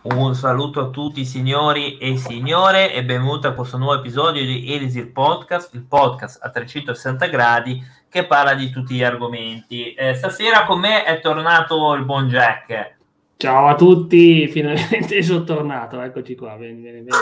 Un 0.00 0.32
saluto 0.36 0.80
a 0.80 0.90
tutti 0.90 1.24
signori 1.24 1.98
e 1.98 2.16
signore 2.16 2.94
e 2.94 3.04
benvenuti 3.04 3.48
a 3.48 3.52
questo 3.52 3.78
nuovo 3.78 3.98
episodio 3.98 4.44
di 4.44 4.72
Elisir 4.72 5.10
Podcast, 5.10 5.74
il 5.74 5.82
podcast 5.82 6.38
a 6.40 6.50
360 6.50 7.26
gradi 7.26 7.82
che 8.08 8.24
parla 8.24 8.54
di 8.54 8.70
tutti 8.70 8.94
gli 8.94 9.02
argomenti. 9.02 9.92
Eh, 9.94 10.14
stasera 10.14 10.66
con 10.66 10.78
me 10.78 11.02
è 11.02 11.20
tornato 11.20 11.94
il 11.94 12.04
buon 12.04 12.28
Jack. 12.28 12.94
Ciao 13.36 13.66
a 13.66 13.74
tutti, 13.74 14.46
finalmente 14.48 15.20
sono 15.24 15.42
tornato, 15.42 16.00
eccoci 16.00 16.36
qua. 16.36 16.54
Bene, 16.54 16.74
bene, 16.74 17.00
bene. 17.00 17.16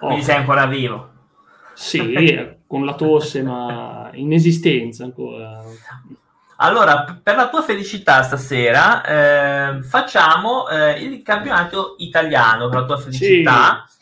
Oh. 0.00 0.06
Quindi 0.08 0.24
sei 0.24 0.36
ancora 0.36 0.66
vivo? 0.66 1.08
Sì, 1.72 2.54
con 2.66 2.84
la 2.84 2.94
tosse, 2.96 3.42
ma 3.42 4.10
in 4.12 4.30
esistenza 4.34 5.04
ancora. 5.04 5.62
Allora, 6.56 7.20
per 7.20 7.36
la 7.36 7.48
tua 7.48 7.62
felicità 7.62 8.22
stasera 8.22 9.04
eh, 9.04 9.82
facciamo 9.82 10.68
eh, 10.68 11.02
il 11.02 11.22
campionato 11.22 11.96
italiano, 11.98 12.68
per 12.68 12.80
la 12.80 12.86
tua 12.86 12.98
felicità. 12.98 13.84
Sì. 13.86 13.92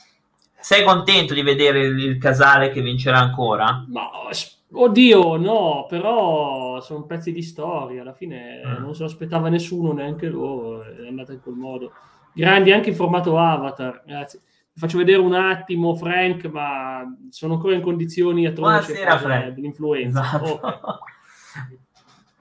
Sei 0.61 0.85
contento 0.85 1.35
di 1.35 1.43
vedere 1.43 1.81
il 1.81 2.19
Casale 2.19 2.71
che 2.71 2.83
vincerà 2.83 3.19
ancora? 3.19 3.85
No, 3.89 4.29
oddio, 4.75 5.37
no, 5.37 5.87
però 5.89 6.81
sono 6.81 7.05
pezzi 7.05 7.33
di 7.33 7.43
storia, 7.43 8.03
alla 8.03 8.13
fine 8.13 8.61
mm. 8.65 8.81
non 8.81 8.95
se 8.95 9.01
lo 9.01 9.09
aspettava 9.09 9.49
nessuno, 9.49 9.93
neanche 9.93 10.29
loro, 10.29 10.85
è 10.85 11.09
andata 11.09 11.33
in 11.33 11.41
quel 11.41 11.57
modo. 11.57 11.93
Grandi 12.33 12.71
anche 12.71 12.91
in 12.91 12.95
formato 12.95 13.39
avatar, 13.39 14.03
grazie. 14.07 14.41
Vi 14.75 14.81
faccio 14.81 14.99
vedere 14.99 15.19
un 15.19 15.35
attimo 15.35 15.95
Frank, 15.95 16.45
ma 16.47 17.03
sono 17.29 17.55
ancora 17.55 17.75
in 17.75 17.83
condizioni 17.83 18.47
atroci 18.47 18.93
Buonasera, 18.93 19.19
Frank. 19.19 19.49
dell'influenza. 19.49 20.21
Esatto. 20.21 20.61
Oh. 20.63 20.99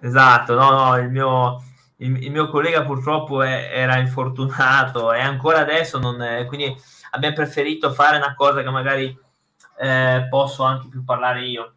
Esatto, 0.03 0.55
no, 0.55 0.71
no, 0.71 0.97
il 0.97 1.09
mio, 1.09 1.63
il, 1.97 2.23
il 2.23 2.31
mio 2.31 2.49
collega 2.49 2.83
purtroppo 2.83 3.43
è, 3.43 3.69
era 3.71 3.99
infortunato 3.99 5.13
e 5.13 5.19
ancora 5.21 5.59
adesso 5.59 5.99
non 5.99 6.21
è, 6.23 6.45
quindi 6.47 6.75
abbiamo 7.11 7.35
preferito 7.35 7.93
fare 7.93 8.17
una 8.17 8.33
cosa 8.33 8.63
che 8.63 8.69
magari 8.71 9.16
eh, 9.77 10.27
posso 10.27 10.63
anche 10.63 10.88
più 10.89 11.03
parlare 11.03 11.45
io. 11.45 11.73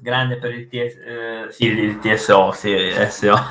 Grande 0.00 0.36
per 0.38 0.54
il, 0.54 0.68
TS, 0.68 0.96
eh, 0.96 1.46
sì, 1.50 1.66
il 1.66 1.98
TSO, 1.98 2.52
sì, 2.52 2.68
il 2.70 3.08
SO. 3.08 3.34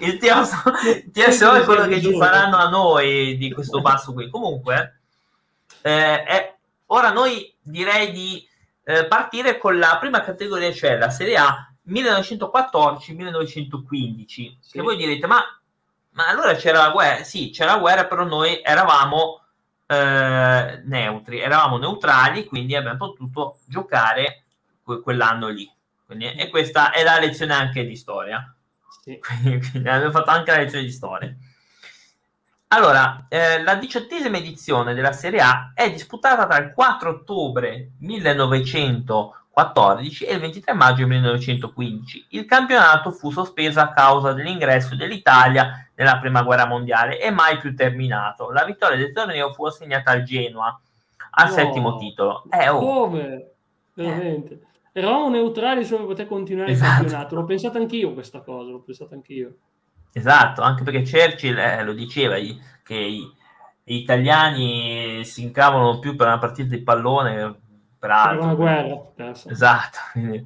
il 0.00 0.16
TSO, 0.16 0.62
il 0.86 1.10
TSO 1.10 1.52
è 1.54 1.64
quello 1.64 1.86
che 1.86 2.00
ci 2.00 2.16
faranno 2.16 2.56
a 2.56 2.68
noi 2.68 3.36
di 3.36 3.52
questo 3.52 3.80
basso 3.80 4.12
qui. 4.12 4.30
Comunque, 4.30 5.00
eh, 5.80 6.22
è, 6.22 6.54
ora 6.86 7.10
noi 7.10 7.52
direi 7.60 8.12
di 8.12 8.48
eh, 8.84 9.06
partire 9.06 9.58
con 9.58 9.78
la 9.78 9.96
prima 9.98 10.20
categoria, 10.20 10.72
cioè 10.72 10.96
la 10.96 11.10
Serie 11.10 11.36
A 11.36 11.71
1914-1915. 11.88 14.26
Sì. 14.26 14.56
Che 14.72 14.80
voi 14.80 14.96
direte, 14.96 15.26
ma, 15.26 15.42
ma, 16.10 16.28
allora 16.28 16.54
c'era 16.54 16.78
la 16.78 16.90
guerra? 16.90 17.24
Sì, 17.24 17.50
c'era 17.50 17.72
la 17.72 17.78
guerra, 17.78 18.06
però 18.06 18.24
noi 18.24 18.60
eravamo 18.62 19.40
eh, 19.86 20.82
neutri, 20.84 21.40
eravamo 21.40 21.78
neutrali, 21.78 22.44
quindi 22.44 22.76
abbiamo 22.76 22.96
potuto 22.96 23.58
giocare 23.66 24.44
que- 24.82 25.00
quell'anno 25.00 25.48
lì. 25.48 25.68
Quindi, 26.04 26.32
e 26.32 26.48
questa 26.48 26.92
è 26.92 27.02
la 27.02 27.18
lezione 27.18 27.54
anche 27.54 27.84
di 27.84 27.96
storia. 27.96 28.54
Sì. 29.02 29.18
Quindi, 29.18 29.58
quindi 29.70 29.88
abbiamo 29.88 30.12
fatto 30.12 30.30
anche 30.30 30.50
la 30.50 30.58
lezione 30.58 30.84
di 30.84 30.92
storia. 30.92 31.34
Allora, 32.68 33.26
eh, 33.28 33.62
la 33.62 33.74
diciottesima 33.74 34.38
edizione 34.38 34.94
della 34.94 35.12
Serie 35.12 35.42
A 35.42 35.72
è 35.74 35.90
disputata 35.90 36.46
tra 36.46 36.56
il 36.56 36.72
4 36.72 37.10
ottobre 37.10 37.90
1900 37.98 39.41
14 39.52 40.24
e 40.24 40.32
il 40.32 40.40
23 40.40 40.72
maggio 40.72 41.06
1915. 41.06 42.26
Il 42.30 42.46
campionato 42.46 43.10
fu 43.10 43.30
sospeso 43.30 43.80
a 43.80 43.90
causa 43.90 44.32
dell'ingresso 44.32 44.96
dell'Italia 44.96 45.86
nella 45.94 46.18
Prima 46.18 46.42
Guerra 46.42 46.66
Mondiale 46.66 47.20
e 47.20 47.30
mai 47.30 47.58
più 47.58 47.74
terminato. 47.76 48.50
La 48.50 48.64
vittoria 48.64 48.96
del 48.96 49.12
torneo 49.12 49.52
fu 49.52 49.66
assegnata 49.66 50.10
al 50.10 50.22
Genoa 50.22 50.80
al 51.34 51.48
oh, 51.48 51.52
settimo 51.52 51.96
titolo. 51.96 52.44
Eh, 52.50 52.68
oh. 52.70 52.78
Come? 52.78 53.50
Veramente. 53.92 54.54
Eh. 54.54 55.00
Eravamo 55.00 55.28
neutrali 55.28 55.84
solo 55.84 56.06
per 56.06 56.08
poter 56.08 56.26
continuare 56.26 56.72
esatto. 56.72 56.90
il 56.90 56.96
campionato. 56.96 57.34
L'ho 57.34 57.44
pensato 57.44 57.78
anch'io 57.78 58.14
questa 58.14 58.40
cosa, 58.40 58.70
l'ho 58.70 58.80
pensato 58.80 59.12
anch'io. 59.12 59.54
Esatto, 60.14 60.62
anche 60.62 60.82
perché 60.82 61.02
Churchill 61.02 61.58
eh, 61.58 61.82
lo 61.84 61.92
diceva 61.92 62.36
che 62.82 62.96
gli 63.84 63.94
italiani 63.94 65.24
si 65.24 65.42
incavano 65.42 65.98
più 65.98 66.16
per 66.16 66.26
una 66.26 66.38
partita 66.38 66.74
di 66.74 66.82
pallone 66.82 67.60
peraltro. 68.02 68.42
Una 68.42 68.54
guerra. 68.54 69.00
Esatto. 69.48 69.98
Quindi. 70.10 70.44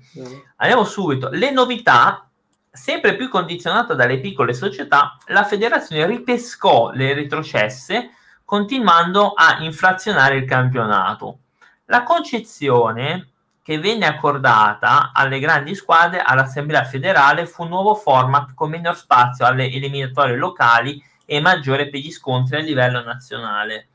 Andiamo 0.57 0.85
subito. 0.85 1.31
Le 1.31 1.51
novità, 1.51 2.29
sempre 2.71 3.17
più 3.17 3.31
condizionata 3.31 3.95
dalle 3.95 4.21
piccole 4.21 4.53
società, 4.53 5.17
la 5.29 5.45
federazione 5.45 6.05
ripescò 6.05 6.91
le 6.91 7.15
retrocesse 7.15 8.11
continuando 8.45 9.33
a 9.33 9.61
inflazionare 9.61 10.37
il 10.37 10.45
campionato. 10.45 11.39
La 11.87 12.03
concezione 12.03 13.31
che 13.63 13.79
venne 13.79 14.07
accordata 14.07 15.13
alle 15.15 15.39
grandi 15.39 15.75
squadre 15.75 16.21
all'Assemblea 16.21 16.85
federale 16.85 17.47
fu 17.47 17.63
un 17.63 17.71
nuovo 17.71 17.95
format 17.95 18.53
con 18.55 18.69
minor 18.69 18.97
spazio 18.97 19.47
alle 19.47 19.73
eliminatorie 19.73 20.37
locali 20.37 21.03
e 21.25 21.41
maggiore 21.41 21.89
per 21.89 22.01
gli 22.01 22.11
scontri 22.13 22.57
a 22.57 22.61
livello 22.61 23.03
nazionale. 23.03 23.89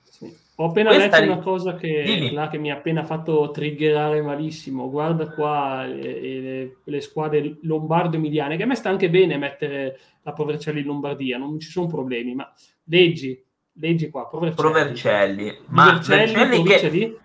Ho 0.62 0.66
appena 0.66 0.92
Questa 0.92 1.20
letto 1.20 1.32
una 1.32 1.42
cosa 1.42 1.74
che, 1.74 2.30
là, 2.32 2.48
che, 2.48 2.60
mi 2.60 2.70
ha 2.70 2.76
appena 2.76 3.04
fatto 3.04 3.50
triggerare 3.50 4.22
malissimo. 4.22 4.92
Guarda 4.92 5.28
qua 5.30 5.86
le, 5.88 6.22
le, 6.22 6.76
le 6.84 7.02
squadre 7.02 7.58
lombardo-emiliane, 7.64 8.58
che 8.58 8.64
a 8.64 8.68
me 8.68 8.76
sta 8.76 8.90
anche 8.90 9.10
bene 9.10 9.38
mettere 9.38 10.00
la 10.22 10.34
Provercelli 10.34 10.82
in 10.82 10.86
Lombardia, 10.86 11.40
non 11.40 11.60
ci 11.60 11.72
sono 11.72 11.88
problemi, 11.88 12.36
ma 12.36 12.54
leggi, 12.84 13.44
leggi 13.74 14.12
qua, 14.12 14.28
Provercelli. 14.28 14.70
Provercelli. 14.70 15.58
Ma 15.70 15.94
Vercelli 15.94 16.64
che... 16.64 16.90
Di? 16.92 17.18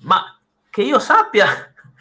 Ma 0.00 0.36
che 0.68 0.82
io 0.82 0.98
sappia... 0.98 1.46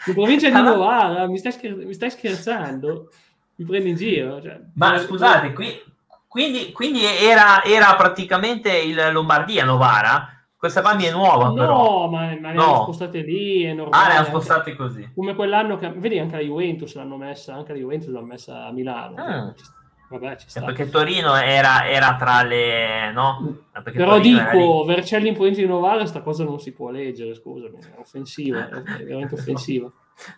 In 0.08 0.14
provincia 0.14 0.50
di 0.50 0.56
Novara, 0.64 1.28
mi 1.28 1.38
stai, 1.38 1.52
scher- 1.52 1.86
mi 1.86 1.94
stai 1.94 2.10
scherzando? 2.10 3.12
Mi 3.58 3.66
prendi 3.66 3.90
in 3.90 3.96
giro? 3.98 4.42
Cioè, 4.42 4.60
ma 4.74 4.94
per... 4.94 5.02
scusate, 5.02 5.54
qui, 5.54 5.80
quindi, 6.28 6.72
quindi 6.72 7.06
era, 7.06 7.64
era, 7.64 7.96
praticamente 7.96 8.76
il 8.76 9.12
Lombardia 9.12 9.64
Novara? 9.64 10.35
Questa 10.66 10.82
qua 10.82 10.96
mi 10.96 11.04
è 11.04 11.12
nuova, 11.12 11.50
no, 11.50 11.54
però. 11.54 12.10
ma, 12.10 12.36
ma 12.42 12.52
le 12.52 12.60
hanno 12.60 12.82
spostate 12.82 13.22
lì, 13.22 13.62
è 13.62 13.74
normale. 13.74 14.04
Ah, 14.04 14.08
le 14.08 14.16
hanno 14.16 14.26
spostate 14.26 14.72
anche, 14.72 14.76
così. 14.76 15.12
Come 15.14 15.36
quell'anno 15.36 15.78
che... 15.78 15.90
Vedi, 15.92 16.18
anche 16.18 16.38
la 16.38 16.42
Juventus 16.42 16.96
l'hanno 16.96 17.18
messa, 17.18 17.54
anche 17.54 17.74
la 17.74 17.78
Juventus 17.78 18.10
l'hanno 18.10 18.26
messa 18.26 18.66
a 18.66 18.72
Milano. 18.72 19.16
Ah. 19.16 19.54
Vabbè, 20.10 20.38
ci 20.38 20.50
sta. 20.50 20.64
Perché 20.64 20.90
Torino 20.90 21.36
era, 21.36 21.88
era 21.88 22.16
tra 22.16 22.42
le... 22.42 23.12
no? 23.12 23.58
Perché 23.72 23.92
però 23.92 24.16
Torino 24.16 24.50
dico, 24.52 24.84
Vercelli 24.86 25.28
in 25.28 25.36
provincia 25.36 25.62
di 25.62 25.68
Novara, 25.68 26.00
questa 26.00 26.24
cosa 26.24 26.44
non 26.44 26.60
si 26.60 26.74
può 26.74 26.90
leggere, 26.90 27.36
scusami, 27.36 27.78
è 27.78 28.00
offensiva, 28.00 28.68
è 28.68 28.82
veramente 29.06 29.36
offensiva. 29.36 29.92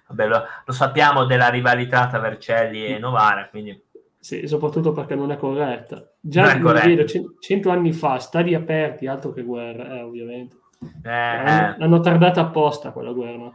Vabbè, 0.07 0.27
lo, 0.27 0.43
lo 0.65 0.73
sappiamo 0.73 1.23
della 1.23 1.47
rivalità 1.47 2.07
tra 2.07 2.19
Vercelli 2.19 2.85
e 2.85 2.97
Novara, 2.97 3.47
quindi 3.47 3.81
sì, 4.27 4.45
soprattutto 4.45 4.91
perché 4.91 5.15
non 5.15 5.31
è 5.31 5.37
corretta. 5.37 6.05
Già 6.19 6.51
è 6.51 6.59
corretta. 6.59 7.05
cento 7.39 7.69
anni 7.69 7.93
fa, 7.93 8.19
stadi 8.19 8.53
aperti, 8.53 9.07
altro 9.07 9.31
che 9.31 9.41
guerra, 9.41 9.99
eh, 9.99 10.01
ovviamente. 10.01 10.57
Eh, 11.01 11.09
hanno, 11.09 11.77
eh. 11.77 11.83
hanno 11.85 11.99
tardato 12.01 12.41
apposta 12.41 12.91
quella 12.91 13.13
guerra. 13.13 13.53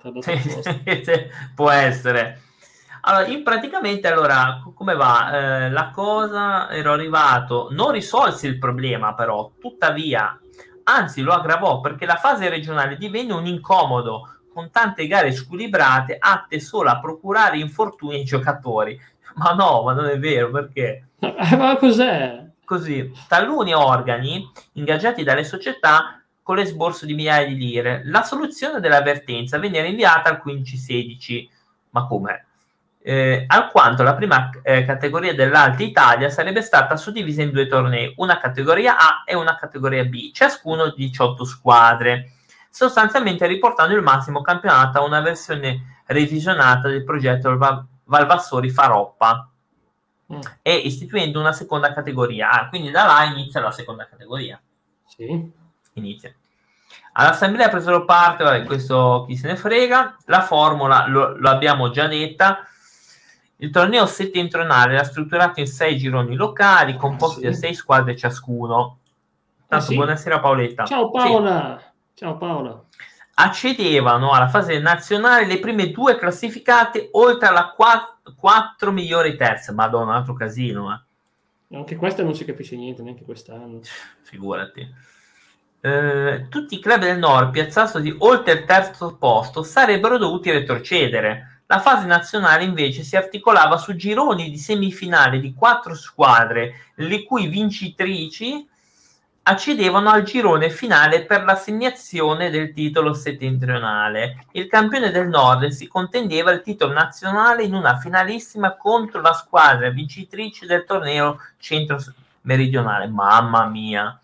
Può 1.55 1.69
essere. 1.69 2.41
Allora, 3.03 3.27
in 3.27 3.43
praticamente, 3.43 4.09
allora, 4.09 4.62
come 4.75 4.94
va? 4.94 5.66
Eh, 5.66 5.71
la 5.71 5.91
cosa, 5.91 6.71
ero 6.71 6.94
arrivato, 6.94 7.69
non 7.72 7.91
risolse 7.91 8.47
il 8.47 8.56
problema 8.56 9.12
però, 9.12 9.53
tuttavia, 9.61 10.41
anzi 10.84 11.21
lo 11.21 11.34
aggravò 11.34 11.82
perché 11.82 12.06
la 12.06 12.16
fase 12.16 12.49
regionale 12.49 12.97
divenne 12.97 13.34
un 13.34 13.44
incomodo 13.44 14.37
con 14.50 14.71
tante 14.71 15.06
gare 15.06 15.32
squilibrate 15.32 16.16
atte 16.19 16.61
solo 16.61 16.88
a 16.88 16.99
procurare 16.99 17.59
infortuni 17.59 18.16
ai 18.16 18.25
giocatori 18.25 18.99
ma 19.34 19.53
no, 19.53 19.82
ma 19.82 19.93
non 19.93 20.06
è 20.06 20.19
vero, 20.19 20.50
perché? 20.50 21.09
Eh, 21.19 21.56
ma 21.56 21.76
cos'è? 21.76 22.44
Così, 22.65 23.12
taluni 23.28 23.75
organi 23.75 24.50
ingaggiati 24.72 25.23
dalle 25.23 25.44
società 25.44 26.23
con 26.43 26.56
l'esborso 26.56 27.06
di 27.06 27.14
migliaia 27.14 27.46
di 27.46 27.56
lire. 27.56 28.02
La 28.05 28.23
soluzione 28.23 28.81
dell'avvertenza 28.81 29.58
venne 29.58 29.82
rinviata 29.82 30.31
al 30.31 30.43
15-16. 30.44 31.49
Ma 31.90 32.06
come? 32.06 32.46
Eh, 33.05 33.44
alquanto 33.49 34.02
la 34.02 34.14
prima 34.14 34.50
eh, 34.62 34.84
categoria 34.84 35.34
dell'Alta 35.34 35.82
Italia 35.82 36.31
sarebbe 36.31 36.62
stata 36.62 36.96
suddivisa 36.96 37.43
in 37.43 37.50
due 37.50 37.67
tornei, 37.67 38.14
una 38.19 38.38
categoria 38.38 38.96
A 38.96 39.25
e 39.26 39.34
una 39.34 39.56
categoria 39.56 40.05
B, 40.05 40.31
ciascuno 40.32 40.90
di 40.90 41.06
18 41.06 41.44
squadre, 41.44 42.32
sostanzialmente 42.70 43.46
riportando 43.46 43.94
il 43.94 44.02
massimo 44.02 44.40
campionato 44.40 44.99
a 44.99 45.05
una 45.05 45.20
versione 45.20 46.00
revisionata 46.06 46.88
del 46.88 47.05
progetto 47.05 47.49
Valvassori 48.12 48.69
Faroppa 48.69 49.49
mm. 50.31 50.41
e 50.61 50.75
istituendo 50.75 51.41
una 51.41 51.55
seconda 51.55 51.94
categoria. 51.94 52.50
Ah, 52.50 52.69
quindi 52.69 52.91
da 52.91 53.06
là 53.06 53.25
inizia 53.25 53.62
la 53.62 53.70
seconda 53.70 54.06
categoria. 54.06 54.61
Sì. 55.06 55.50
Inizia. 55.94 56.35
All'assemblea 57.12 57.70
presero 57.70 58.05
parte, 58.05 58.44
vabbè, 58.44 58.64
questo 58.64 59.25
chi 59.26 59.37
se 59.37 59.47
ne 59.47 59.56
frega, 59.56 60.17
la 60.26 60.43
formula 60.43 61.06
lo, 61.06 61.38
lo 61.38 61.49
abbiamo 61.49 61.91
già 61.91 62.06
detta. 62.06 62.67
Il 63.56 63.70
torneo 63.70 64.05
settentrionale 64.05 64.94
era 64.94 65.05
strutturato 65.05 65.61
in 65.61 65.67
sei 65.67 65.97
gironi 65.97 66.35
locali 66.35 66.97
composti 66.97 67.41
sì. 67.41 67.47
da 67.47 67.53
sei 67.55 67.75
squadre 67.75 68.15
ciascuno. 68.15 68.99
Tanto 69.67 69.87
sì? 69.87 69.94
buonasera 69.94 70.38
Paoletta. 70.38 70.85
Ciao 70.85 71.06
Sì. 71.06 71.11
Paola. 71.12 71.82
Ciao 72.12 72.37
Paola. 72.37 72.85
Accedevano 73.34 74.32
alla 74.32 74.49
fase 74.49 74.79
nazionale 74.79 75.46
le 75.46 75.58
prime 75.58 75.90
due 75.90 76.17
classificate 76.17 77.08
oltre 77.12 77.49
alla 77.49 77.75
4 77.75 78.93
migliori 78.93 79.37
terze. 79.37 79.73
Madonna, 79.73 80.11
un 80.11 80.17
altro 80.17 80.34
casino, 80.34 80.93
eh. 80.93 81.76
Anche 81.76 81.96
questa 81.96 82.23
non 82.23 82.34
si 82.34 82.44
capisce 82.44 82.76
niente, 82.76 83.02
neanche 83.02 83.25
quest'anno. 83.25 83.81
figurati. 84.23 84.87
Eh, 85.84 86.46
tutti 86.49 86.75
i 86.76 86.81
club 86.81 87.00
del 87.00 87.19
nord 87.19 87.50
piazzati 87.50 88.14
oltre 88.19 88.52
il 88.52 88.64
terzo 88.64 89.17
posto 89.17 89.62
sarebbero 89.62 90.19
dovuti 90.19 90.50
retrocedere. 90.50 91.62
La 91.67 91.81
fase 91.81 92.06
nazionale 92.06 92.64
invece 92.64 93.02
si 93.02 93.17
articolava 93.17 93.79
su 93.79 93.96
gironi 93.96 94.50
di 94.50 94.58
semifinale 94.58 95.40
di 95.40 95.55
quattro 95.55 95.94
squadre, 95.94 96.90
le 96.96 97.25
cui 97.25 97.46
vincitrici 97.46 98.69
accedevano 99.44 100.11
al 100.11 100.23
girone 100.23 100.71
finale 100.71 101.25
per 101.25 101.44
l'assegnazione 101.44 102.50
del 102.50 102.73
titolo 102.73 103.12
settentrionale. 103.12 104.47
Il 104.53 104.69
campione 104.69 105.11
del 105.11 105.29
nord 105.29 105.69
si 105.69 105.89
contendeva 105.89 106.53
il 106.53 106.62
titolo 106.62 106.93
nazionale 106.93 107.65
in 107.65 107.75
una 107.75 107.99
finalissima 107.99 108.77
contro 108.77 109.21
la 109.21 109.33
squadra 109.33 109.91
vincitrice 109.91 110.67
del 110.67 110.85
torneo 110.85 111.39
centro 111.59 111.99
meridionale. 112.43 113.09
Mamma 113.09 113.67
mia! 113.67 114.17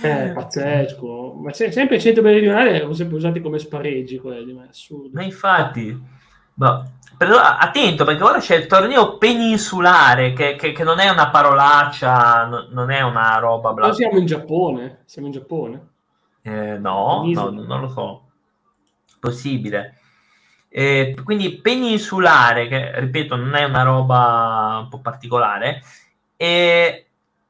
Eh, 0.00 0.30
pazzesco. 0.32 1.34
Ma 1.34 1.52
se- 1.52 1.72
sempre 1.72 1.96
il 1.96 2.02
centro 2.02 2.22
meridionale 2.22 2.74
erano 2.74 2.92
sempre 2.92 3.16
usati 3.16 3.40
come 3.40 3.58
spareggi 3.58 4.18
quelli, 4.18 4.52
ma 4.52 4.64
è 4.64 4.68
assurdo. 4.68 5.10
Ma 5.12 5.22
infatti, 5.22 6.00
boh, 6.54 6.90
però 7.18 7.36
attento 7.38 8.04
perché 8.04 8.22
ora 8.22 8.38
c'è 8.38 8.54
il 8.56 8.66
torneo 8.66 9.18
peninsulare 9.18 10.32
che, 10.32 10.54
che- 10.54 10.72
che 10.72 10.84
non 10.84 11.00
è 11.00 11.08
una 11.10 11.28
parolaccia, 11.30 12.46
no- 12.46 12.68
non 12.70 12.90
è 12.90 13.00
una 13.02 13.36
roba 13.38 13.72
bla. 13.72 13.88
Ma 13.88 13.92
siamo 13.92 14.18
in 14.18 14.24
Giappone? 14.26 15.02
Siamo 15.04 15.26
in 15.26 15.34
Giappone? 15.34 15.88
Eh, 16.42 16.78
no, 16.78 17.24
no, 17.34 17.50
non 17.50 17.80
lo 17.80 17.88
so. 17.88 18.22
Possibile. 19.18 19.98
Eh, 20.68 21.16
quindi 21.24 21.60
peninsulare, 21.60 22.68
che 22.68 23.00
ripeto, 23.00 23.36
non 23.36 23.54
è 23.54 23.64
una 23.64 23.82
roba 23.82 24.78
un 24.82 24.88
po' 24.88 25.00
particolare, 25.00 25.82
eh, 26.36 27.06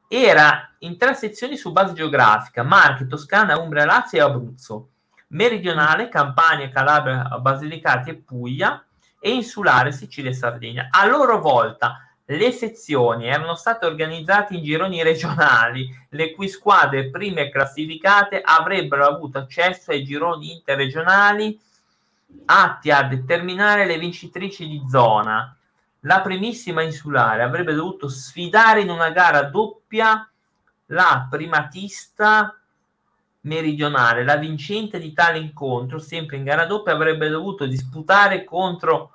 era 0.09 0.71
in 0.79 0.97
tre 0.97 1.15
sezioni 1.15 1.57
su 1.57 1.73
base 1.73 1.93
geografica: 1.93 2.63
Marche, 2.63 3.07
Toscana, 3.07 3.59
Umbria, 3.59 3.85
Lazio 3.85 4.19
e 4.19 4.23
Abruzzo. 4.23 4.89
Meridionale, 5.29 6.09
Campania, 6.09 6.71
Calabria, 6.71 7.25
Basilicati 7.39 8.09
e 8.11 8.15
Puglia 8.15 8.83
e 9.19 9.31
insulare 9.31 9.93
Sicilia 9.93 10.31
e 10.31 10.35
Sardegna. 10.35 10.89
A 10.91 11.07
loro 11.07 11.41
volta 11.41 12.03
le 12.25 12.53
sezioni 12.53 13.27
erano 13.27 13.55
state 13.55 13.87
organizzate 13.87 14.55
in 14.55 14.63
gironi 14.63 15.03
regionali, 15.03 15.89
le 16.11 16.35
cui 16.35 16.49
squadre 16.49 17.09
prime 17.09 17.51
classificate 17.51 18.43
avrebbero 18.43 19.07
avuto 19.07 19.39
accesso 19.39 19.93
ai 19.93 20.05
gironi 20.05 20.53
interregionali 20.53 21.59
atti 22.45 22.91
a 22.91 23.03
determinare 23.05 23.87
le 23.87 23.99
vincitrici 23.99 24.69
di 24.69 24.83
zona. 24.89 25.57
La 26.01 26.21
primissima 26.21 26.83
insulare 26.83 27.43
avrebbe 27.43 27.75
dovuto 27.75 28.09
sfidare 28.09 28.83
in 28.83 28.91
una 28.91 29.11
gara 29.11 29.43
doppia 29.45 30.29
la 30.87 31.27
primatista 31.31 32.55
meridionale. 33.49 34.23
La 34.23 34.37
vincente 34.37 35.01
di 35.01 35.13
tale 35.13 35.39
incontro, 35.39 35.99
sempre 35.99 36.37
in 36.37 36.45
gara 36.45 36.67
doppia, 36.67 36.93
avrebbe 36.93 37.29
dovuto 37.29 37.67
disputare 37.67 38.45
contro 38.45 39.11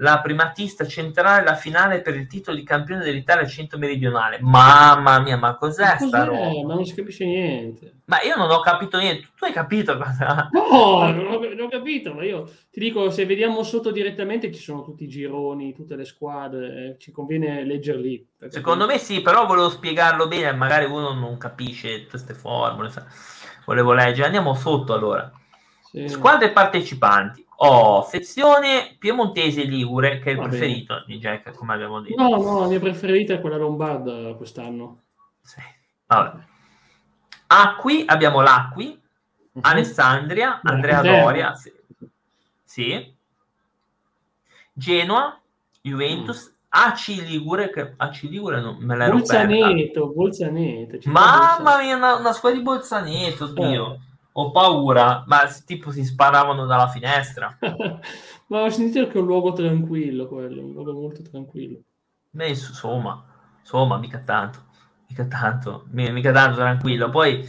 la 0.00 0.20
primatista 0.20 0.86
centrale 0.86 1.44
la 1.44 1.54
finale 1.54 2.00
per 2.00 2.16
il 2.16 2.26
titolo 2.26 2.56
di 2.56 2.62
campione 2.62 3.04
dell'Italia 3.04 3.46
centro 3.46 3.78
meridionale. 3.78 4.38
Mamma 4.40 5.20
mia, 5.20 5.36
ma 5.36 5.56
cos'è 5.56 5.84
Ma 5.84 5.98
sta 5.98 6.24
roba? 6.24 6.66
Ma 6.66 6.74
non 6.74 6.84
si 6.84 6.94
capisce 6.94 7.24
niente. 7.24 7.94
Ma 8.06 8.22
io 8.22 8.36
non 8.36 8.50
ho 8.50 8.60
capito 8.60 8.98
niente. 8.98 9.28
Tu 9.36 9.44
hai 9.44 9.52
capito 9.52 9.96
cosa? 9.98 10.48
No, 10.52 11.10
non 11.12 11.26
ho, 11.26 11.38
non 11.38 11.60
ho 11.60 11.68
capito, 11.68 12.14
ma 12.14 12.24
io 12.24 12.50
ti 12.70 12.80
dico, 12.80 13.10
se 13.10 13.26
vediamo 13.26 13.62
sotto 13.62 13.90
direttamente 13.90 14.52
ci 14.52 14.60
sono 14.60 14.82
tutti 14.82 15.04
i 15.04 15.08
gironi, 15.08 15.74
tutte 15.74 15.96
le 15.96 16.04
squadre, 16.04 16.66
eh, 16.66 16.96
ci 16.98 17.12
conviene 17.12 17.64
leggerli. 17.64 18.26
Secondo 18.48 18.86
me 18.86 18.96
sì, 18.96 19.20
però 19.20 19.44
volevo 19.44 19.68
spiegarlo 19.68 20.28
bene, 20.28 20.52
magari 20.52 20.86
uno 20.86 21.12
non 21.12 21.36
capisce 21.36 22.06
queste 22.06 22.32
formule. 22.32 22.88
sa. 22.88 23.04
Volevo 23.70 23.92
leggere. 23.92 24.24
Andiamo 24.26 24.54
sotto 24.54 24.94
allora. 24.94 25.30
Sì. 25.80 26.08
Squadre 26.08 26.50
partecipanti. 26.50 27.46
Oh, 27.62 28.02
sezione 28.02 28.96
piemontese 28.98 29.62
ligure, 29.62 30.18
che 30.18 30.30
è 30.30 30.32
il 30.32 30.38
Va 30.38 30.48
bene. 30.48 30.56
preferito 30.56 31.04
di 31.06 31.18
Jack, 31.18 31.52
come 31.52 31.74
abbiamo 31.74 32.00
detto. 32.00 32.20
No, 32.20 32.36
no, 32.36 32.60
la 32.60 32.66
mia 32.66 32.80
preferita 32.80 33.34
è 33.34 33.40
quella 33.40 33.58
lombarda 33.58 34.34
quest'anno. 34.34 35.02
Sì. 35.40 35.60
Vabbè. 36.06 36.38
Acqui, 37.46 38.02
abbiamo 38.06 38.40
l'Acqui, 38.40 39.00
Alessandria, 39.60 40.58
Ma 40.62 40.72
Andrea. 40.72 41.00
Doria, 41.02 41.54
sì. 41.54 41.72
Sì. 42.64 43.14
Genoa, 44.72 45.40
Juventus, 45.80 46.52
AC 46.72 47.08
Ligure, 47.26 47.70
che 47.70 47.94
AC 47.96 48.22
Ligure 48.22 48.60
non 48.60 48.76
me 48.78 48.96
l'ero. 48.96 49.16
Bolzaneto, 49.16 50.12
Bolzaneto. 50.12 50.98
ci 50.98 51.08
sta 51.08 51.12
Mamma 51.12 51.78
mia, 51.82 51.96
una, 51.96 52.16
una 52.16 52.32
squadra 52.32 52.58
di 52.58 52.64
Bolzaneto, 52.64 53.44
oddio. 53.44 53.98
Ho 54.32 54.50
paura, 54.52 55.24
ma 55.26 55.46
tipo 55.64 55.90
si 55.90 56.04
sparavano 56.04 56.66
dalla 56.66 56.88
finestra. 56.88 57.56
Bolzaneto. 57.58 58.00
Ma 58.50 58.62
ho 58.62 58.70
sentito 58.70 59.06
che 59.06 59.18
è 59.18 59.20
un 59.20 59.26
luogo 59.26 59.52
tranquillo 59.52 60.26
quello, 60.26 60.64
un 60.64 60.72
luogo 60.72 60.92
molto 60.92 61.22
tranquillo. 61.22 61.82
Beh, 62.30 62.48
insomma, 62.48 63.24
insomma, 63.60 63.96
mica 63.96 64.18
tanto, 64.18 64.66
mica 65.08 65.24
tanto, 65.26 65.86
mi- 65.90 66.10
mica 66.10 66.32
tanto 66.32 66.56
tranquillo. 66.56 67.10
Poi 67.10 67.48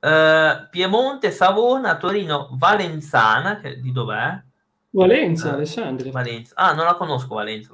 eh, 0.00 0.68
Piemonte, 0.70 1.30
Savona, 1.30 1.96
Torino, 1.98 2.48
Valenzana, 2.52 3.58
che 3.58 3.78
di 3.80 3.92
dov'è? 3.92 4.42
Valenza, 4.90 5.50
Eh, 5.50 5.52
Alessandria. 5.54 6.12
Valenza. 6.12 6.54
Ah, 6.56 6.72
non 6.72 6.84
la 6.86 6.94
conosco 6.94 7.34
Valenza. 7.34 7.70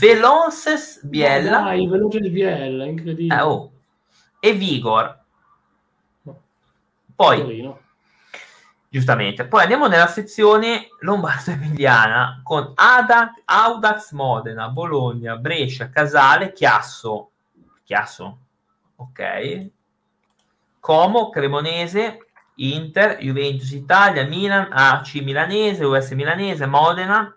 Velonces, 0.00 1.04
Biella, 1.04 1.60
Dai, 1.62 1.82
il 1.82 1.88
veloce 1.88 2.20
di 2.20 2.28
Biella, 2.30 2.84
incredibile. 2.84 3.34
eh, 3.34 3.40
oh, 3.40 3.72
e 4.38 4.52
Vigor. 4.52 5.20
Poi, 7.14 7.40
Torino. 7.40 7.80
giustamente, 8.88 9.46
poi 9.46 9.62
andiamo 9.62 9.86
nella 9.86 10.06
sezione 10.08 10.88
Lombardo-Emiliana 11.00 12.40
con 12.42 12.72
Adac, 12.74 13.42
Audax, 13.44 14.12
Modena, 14.12 14.68
Bologna, 14.68 15.36
Brescia, 15.36 15.88
Casale, 15.88 16.52
Chiasso. 16.52 17.30
Chiasso, 17.84 18.38
ok. 18.96 19.70
Como, 20.80 21.30
Cremonese, 21.30 22.26
Inter, 22.56 23.18
Juventus 23.18 23.72
Italia, 23.72 24.24
Milan, 24.24 24.68
AC 24.70 25.14
Milanese, 25.22 25.84
US 25.84 26.10
Milanese, 26.12 26.66
Modena, 26.66 27.36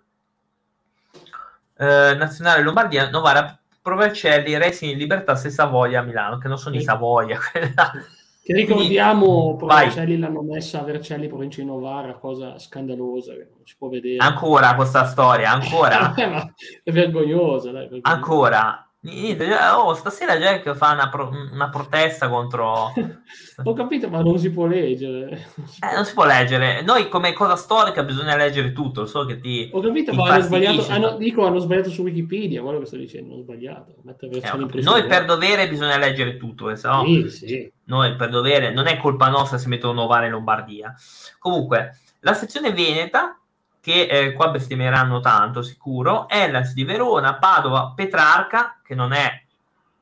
eh, 1.78 2.16
Nazionale 2.16 2.62
Lombardia, 2.62 3.10
Novara, 3.10 3.58
Provercelli, 3.82 4.58
Racing 4.58 4.98
Libertà, 4.98 5.40
e 5.42 5.50
Savoia, 5.50 6.02
Milano, 6.02 6.38
che 6.38 6.48
non 6.48 6.58
sono 6.58 6.76
i 6.76 6.80
Sì. 6.80 6.86
Savoia, 6.86 7.38
quella. 7.52 7.92
Che 8.46 8.54
ricordiamo, 8.54 9.58
Vai. 9.58 9.86
Vercelli 9.86 10.20
l'hanno 10.20 10.44
messa 10.44 10.82
a 10.82 10.84
Vercelli 10.84 11.28
provincia 11.28 11.62
di 11.62 11.68
Novara, 11.68 12.14
cosa 12.14 12.60
scandalosa 12.60 13.34
che 13.34 13.48
non 13.50 13.66
si 13.66 13.76
può 13.76 13.90
vedere. 13.90 14.18
Ancora 14.18 14.76
questa 14.76 15.06
storia, 15.06 15.52
ancora, 15.52 16.14
è 16.84 16.92
vergognosa, 16.92 17.72
dai, 17.72 17.88
vergognosa. 17.88 18.14
ancora. 18.14 18.90
Niente, 19.06 19.48
oh, 19.76 19.94
stasera 19.94 20.36
Jack 20.38 20.74
fa 20.74 20.94
una, 20.94 21.10
pro- 21.10 21.30
una 21.30 21.70
protesta 21.70 22.28
contro... 22.28 22.92
Ho 23.64 23.74
capito, 23.74 24.10
ma 24.10 24.22
non 24.22 24.40
si 24.40 24.50
può 24.50 24.66
leggere. 24.66 25.48
Eh, 25.80 25.94
non 25.94 26.06
si 26.06 26.14
può 26.14 26.26
leggere. 26.26 26.82
Noi 26.82 27.08
come 27.08 27.32
cosa 27.34 27.56
storica 27.56 28.04
bisogna 28.04 28.36
leggere 28.36 28.72
tutto, 28.72 29.06
so 29.06 29.26
che 29.26 29.40
ti... 29.40 29.70
Ho 29.72 29.80
capito, 29.80 30.10
ti 30.10 30.18
ma 30.18 30.34
hanno 30.34 30.42
sbagliato, 30.42 30.86
hanno, 30.92 31.12
no? 31.12 31.18
dico, 31.18 31.46
hanno 31.46 31.60
sbagliato 31.60 31.92
su 31.92 32.02
Wikipedia, 32.02 32.64
quello 32.64 32.80
che 32.80 32.86
sto 32.88 32.98
dicendo, 32.98 33.34
hanno 33.34 33.44
sbagliato. 33.44 33.96
Eh, 34.08 34.82
Noi 34.82 35.06
per 35.06 35.26
dovere 35.26 35.70
bisogna 35.70 35.98
leggere 35.98 36.38
tutto, 36.38 36.72
eh, 36.72 36.80
no 36.84 37.04
Sì, 37.06 37.30
sì. 37.30 37.72
noi 37.86 38.16
per 38.16 38.30
dovere 38.30 38.74
non 38.74 38.88
è 38.88 38.98
colpa 38.98 39.30
nostra 39.30 39.60
se 39.60 39.68
mettono 39.68 39.94
Novara 39.94 40.26
in 40.26 40.32
Lombardia. 40.32 40.96
Comunque, 41.38 42.00
la 42.22 42.34
sezione 42.34 42.72
Veneta, 42.72 43.40
che 43.86 44.08
eh, 44.08 44.34
qua 44.34 44.50
bestemmieranno 44.50 45.20
tanto 45.20 45.62
sicuro, 45.62 46.28
Hellas 46.28 46.74
di 46.74 46.84
Verona, 46.84 47.36
Padova, 47.36 47.94
Petrarca, 47.96 48.80
che 48.84 48.96
non 48.96 49.14
è 49.14 49.44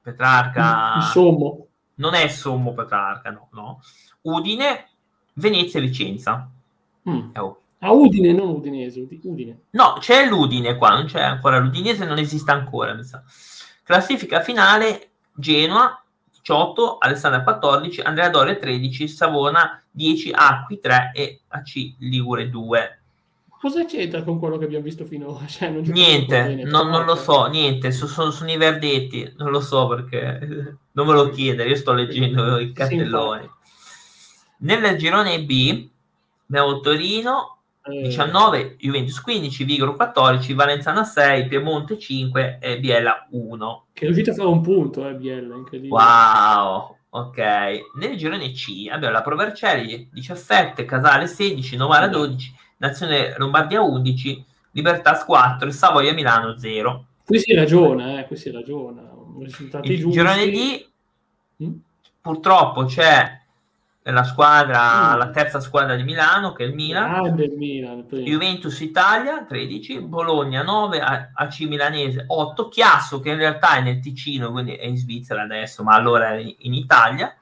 Petrarca... 0.01 1.01
Sommo. 1.01 1.67
non 1.95 2.13
è 2.13 2.29
Sommo 2.29 2.73
Petrarca, 2.73 3.29
no, 3.29 3.49
no. 3.51 3.81
Udine, 4.21 4.87
Venezia 5.33 5.81
e 5.81 5.83
Vicenza. 5.83 6.49
Mm. 7.09 7.29
Eh, 7.33 7.39
oh. 7.41 7.61
A 7.79 7.91
Udine, 7.91 8.31
non 8.31 8.51
Udinese, 8.51 9.01
Udi- 9.01 9.19
Udine. 9.21 9.63
No, 9.71 9.97
c'è 9.99 10.29
l'Udine 10.29 10.77
qua, 10.77 10.91
non 10.91 11.03
c'è 11.03 11.21
ancora 11.21 11.57
l'Udinese, 11.57 12.05
non 12.05 12.19
esiste 12.19 12.51
ancora. 12.51 12.93
mi 12.93 13.03
sa. 13.03 13.21
Classifica 13.83 14.39
finale, 14.39 15.09
Genoa 15.33 16.01
18, 16.31 16.99
Alessandria 16.99 17.43
14, 17.43 17.99
Andrea 17.99 18.29
Doria 18.29 18.55
13, 18.55 19.09
Savona 19.09 19.83
10, 19.91 20.31
Acqui 20.33 20.79
3 20.79 21.11
e 21.13 21.41
AC 21.49 21.95
Ligure 21.99 22.49
2. 22.49 23.02
Cosa 23.63 23.85
c'entra 23.85 24.23
con 24.23 24.39
quello 24.39 24.57
che 24.57 24.65
abbiamo 24.65 24.83
visto 24.83 25.05
finora? 25.05 25.45
Cioè, 25.47 25.69
non 25.69 25.83
niente, 25.83 26.63
non, 26.65 26.89
non, 26.89 27.05
lo 27.05 27.15
so, 27.15 27.45
niente, 27.45 27.93
sono, 27.93 28.29
sono, 28.29 28.51
i 28.51 28.57
verdetti, 28.57 29.31
non 29.37 29.51
lo 29.51 29.61
so 29.61 29.87
perché 29.87 30.77
non 30.91 31.07
me 31.07 31.13
lo 31.13 31.29
chiedere, 31.29 31.69
io 31.69 31.75
sto 31.77 31.93
leggendo 31.93 32.59
i 32.59 32.73
cartelloni. 32.73 33.49
Nel 34.57 34.97
girone 34.97 35.43
B 35.43 35.87
abbiamo 36.47 36.81
Torino 36.81 37.59
19, 37.85 38.59
eh. 38.59 38.75
Juventus 38.79 39.21
15, 39.21 39.63
Vigoro 39.63 39.95
14, 39.95 40.53
Valenzana 40.53 41.05
6, 41.05 41.47
Piemonte 41.47 41.97
5 41.97 42.59
e 42.61 42.79
Biella 42.79 43.27
1. 43.31 43.85
Che 43.93 44.01
è 44.01 44.05
riuscito 44.05 44.31
a 44.31 44.33
fare 44.35 44.47
un 44.47 44.61
punto, 44.61 45.07
eh, 45.07 45.15
Biella, 45.15 45.55
incredibile. 45.55 45.93
Wow, 45.93 46.97
ok. 47.09 47.39
Nel 47.95 48.17
girone 48.17 48.51
C 48.51 48.87
abbiamo 48.89 49.13
la 49.13 49.21
Provercelli 49.21 50.09
17, 50.11 50.83
Casale 50.85 51.27
16, 51.27 51.75
Novara 51.77 52.07
12, 52.07 52.61
Nazione 52.83 53.33
Lombardia 53.37 53.81
11, 53.81 54.45
Libertas 54.71 55.23
4 55.23 55.69
e 55.69 55.71
Savoia 55.71 56.13
Milano 56.13 56.57
0. 56.57 57.05
Qui 57.25 57.39
si 57.39 57.53
ragiona, 57.53 58.19
eh, 58.19 58.27
qui 58.27 58.35
si 58.35 58.51
ragiona. 58.51 59.01
Risultati 59.39 59.89
Il 59.89 59.99
giusti. 59.99 60.17
girone 60.17 60.49
D 60.49 60.85
mm? 61.63 61.73
purtroppo 62.19 62.83
c'è 62.83 63.39
la 64.03 64.23
squadra, 64.25 65.15
mm. 65.15 65.17
la 65.17 65.29
terza 65.29 65.61
squadra 65.61 65.95
di 65.95 66.03
Milano 66.03 66.51
che 66.51 66.65
è 66.65 66.67
il 66.67 66.73
Milan, 66.73 67.25
ah, 67.25 67.31
Milan 67.31 68.05
Juventus 68.09 68.81
Italia 68.81 69.45
13, 69.45 70.01
Bologna 70.01 70.61
9, 70.61 70.99
AC 70.99 71.61
Milanese 71.61 72.25
8, 72.27 72.67
Chiasso 72.67 73.21
che 73.21 73.29
in 73.29 73.37
realtà 73.37 73.77
è 73.77 73.81
nel 73.81 74.01
Ticino, 74.01 74.51
quindi 74.51 74.75
è 74.75 74.85
in 74.85 74.97
Svizzera 74.97 75.43
adesso, 75.43 75.83
ma 75.83 75.95
allora 75.95 76.33
è 76.33 76.55
in 76.57 76.73
Italia 76.73 77.33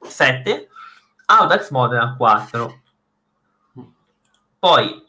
7, 0.00 0.68
Audax 1.26 1.70
Modena 1.70 2.14
4. 2.16 2.82
Poi 4.66 5.00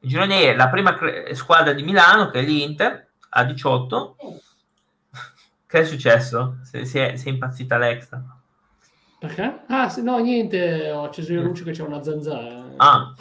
girone 0.00 0.54
la 0.54 0.68
prima 0.68 0.94
cre- 0.94 1.34
squadra 1.34 1.72
di 1.72 1.82
Milano 1.82 2.28
che 2.28 2.40
è 2.40 2.42
l'Inter 2.42 3.08
a 3.30 3.42
18. 3.42 4.16
Che 5.66 5.78
è 5.78 5.84
successo? 5.86 6.58
Si, 6.62 6.84
si, 6.84 6.98
è, 6.98 7.16
si 7.16 7.28
è 7.28 7.30
impazzita 7.30 7.78
l'extra. 7.78 8.22
Perché? 9.18 9.60
Ah, 9.68 9.88
se, 9.88 10.02
no, 10.02 10.18
niente, 10.18 10.90
ho 10.90 11.04
acceso 11.04 11.32
le 11.32 11.40
luci 11.40 11.64
che 11.64 11.70
c'è 11.70 11.82
una 11.82 12.02
zanzara. 12.02 12.66
Ah. 12.76 13.14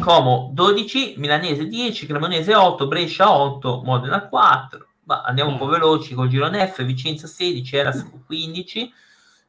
Como 0.00 0.52
12, 0.54 1.14
Milanese 1.16 1.66
10, 1.66 2.06
Cremonese 2.06 2.54
8, 2.54 2.86
Brescia 2.86 3.32
8, 3.32 3.82
Modena 3.84 4.28
4. 4.28 4.86
Ma 5.06 5.22
andiamo 5.22 5.50
un 5.50 5.58
po' 5.58 5.66
veloci 5.66 6.14
col 6.14 6.28
girone 6.28 6.64
F, 6.68 6.84
Vicenza 6.84 7.26
16, 7.26 7.76
Eras 7.76 8.08
15, 8.26 8.92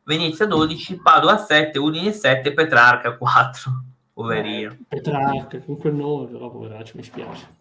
Venezia 0.06 0.48
12, 0.48 1.02
Padova 1.04 1.38
7, 1.38 1.78
Udine 1.78 2.12
7, 2.12 2.52
Petrarca 2.52 3.16
4. 3.16 3.84
Poverino. 4.22 4.72
Eh, 4.72 4.78
Petrarca, 4.88 5.60
con 5.62 5.78
quel 5.78 5.94
nome, 5.94 6.28
però 6.28 6.50
poveraccio, 6.50 6.94
mi 6.96 7.04
spiace. 7.04 7.58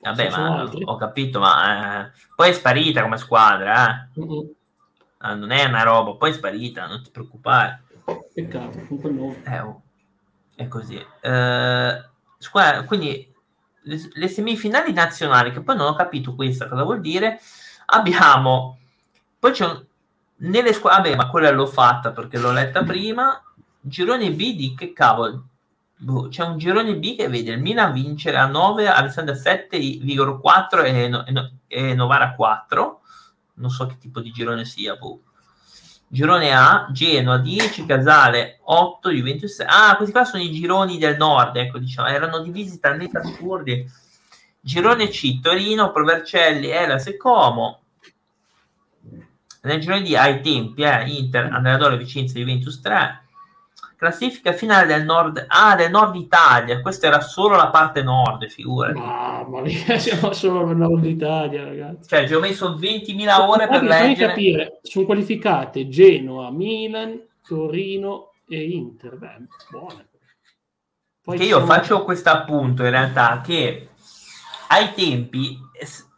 Vabbè, 0.00 0.30
ma 0.30 0.68
ho 0.84 0.96
capito, 0.96 1.38
ma 1.38 2.06
eh, 2.06 2.10
poi 2.34 2.50
è 2.50 2.52
sparita 2.52 3.02
come 3.02 3.18
squadra, 3.18 4.08
eh. 4.10 4.20
Mm-hmm 4.20 4.48
ah, 5.22 5.34
non 5.34 5.50
è 5.50 5.64
una 5.64 5.82
roba, 5.82 6.14
poi 6.14 6.30
è 6.30 6.34
sparita, 6.34 6.86
non 6.86 7.02
ti 7.02 7.10
preoccupare. 7.10 7.84
Peccato, 8.34 8.84
con 8.86 9.00
quel 9.00 9.14
nome. 9.14 9.42
Eh, 9.44 9.60
oh. 9.60 9.82
È 10.54 10.68
così. 10.68 10.96
Eh, 11.20 12.04
squadra, 12.38 12.82
quindi 12.84 13.32
le, 13.82 14.10
le, 14.12 14.28
semifinali 14.28 14.92
nazionali, 14.92 15.52
che 15.52 15.60
poi 15.60 15.76
non 15.76 15.88
ho 15.88 15.94
capito 15.94 16.34
questa 16.34 16.68
cosa 16.68 16.82
vuol 16.82 17.00
dire, 17.00 17.40
abbiamo, 17.86 18.78
poi 19.38 19.52
c'è 19.52 19.64
un, 19.64 19.84
nelle 20.36 20.72
squadre, 20.72 21.10
vabbè, 21.10 21.16
ma 21.16 21.30
quella 21.30 21.50
l'ho 21.50 21.66
fatta 21.66 22.12
perché 22.12 22.38
l'ho 22.38 22.52
letta 22.52 22.82
prima, 22.82 23.40
girone 23.80 24.30
B 24.32 24.54
di 24.56 24.74
che 24.74 24.92
cavolo, 24.92 25.44
boh, 26.02 26.28
c'è 26.28 26.44
un 26.44 26.58
girone 26.58 26.96
B 26.96 27.16
che 27.16 27.28
vede 27.28 27.52
il 27.52 27.60
Milan 27.60 27.92
vincere 27.92 28.36
a 28.36 28.46
9, 28.46 28.88
Alessandria 28.88 29.36
7, 29.36 29.78
Vigoro 29.78 30.40
4 30.40 30.82
e, 30.82 31.10
e, 31.10 31.52
e 31.66 31.94
Novara 31.94 32.34
4 32.34 33.00
non 33.54 33.70
so 33.70 33.86
che 33.86 33.98
tipo 33.98 34.20
di 34.20 34.30
girone 34.30 34.64
sia. 34.64 34.96
Boh. 34.96 35.22
Girone 36.08 36.52
A, 36.52 36.88
Genoa 36.92 37.38
10, 37.38 37.86
Casale 37.86 38.58
8, 38.64 39.10
Juventus 39.10 39.54
6. 39.54 39.66
Ah, 39.68 39.96
questi 39.96 40.12
qua 40.12 40.24
sono 40.24 40.42
i 40.42 40.52
gironi 40.52 40.98
del 40.98 41.16
nord, 41.16 41.56
ecco, 41.56 41.78
diciamo, 41.78 42.08
erano 42.08 42.40
divisi 42.40 42.78
talmente 42.78 43.18
assurdi. 43.18 43.90
Girone 44.60 45.08
C, 45.08 45.40
Torino, 45.40 45.90
Provercelli, 45.90 46.68
Elas 46.68 47.06
e 47.06 47.16
Como. 47.16 47.80
Nel 49.62 49.80
girone 49.80 50.02
D 50.02 50.14
ai 50.14 50.42
tempi, 50.42 50.82
eh, 50.82 51.04
Inter, 51.08 51.50
Andrea 51.52 51.96
Vicenza, 51.96 52.38
Juventus 52.38 52.80
3 52.80 53.20
classifica 54.02 54.52
finale 54.52 54.86
del 54.86 55.04
nord, 55.04 55.44
ah, 55.46 55.76
del 55.76 55.88
nord 55.88 56.16
Italia. 56.16 56.80
Questa 56.80 57.06
era 57.06 57.20
solo 57.20 57.54
la 57.54 57.68
parte 57.68 58.02
nord, 58.02 58.48
figurati. 58.48 58.98
Mamma 58.98 59.60
mia, 59.60 59.96
siamo 59.98 60.32
solo 60.32 60.66
nel 60.66 60.76
nord 60.76 61.04
Italia, 61.04 61.62
ragazzi. 61.62 62.08
Cioè, 62.08 62.26
ci 62.26 62.34
ho 62.34 62.40
messo 62.40 62.76
20.000 62.76 63.40
ore 63.48 63.68
per 63.68 63.84
leggere. 63.84 64.26
capire, 64.26 64.80
sono 64.82 65.04
qualificate 65.06 65.88
Genoa, 65.88 66.50
Milan, 66.50 67.16
Torino 67.46 68.32
e 68.48 68.70
Inter. 68.70 69.16
Beh, 69.16 69.36
buone. 69.70 70.08
Poi 71.22 71.38
che 71.38 71.44
io 71.44 71.58
siamo... 71.58 71.72
faccio 71.72 72.02
questo 72.02 72.30
appunto 72.30 72.82
in 72.82 72.90
realtà 72.90 73.40
che 73.40 73.90
ai 74.66 74.92
tempi 74.94 75.56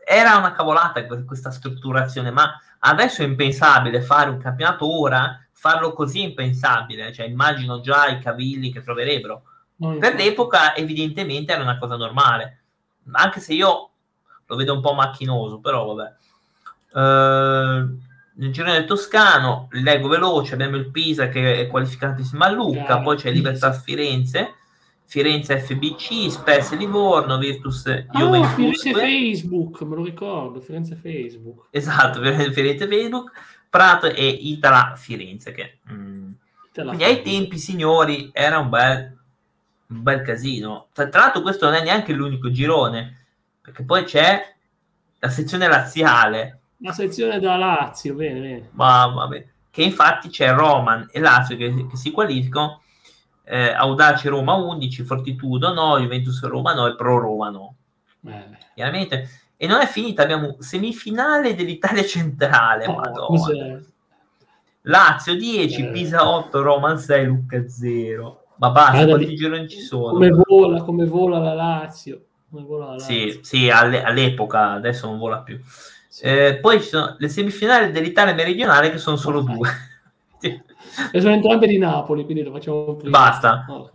era 0.07 0.38
una 0.38 0.53
cavolata 0.53 1.05
questa 1.26 1.50
strutturazione, 1.50 2.31
ma 2.31 2.50
adesso 2.79 3.21
è 3.21 3.26
impensabile 3.26 4.00
fare 4.00 4.31
un 4.31 4.38
campionato 4.38 4.91
ora 4.91 5.38
farlo 5.64 5.94
così 5.94 6.21
è 6.21 6.25
impensabile, 6.25 7.11
cioè 7.11 7.25
immagino 7.25 7.80
già 7.80 8.09
i 8.09 8.21
cavilli 8.21 8.71
che 8.71 8.83
troverebbero. 8.83 9.44
No, 9.76 9.97
per 9.97 10.14
l'epoca 10.14 10.76
evidentemente 10.76 11.54
era 11.54 11.62
una 11.62 11.78
cosa 11.78 11.97
normale, 11.97 12.64
anche 13.12 13.40
se 13.40 13.54
io 13.54 13.90
lo 14.44 14.56
vedo 14.56 14.75
un 14.75 14.83
po' 14.83 14.92
macchinoso, 14.92 15.61
però 15.61 15.94
vabbè. 15.94 16.12
Uh, 16.92 17.99
nel 18.37 18.52
girone 18.52 18.75
del 18.75 18.85
Toscano, 18.85 19.68
leggo 19.71 20.09
veloce, 20.09 20.52
abbiamo 20.52 20.76
il 20.76 20.90
Pisa 20.90 21.28
che 21.28 21.61
è 21.61 21.66
qualificatissimo 21.66 22.44
a 22.44 22.50
Lucca, 22.50 23.00
poi 23.00 23.16
c'è 23.16 23.30
Libertà 23.30 23.73
Firenze, 23.73 24.56
Firenze 25.06 25.61
FBC, 25.61 26.30
Spes 26.30 26.76
Livorno, 26.76 27.38
Virtus 27.38 27.85
Juventus. 28.12 28.50
Ah, 28.50 28.54
Firenze 28.54 28.92
Facebook, 28.92 29.80
me 29.80 29.97
lo 29.97 30.04
ricordo, 30.04 30.61
Firenze 30.61 30.94
Facebook. 30.94 31.68
Esatto, 31.71 32.21
Firenze 32.21 32.87
Facebook. 32.87 33.33
Prato 33.75 34.07
e 34.07 34.25
Itala 34.25 34.95
Firenze. 34.95 35.50
Che, 35.50 35.78
mm, 35.90 36.33
quindi 36.71 37.02
ai 37.02 37.23
tempi, 37.23 37.59
signori, 37.59 38.31
era 38.33 38.61
un 38.61 38.69
bel, 38.69 39.19
un 39.88 40.00
bel 40.00 40.23
casino. 40.23 40.87
Tra, 40.93 41.09
tra 41.09 41.23
l'altro, 41.23 41.43
questo 41.43 41.64
non 41.64 41.75
è 41.75 41.83
neanche 41.83 42.12
l'unico 42.12 42.52
girone, 42.52 43.26
perché 43.61 43.83
poi 43.83 44.04
c'è 44.04 44.54
la 45.19 45.28
sezione 45.28 45.66
laziale. 45.66 46.61
La 46.76 46.93
sezione 46.93 47.40
da 47.40 47.57
Lazio, 47.57 48.14
bene, 48.14 48.38
bene. 48.38 48.69
Mamma 48.75 49.26
mia. 49.26 49.45
Che 49.69 49.83
infatti 49.83 50.28
c'è 50.28 50.52
Roman 50.52 51.09
e 51.11 51.19
Lazio 51.19 51.57
che, 51.57 51.88
che 51.90 51.97
si 51.97 52.12
qualificano. 52.12 52.81
Eh, 53.43 53.73
Audace 53.73 54.28
Roma 54.28 54.54
11, 54.54 55.02
Fortitudo 55.02 55.75
no, 55.75 55.99
Juventus 55.99 56.40
Roma 56.45 56.75
no 56.75 56.87
e 56.87 56.95
Pro 56.95 57.19
Roma 57.19 57.50
no. 57.50 57.75
Eh. 58.25 58.57
Chiaramente 58.73 59.28
e 59.64 59.66
non 59.66 59.80
è 59.80 59.87
finita, 59.87 60.23
abbiamo 60.23 60.56
semifinale 60.59 61.54
dell'Italia 61.54 62.04
centrale. 62.04 62.85
Oh, 62.87 63.80
Lazio 64.83 65.35
10, 65.35 65.80
eh. 65.80 65.90
Pisa 65.90 66.28
8, 66.28 66.61
Roma 66.61 66.99
6, 66.99 67.25
Lucca 67.25 67.66
0. 67.66 68.44
Ma 68.56 68.71
basta, 68.71 68.99
ah, 68.99 69.06
quanti 69.06 69.35
gironi 69.35 69.66
ci 69.66 69.80
sono? 69.80 70.12
Come 70.12 70.28
vola, 70.28 70.83
come 70.83 71.06
vola 71.06 71.38
la 71.38 71.54
Lazio. 71.54 72.25
Vola 72.50 72.85
la 72.85 72.90
Lazio. 72.92 73.06
Sì, 73.06 73.38
sì 73.40 73.71
alle, 73.71 74.02
all'epoca, 74.02 74.73
adesso 74.73 75.06
non 75.06 75.16
vola 75.16 75.38
più. 75.38 75.59
Sì. 76.09 76.25
Eh, 76.25 76.59
poi 76.61 76.83
ci 76.83 76.88
sono 76.88 77.16
le 77.18 77.28
semifinali 77.28 77.90
dell'Italia 77.90 78.35
meridionale 78.35 78.90
che 78.90 78.99
sono 78.99 79.16
solo 79.16 79.38
oh, 79.38 79.42
due. 79.44 79.68
e 81.11 81.21
sono 81.21 81.33
entrambe 81.33 81.66
di 81.66 81.78
Napoli, 81.78 82.25
quindi 82.25 82.42
lo 82.42 82.52
facciamo 82.52 82.97
prima. 82.97 83.18
Basta. 83.18 83.64
Oh, 83.66 83.90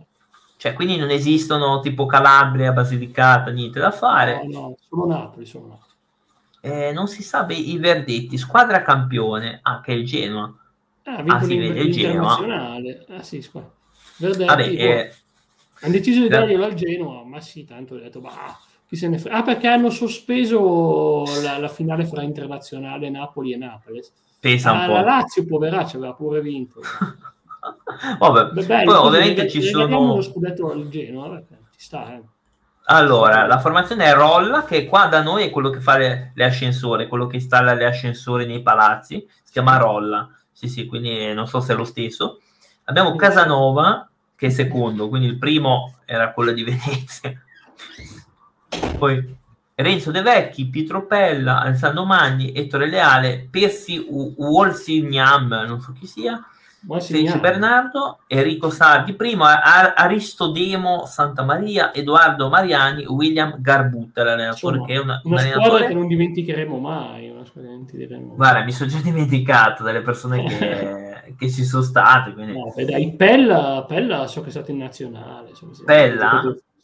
cioè, 0.60 0.74
quindi 0.74 0.98
non 0.98 1.08
esistono 1.08 1.80
tipo 1.80 2.04
Calabria, 2.04 2.72
Basilicata, 2.72 3.50
niente 3.50 3.80
da 3.80 3.90
fare. 3.90 4.44
No, 4.44 4.60
no, 4.60 4.76
solo 4.86 5.06
Napoli, 5.06 5.46
solo 5.46 5.68
Napoli. 5.68 5.90
Eh, 6.60 6.92
non 6.92 7.08
si 7.08 7.22
sa 7.22 7.44
beh, 7.44 7.54
i 7.54 7.78
verdetti, 7.78 8.36
squadra 8.36 8.82
campione, 8.82 9.60
ah, 9.62 9.80
che 9.80 9.92
è 9.92 9.94
il 9.94 10.04
Genoa. 10.04 10.54
Ah, 11.04 11.24
ah 11.26 11.42
si 11.42 11.56
vede 11.56 11.80
il 11.80 11.90
Genoa. 11.90 12.76
Ah, 13.08 13.22
sì, 13.22 13.40
squadra. 13.40 13.72
Verdetti, 14.18 14.44
Vabbè, 14.44 14.62
eh... 14.62 15.14
hanno 15.80 15.92
deciso 15.92 16.20
di 16.20 16.28
darglielo 16.28 16.64
al 16.66 16.74
Genoa, 16.74 17.24
ma 17.24 17.40
sì, 17.40 17.64
tanto 17.64 17.94
ho 17.94 17.98
detto, 17.98 18.20
bah, 18.20 18.60
chi 18.86 18.96
se 18.96 19.08
ne 19.08 19.16
frega. 19.16 19.36
Ah, 19.38 19.42
perché 19.42 19.66
hanno 19.66 19.88
sospeso 19.88 21.24
la, 21.42 21.56
la 21.56 21.68
finale 21.68 22.04
fra 22.04 22.20
internazionale 22.20 23.08
Napoli 23.08 23.54
e 23.54 23.56
Napoli. 23.56 24.04
Pesa 24.38 24.72
un 24.72 24.78
ah, 24.80 24.86
po'. 24.86 24.92
La 24.92 25.00
Lazio, 25.00 25.46
poveraccia, 25.46 25.96
aveva 25.96 26.12
pure 26.12 26.42
vinto. 26.42 26.82
Vabbè, 28.18 28.64
bello, 28.64 28.92
poi 28.92 29.06
ovviamente 29.06 29.48
ci 29.48 29.62
sono... 29.62 30.14
lo 30.14 30.22
scudetto 30.22 30.70
al 30.70 30.88
Genoa, 30.88 31.42
ci 31.48 31.80
sta, 31.80 32.14
eh. 32.14 32.22
Allora, 32.84 33.46
la 33.46 33.60
formazione 33.60 34.04
è 34.06 34.14
Rolla, 34.14 34.64
che 34.64 34.86
qua 34.86 35.06
da 35.06 35.22
noi 35.22 35.44
è 35.44 35.50
quello 35.50 35.70
che 35.70 35.80
fa 35.80 35.96
le, 35.96 36.32
le 36.34 36.44
ascensori, 36.44 37.06
quello 37.06 37.28
che 37.28 37.36
installa 37.36 37.74
le 37.74 37.84
ascensori 37.84 38.46
nei 38.46 38.62
palazzi, 38.62 39.24
si 39.44 39.52
chiama 39.52 39.76
Rolla. 39.76 40.28
Sì, 40.50 40.68
sì, 40.68 40.86
quindi 40.86 41.32
non 41.32 41.46
so 41.46 41.60
se 41.60 41.72
è 41.72 41.76
lo 41.76 41.84
stesso. 41.84 42.40
Abbiamo 42.84 43.14
Casanova, 43.14 44.10
che 44.34 44.48
è 44.48 44.50
secondo, 44.50 45.08
quindi 45.08 45.28
il 45.28 45.38
primo 45.38 45.98
era 46.04 46.32
quello 46.32 46.50
di 46.50 46.64
Venezia. 46.64 47.40
Poi 48.98 49.36
Renzo 49.76 50.10
De 50.10 50.22
Vecchi, 50.22 50.68
Pietro 50.68 51.06
Pella, 51.06 51.60
Alessandro 51.60 52.04
Magni, 52.04 52.52
Ettore 52.52 52.88
Leale, 52.88 53.46
Persi 53.48 54.04
Wolsignam, 54.08 55.64
non 55.66 55.80
so 55.80 55.92
chi 55.92 56.06
sia, 56.06 56.44
Felice 57.00 57.38
Bernardo, 57.38 58.20
Enrico 58.26 58.70
Sardi, 58.70 59.12
primo 59.12 59.44
Aristodemo 59.44 61.04
Santa 61.04 61.42
Maria, 61.42 61.92
Edoardo 61.92 62.48
Mariani, 62.48 63.04
William 63.04 63.60
Garbutta, 63.60 64.24
l'allenatore 64.24 64.78
Insomma, 64.78 64.86
che 64.86 64.94
è 64.94 64.98
una, 64.98 65.20
una 65.24 65.34
un 65.34 65.40
squadra 65.40 65.60
allenatore... 65.60 65.86
che 65.88 65.94
non 65.94 66.06
dimenticheremo 66.06 66.78
mai. 66.78 67.28
Una 67.28 67.44
squadra 67.44 67.70
che 67.70 67.76
non 67.76 67.86
dimenticheremo 67.86 68.34
Guarda, 68.34 68.64
mi 68.64 68.72
sono 68.72 68.90
già 68.90 69.00
dimenticato 69.00 69.82
delle 69.82 70.00
persone 70.00 70.44
che, 70.44 71.34
che 71.38 71.50
ci 71.50 71.64
sono 71.64 71.82
state. 71.82 72.32
Quindi... 72.32 72.52
No, 72.52 72.72
beh, 72.74 72.84
dai, 72.86 73.14
Pella, 73.14 73.84
Pella 73.86 74.26
so 74.26 74.40
che 74.40 74.48
è 74.48 74.50
stato 74.50 74.70
in 74.70 74.78
nazionale. 74.78 75.54
So 75.54 75.70
Pella? 75.84 76.42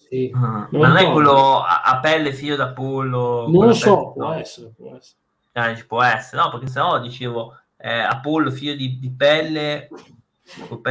Sì. 0.08 0.30
Uh, 0.32 0.38
ma 0.76 0.88
non 0.88 0.96
è 0.98 1.10
quello 1.10 1.62
a, 1.62 1.82
a, 1.82 1.98
pelle 1.98 2.32
figlio 2.32 2.54
d'Apollo? 2.54 3.46
Non 3.48 3.66
lo 3.66 3.72
so, 3.72 4.12
pelle... 4.12 4.12
può 4.12 4.28
no. 4.28 4.34
essere, 4.34 4.72
può 4.76 4.96
essere. 4.96 5.18
Ah, 5.52 5.84
può 5.86 6.02
essere, 6.02 6.42
no, 6.42 6.50
perché 6.50 6.66
sennò 6.66 7.00
dicevo 7.00 7.56
eh, 7.86 8.00
Apollo 8.00 8.50
figlio 8.50 8.74
di, 8.74 8.98
di 8.98 9.10
pelle 9.10 9.88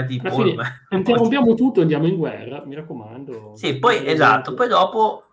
di 0.07 0.21
fine, 0.21 0.85
interrompiamo 0.89 1.53
tutto 1.53 1.81
andiamo 1.81 2.07
in 2.07 2.15
guerra, 2.15 2.63
mi 2.65 2.75
raccomando. 2.75 3.53
Sì, 3.55 3.79
poi 3.79 4.05
esatto, 4.07 4.53
poi 4.53 4.67
dopo 4.67 5.23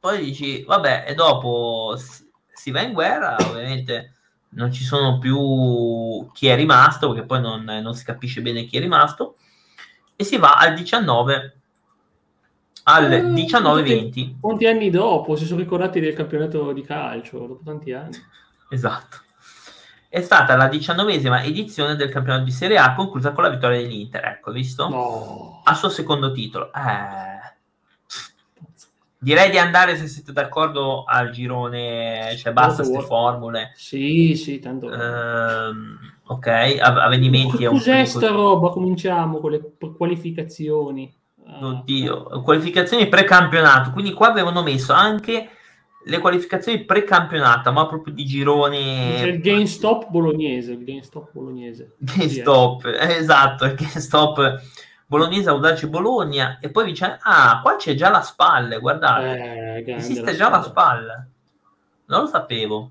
poi 0.00 0.24
dici, 0.24 0.64
vabbè, 0.64 1.04
e 1.06 1.14
dopo 1.14 1.94
si, 1.96 2.28
si 2.52 2.70
va 2.72 2.82
in 2.82 2.92
guerra, 2.92 3.36
ovviamente 3.38 4.14
non 4.50 4.72
ci 4.72 4.82
sono 4.82 5.18
più 5.18 6.28
chi 6.32 6.48
è 6.48 6.56
rimasto, 6.56 7.12
perché 7.12 7.24
poi 7.24 7.40
non, 7.40 7.62
non 7.62 7.94
si 7.94 8.04
capisce 8.04 8.42
bene 8.42 8.64
chi 8.64 8.78
è 8.78 8.80
rimasto, 8.80 9.36
e 10.16 10.24
si 10.24 10.36
va 10.38 10.54
al 10.54 10.74
19 10.74 11.56
al 12.84 13.12
Eh, 13.12 13.22
19-20. 13.22 14.40
Quanti 14.40 14.66
anni 14.66 14.90
dopo 14.90 15.36
si 15.36 15.44
sono 15.44 15.60
ricordati 15.60 16.00
del 16.00 16.14
campionato 16.14 16.72
di 16.72 16.82
calcio? 16.82 17.38
Dopo 17.38 17.60
tanti 17.64 17.92
anni. 17.92 18.16
Esatto. 18.70 19.18
È 20.12 20.20
stata 20.20 20.56
la 20.56 20.68
diciannovesima 20.68 21.42
edizione 21.42 21.96
del 21.96 22.10
campionato 22.10 22.44
di 22.44 22.50
Serie 22.50 22.76
A 22.76 22.92
conclusa 22.94 23.32
con 23.32 23.44
la 23.44 23.48
vittoria 23.48 23.80
dell'Inter. 23.80 24.22
Ecco, 24.22 24.52
visto? 24.52 24.86
No. 24.86 25.62
Al 25.64 25.74
suo 25.74 25.88
secondo 25.88 26.32
titolo. 26.32 26.70
Eh. 26.70 27.40
Direi 29.16 29.48
di 29.50 29.56
andare, 29.56 29.96
se 29.96 30.06
siete 30.08 30.34
d'accordo, 30.34 31.04
al 31.04 31.30
girone, 31.30 32.36
cioè 32.36 32.52
basta 32.52 32.82
queste 32.82 33.06
formule. 33.06 33.72
Sì, 33.74 34.34
sì, 34.36 34.58
tanto. 34.58 34.92
Ehm, 34.92 35.98
ok, 36.26 36.46
av- 36.78 36.98
avvenimenti. 36.98 37.64
Cos'è 37.64 38.04
sta 38.04 38.28
roba? 38.28 38.68
Cominciamo 38.68 39.38
con 39.38 39.52
le 39.52 39.62
qualificazioni. 39.96 41.10
Ah, 41.46 41.68
Oddio, 41.68 42.42
qualificazioni 42.42 43.08
pre-campionato. 43.08 43.92
Quindi 43.92 44.12
qua 44.12 44.28
avevano 44.28 44.62
messo 44.62 44.92
anche 44.92 45.48
le 46.04 46.18
qualificazioni 46.18 46.84
pre-campionato, 46.84 47.70
ma 47.72 47.86
proprio 47.86 48.12
di 48.12 48.24
girone. 48.24 49.14
C'è 49.18 49.26
il 49.26 49.40
GameStop 49.40 50.08
bolognese. 50.08 50.72
Il 50.72 50.84
GameStop 50.84 51.28
bolognese. 51.32 51.94
GameStop, 51.98 52.84
eh, 52.86 53.16
esatto, 53.16 53.64
il 53.64 53.74
GameStop 53.74 54.60
bolognese 55.06 55.48
Audace 55.50 55.88
Bologna. 55.88 56.58
E 56.60 56.70
poi 56.70 56.86
dice: 56.86 57.18
Ah, 57.22 57.60
qua 57.62 57.76
c'è 57.76 57.94
già 57.94 58.10
la 58.10 58.22
spalle, 58.22 58.78
guardate. 58.78 59.84
Eh, 59.84 59.94
Esiste 59.94 60.22
la 60.22 60.34
già 60.34 60.48
la 60.48 60.62
squadra. 60.62 60.70
spalla. 60.70 61.26
Non 62.06 62.20
lo 62.22 62.26
sapevo. 62.26 62.90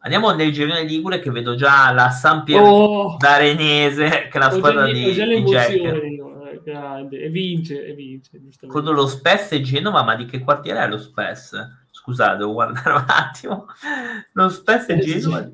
Andiamo 0.00 0.30
nel 0.30 0.52
girone 0.52 0.84
Ligure 0.84 1.18
che 1.18 1.30
vedo 1.30 1.54
già 1.56 1.90
la 1.92 2.08
San 2.10 2.44
Pier 2.44 2.62
Oh, 2.62 3.16
d'Arenese, 3.18 4.08
che 4.08 4.28
è 4.30 4.38
la 4.38 4.48
già, 4.48 4.56
squadra 4.56 4.86
di, 4.86 5.12
di 5.12 5.42
Jack. 5.42 6.17
Grande. 6.70 7.20
E 7.20 7.28
vince, 7.28 7.84
e 7.86 7.92
vince. 7.94 8.30
giustamente. 8.40 8.66
Con 8.82 8.94
lo 8.94 9.06
Spess 9.06 9.52
e 9.52 9.60
Genova, 9.60 10.02
ma 10.02 10.14
di 10.16 10.24
che 10.26 10.40
quartiere 10.40 10.80
è 10.82 10.88
lo 10.88 10.98
Spess? 10.98 11.56
Scusate, 11.90 12.36
devo 12.38 12.52
guardare 12.52 12.92
un 12.92 13.04
attimo. 13.06 13.66
Lo 14.32 14.48
Spess 14.48 14.88
e 14.90 14.94
Eh, 14.94 14.98
Genova. 15.00 15.48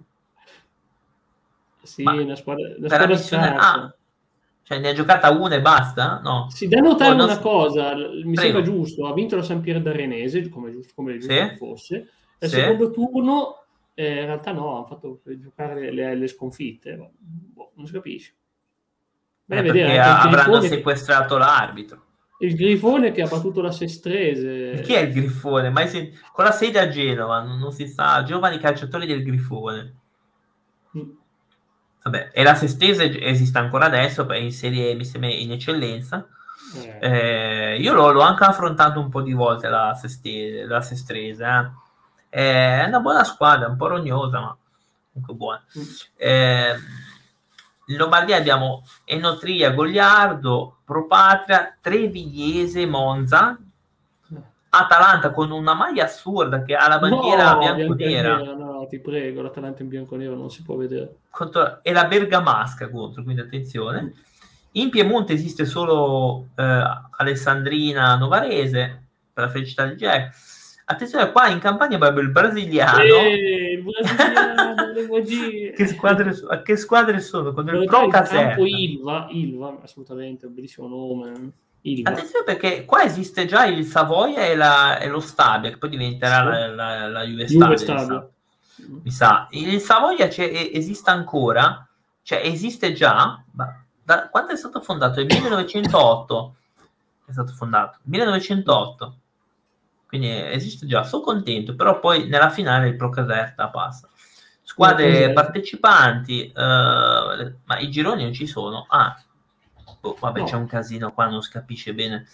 sì. 1.83 2.02
Ma 2.02 2.12
una 2.12 2.35
squadra, 2.37 2.66
una 2.76 2.88
Per 2.88 2.88
squadra 2.88 3.16
scarsa. 3.16 3.73
A. 3.85 3.94
Cioè, 4.66 4.78
ne 4.78 4.88
ha 4.88 4.92
giocata 4.94 5.30
una 5.30 5.56
e 5.56 5.61
basta? 5.61 6.21
No. 6.23 6.49
Si 6.49 6.66
da 6.68 6.80
notare 6.80 7.12
Oh, 7.12 7.16
non 7.16 7.27
una 7.27 7.38
cosa, 7.38 7.94
mi 7.94 8.33
Prego. 8.35 8.40
sembra 8.40 8.62
giusto, 8.62 9.07
ha 9.07 9.12
vinto 9.12 9.37
la 9.37 9.42
San 9.42 9.61
Pier 9.61 9.83
d'Arenese, 9.83 10.48
come, 10.48 10.70
giusto, 10.72 10.92
come 10.94 11.18
giusto 11.18 11.35
Sì. 11.35 11.57
fosse. 11.57 12.09
Nel 12.38 12.50
Sì. 12.50 12.57
secondo 12.61 12.90
turno, 12.90 13.64
eh, 13.92 14.20
in 14.20 14.24
realtà 14.24 14.53
no, 14.53 14.74
hanno 14.77 14.87
fatto 14.87 15.20
giocare 15.38 15.92
le, 15.92 16.14
le- 16.14 16.27
sconfitte, 16.29 16.96
boh, 17.18 17.72
non 17.74 17.87
si 17.87 17.92
capisce. 17.92 18.33
Beh, 19.46 19.59
Eh, 19.59 19.62
vedere 19.62 19.98
avranno 20.00 20.30
grifone, 20.59 20.68
sequestrato 20.68 21.37
l'arbitro. 21.37 22.02
il 22.38 22.54
grifone 22.57 23.12
che 23.12 23.22
ha 23.22 23.26
battuto 23.28 23.61
la 23.61 23.70
Sestrese. 23.72 24.80
Chi 24.83 24.94
è 24.94 25.00
il 25.00 25.12
Grifone? 25.12 25.70
Mai 25.70 25.88
sen- 25.88 26.11
Con 26.33 26.44
la 26.44 26.50
sede 26.52 26.78
a 26.80 26.88
Genova, 26.88 27.40
non, 27.42 27.59
non 27.59 27.72
si 27.72 27.87
sa. 27.87 28.22
Giovani 28.24 28.59
calciatori 28.59 29.07
del 29.07 29.22
Grifone. 29.22 29.94
Mm. 30.96 31.11
Vabbè, 32.02 32.30
e 32.33 32.42
la 32.42 32.54
Sestese 32.54 33.18
esiste 33.20 33.59
ancora 33.59 33.87
adesso, 33.87 34.26
in 34.35 34.52
serie, 34.52 34.94
mi 34.94 35.04
sembra, 35.04 35.30
in 35.30 35.52
eccellenza. 35.52 36.26
Eh, 36.76 36.98
Eh, 37.74 37.76
io 37.80 37.92
l'ho, 37.94 38.11
l'ho 38.12 38.20
anche 38.20 38.44
affrontato 38.44 38.98
un 39.00 39.09
po' 39.09 39.22
di 39.22 39.33
volte 39.33 39.68
la, 39.68 39.94
Seste- 39.94 40.64
la 40.66 40.80
Sestrese. 40.80 41.44
eh. 42.30 42.78
È 42.80 42.85
una 42.87 42.98
buona 43.00 43.24
squadra, 43.24 43.68
un 43.68 43.76
po' 43.76 43.87
rognosa, 43.87 44.40
ma 44.40 44.57
comunque 45.12 45.35
buona. 45.35 45.64
Mm. 45.78 45.83
In 47.87 47.97
Lombardia 47.97 48.37
abbiamo 48.37 48.85
Enotria, 49.05 49.70
Gogliardo, 49.73 50.79
Propatria, 50.85 51.77
Trevigliese, 51.81 52.87
Monza, 52.87 53.59
Atalanta 54.70 55.31
con 55.31 55.51
una 55.51 55.75
maglia 55.75 56.05
assurda 56.05 56.62
che 56.62 56.75
ha 56.75 56.88
la 56.88 56.99
bandiera 56.99 57.53
no, 57.53 57.59
bianco-nera 57.59 58.37
bianco-nera, 58.37 58.55
no, 58.55 58.87
ti 58.88 58.99
prego, 58.99 59.42
l'Atalanta 59.42 59.83
in 59.83 59.88
bianco-nero 59.88 60.35
non 60.35 60.51
si 60.51 60.62
può 60.62 60.77
vedere. 60.77 61.16
contro- 61.31 61.79
e 61.83 61.92
la 61.92 62.07
Bergamasca 62.07 62.90
contro, 62.90 63.23
quindi 63.23 63.42
attenzione. 63.42 64.14
In 64.73 64.90
Piemonte 64.90 65.33
esiste 65.33 65.64
solo 65.66 66.49
eh, 66.57 66.83
Alessandrina 67.18 68.16
Novarese 68.16 69.05
per 69.33 69.44
la 69.44 69.51
felicità 69.51 69.87
di 69.87 69.94
Jack. 69.94 70.35
Attenzione, 70.87 71.33
qua 71.33 71.49
in 71.49 71.61
campagna 71.61 71.97
abbiamo 71.97 72.18
il 72.20 72.31
brasiliano. 72.31 73.03
Eh, 73.03 73.73
il 73.73 73.83
brasiliano. 73.83 75.73
Che 75.75 75.87
squadre, 75.87 76.35
che 76.62 76.77
squadre 76.77 77.20
sono? 77.20 77.53
Con 77.53 77.66
il 77.68 77.85
Pro 77.87 78.07
Caserta. 78.09 78.61
Ilva, 78.61 79.27
Ilva, 79.31 79.79
assolutamente, 79.83 80.47
un 80.47 80.55
bellissimo 80.55 80.87
nome. 80.87 81.51
Ilva. 81.83 82.11
Attenzione 82.11 82.44
perché 82.44 82.85
qua 82.85 83.03
esiste 83.03 83.44
già 83.47 83.64
il 83.66 83.85
Savoia 83.85 84.44
e, 84.47 84.55
la- 84.57 84.99
e 84.99 85.09
lo 85.09 85.20
Stabia, 85.20 85.70
che 85.70 85.79
poi 85.79 85.90
diventerà 85.90 86.38
Sì. 86.40 86.44
la, 86.44 86.68
la, 86.75 87.09
la 87.09 87.23
Juve 87.25 87.49
Stabia, 87.49 87.68
mi 87.68 87.79
Stabia. 87.79 88.05
sa. 88.07 88.29
Mi 89.03 89.11
sa. 89.11 89.47
Il 89.51 89.81
Savoia 89.81 90.29
esiste 90.29 91.11
ancora, 91.11 91.87
cioè 92.23 92.40
esiste 92.44 92.92
già, 92.92 93.42
ma 93.53 93.85
da 94.03 94.29
quando 94.29 94.53
è 94.53 94.57
stato 94.57 94.81
fondato? 94.81 95.20
Nel 95.25 95.40
1908 95.42 96.55
è 97.27 97.33
stato 97.33 97.53
fondato, 97.53 97.99
1908. 98.05 99.16
Quindi 100.14 100.31
esiste 100.31 100.87
già, 100.87 101.03
sono 101.03 101.24
contento, 101.24 101.74
però 101.74 101.98
poi 101.98 102.29
nella 102.29 102.48
finale 102.48 102.87
il 102.87 102.94
Pro 102.94 103.09
Caserta 103.09 103.66
passa. 103.66 104.09
Squadre 104.62 105.33
partecipanti, 105.33 106.53
eh, 106.53 107.55
ma 107.64 107.79
i 107.81 107.90
gironi 107.90 108.22
non 108.22 108.33
ci 108.33 108.46
sono. 108.46 108.87
Ah, 108.90 109.20
boh, 110.00 110.16
vabbè, 110.20 110.38
No. 110.38 110.44
c'è 110.46 110.55
un 110.55 110.68
casino 110.68 111.12
qua, 111.12 111.27
non 111.27 111.42
si 111.42 111.50
capisce 111.50 111.94
bene. 111.94 112.29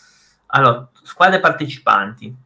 Allora, 0.49 0.91
squadre 1.03 1.41
partecipanti. 1.41 2.37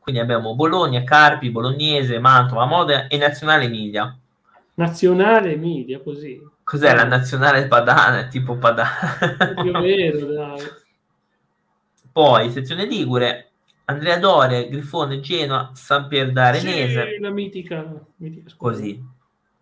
Quindi 0.00 0.20
abbiamo 0.20 0.54
Bologna, 0.54 1.02
Carpi, 1.02 1.48
Bolognese, 1.50 2.18
Mantova, 2.18 2.66
Modena 2.66 3.06
e 3.06 3.16
Nazionale 3.16 3.64
Emilia. 3.64 4.14
Nazionale 4.74 5.52
Emilia, 5.52 5.98
così. 6.02 6.46
Cos'è 6.62 6.94
la 6.94 7.04
nazionale 7.04 7.66
padana? 7.68 8.26
Tipo 8.26 8.58
padana. 8.58 9.16
Più 9.62 9.70
o 9.74 9.80
meno, 9.80 10.26
dai. 10.26 10.60
Poi, 12.12 12.50
sezione 12.50 12.84
Ligure, 12.84 13.47
Andrea 13.90 14.18
Doria, 14.18 14.62
Grifone, 14.68 15.20
Genoa, 15.20 15.70
San 15.74 16.08
Pier 16.08 16.30
d'Arenese. 16.30 17.12
Sì, 17.14 17.20
la 17.20 17.30
mitica, 17.30 18.04
mitica. 18.16 18.50
Così. 18.56 19.02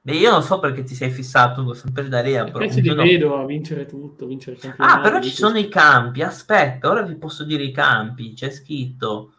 Beh, 0.02 0.14
io 0.14 0.30
non 0.30 0.42
so 0.42 0.58
perché 0.58 0.82
ti 0.82 0.94
sei 0.96 1.10
fissato 1.10 1.62
con 1.64 1.74
San 1.76 1.92
Pier 1.92 2.08
d'Arena. 2.08 2.44
però 2.50 2.58
li 2.64 2.82
giorno- 2.82 3.02
vedo 3.02 3.36
a 3.40 3.44
vincere 3.44 3.86
tutto, 3.86 4.26
vincere. 4.26 4.56
Ah, 4.78 5.00
però 5.00 5.20
ci 5.20 5.30
sono 5.30 5.58
i 5.58 5.68
campi. 5.68 6.22
Aspetta, 6.22 6.90
ora 6.90 7.02
vi 7.02 7.14
posso 7.14 7.44
dire 7.44 7.62
i 7.62 7.70
campi. 7.72 8.32
C'è 8.32 8.50
scritto. 8.50 9.32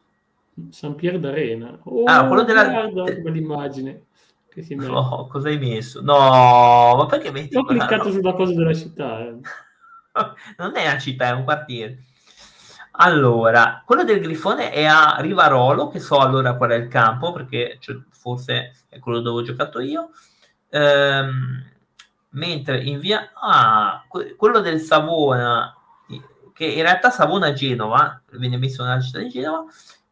San 0.70 0.96
Pier 0.96 1.20
d'Arena. 1.20 1.80
Oh, 1.84 2.04
Ah, 2.06 2.26
quello 2.28 2.44
della- 2.44 2.68
guarda 2.70 3.04
che 3.04 3.20
bell'immagine 3.20 4.06
che 4.50 4.62
si 4.64 4.74
mette. 4.76 4.90
Oh, 4.92 5.28
cosa 5.28 5.50
hai 5.50 5.58
messo? 5.58 6.02
No, 6.02 6.16
ma 6.98 7.06
perché 7.10 7.30
metti 7.32 7.56
Ho 7.58 7.64
cliccato 7.66 7.96
roba? 8.04 8.10
sulla 8.12 8.34
cosa 8.34 8.54
della 8.54 8.74
città. 8.74 9.20
eh. 9.28 9.36
non 10.58 10.76
è 10.76 10.86
una 10.88 10.98
città, 10.98 11.28
è 11.28 11.32
un 11.32 11.44
quartiere. 11.44 12.04
Allora, 13.00 13.84
quello 13.86 14.04
del 14.04 14.20
Grifone 14.20 14.72
è 14.72 14.86
a 14.86 15.18
Rivarolo, 15.20 15.88
che 15.90 16.00
so 16.00 16.18
allora 16.18 16.56
qual 16.56 16.72
è 16.72 16.76
il 16.76 16.88
campo, 16.88 17.32
perché 17.32 17.78
cioè, 17.80 17.96
forse 18.10 18.72
è 18.90 19.00
quello 19.00 19.20
dove 19.20 19.42
ho 19.42 19.44
giocato 19.44 19.80
io. 19.80 20.10
Ehm, 20.70 21.64
mentre 22.30 22.82
in 22.84 23.00
via... 23.00 23.32
Ah, 23.34 24.04
que- 24.08 24.36
quello 24.36 24.60
del 24.62 24.80
Savona, 24.80 25.76
che 26.54 26.66
in 26.66 26.82
realtà 26.82 27.12
Savona-Genova, 27.12 28.24
viene 28.32 28.58
messo 28.58 28.84
nella 28.84 29.00
città 29.00 29.20
di 29.20 29.30
Genova, 29.30 29.66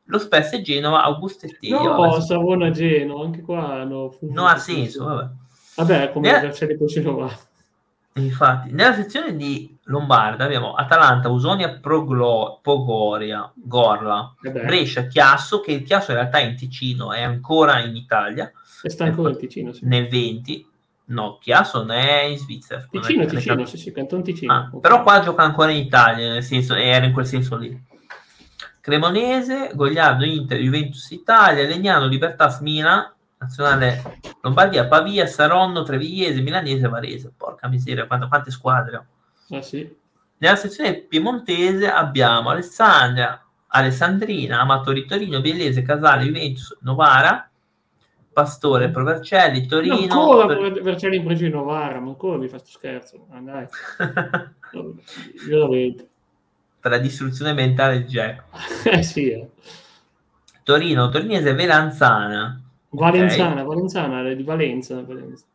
lo 0.03 0.19
Spes 0.19 0.53
e 0.53 0.61
Genova, 0.61 1.01
Augusto 1.03 1.47
e 1.47 1.57
Teio. 1.59 1.81
No, 1.81 2.19
Savona 2.19 2.69
Genova, 2.69 3.25
anche 3.25 3.41
qua 3.41 3.83
no, 3.83 4.15
non 4.21 4.45
ha 4.45 4.57
senso. 4.57 5.05
Vabbè, 5.05 5.29
vabbè 5.75 6.11
come 6.11 6.27
Nella- 6.27 6.41
Vercelli 6.41 6.77
poi 6.77 6.87
Genova. 6.87 7.35
Infatti, 8.13 8.71
nella 8.71 8.93
sezione 8.93 9.35
di 9.35 9.74
Lombarda 9.87 10.45
abbiamo 10.45 10.73
Atalanta, 10.73 11.29
Usonia, 11.29 11.69
Proglo- 11.79 12.59
Pogoria, 12.61 13.51
Gorla, 13.53 14.33
Vabbè, 14.41 14.65
Brescia, 14.65 15.05
Chiasso, 15.05 15.59
che 15.61 15.73
il 15.73 15.83
Chiasso 15.83 16.11
in 16.11 16.17
realtà 16.17 16.39
è 16.39 16.43
in 16.43 16.55
Ticino, 16.55 17.13
è 17.13 17.21
ancora 17.21 17.79
in 17.79 17.95
Italia, 17.95 18.51
e 18.81 18.89
sta 18.89 19.03
ancora 19.03 19.29
il 19.29 19.37
Ticino. 19.37 19.71
Sì. 19.73 19.85
nel 19.85 20.07
20. 20.07 20.67
No, 21.07 21.37
Chiasso 21.39 21.79
non 21.83 21.91
è 21.91 22.23
in 22.23 22.37
Svizzera. 22.39 22.81
è- 22.81 22.87
Ticino, 22.89 23.23
è- 23.23 23.27
Ticino, 23.27 23.65
sì, 23.65 23.77
sì, 23.77 23.91
Canton 23.91 24.23
Ticino. 24.23 24.51
Ah, 24.53 24.69
Ok. 24.71 24.79
però 24.81 25.03
qua 25.03 25.19
gioca 25.19 25.43
ancora 25.43 25.69
in 25.69 25.77
Italia, 25.85 26.31
nel 26.31 26.43
senso, 26.43 26.73
era 26.73 27.05
in 27.05 27.13
quel 27.13 27.27
senso 27.27 27.55
lì. 27.55 27.79
Cremonese, 28.81 29.71
Gogliardo, 29.73 30.25
Inter, 30.25 30.59
Juventus 30.59 31.09
Italia, 31.11 31.65
Legnano, 31.67 32.05
Libertas, 32.07 32.59
Mina, 32.59 33.11
Nazionale 33.37 34.19
Lombardia, 34.41 34.87
Pavia, 34.87 35.25
Saronno, 35.27 35.83
Trevigliese, 35.83 36.41
Milanese, 36.41 36.87
Varese. 36.87 37.31
Porca 37.35 37.67
miseria, 37.67 38.05
quante, 38.07 38.27
quante 38.27 38.51
squadre. 38.51 39.05
Ah, 39.49 39.61
sì. 39.61 39.93
Nella 40.37 40.55
sezione 40.55 40.95
piemontese 40.95 41.89
abbiamo 41.89 42.49
Alessandria, 42.49 43.41
Alessandrina, 43.67 44.59
Amatori 44.61 45.05
Torino, 45.05 45.39
Biellese, 45.41 45.81
Casale, 45.81 46.25
Juventus, 46.25 46.77
Novara, 46.81 47.49
Pastore, 48.33 48.89
Provercelli, 48.89 49.61
No, 49.61 49.67
Torino. 49.67 49.95
ancora 49.95 50.55
Tor- 50.55 50.71
per 50.73 50.81
Vercelli 50.81 51.15
in 51.17 51.23
pregio 51.23 51.45
di 51.45 51.51
Novara, 51.51 51.99
ma 51.99 52.09
ancora 52.09 52.37
mi 52.37 52.47
fa 52.49 52.57
sto 52.57 52.69
scherzo. 52.69 53.27
Ah, 53.31 53.39
dai. 53.39 53.65
Veramente. 55.47 56.07
per 56.79 56.91
la 56.91 56.97
distruzione 56.97 57.53
mentale 57.53 57.99
di 58.03 58.05
Jack. 58.05 58.43
Eh 58.91 59.03
sì, 59.03 59.29
eh. 59.31 59.49
Torino, 60.63 61.09
Torinese, 61.09 61.53
Velanzana. 61.53 62.59
Valenzana, 62.89 63.63
Valenzana, 63.63 64.27
è 64.27 64.35
di 64.35 64.43
Valenza, 64.43 65.01
Valenza. 65.03 65.45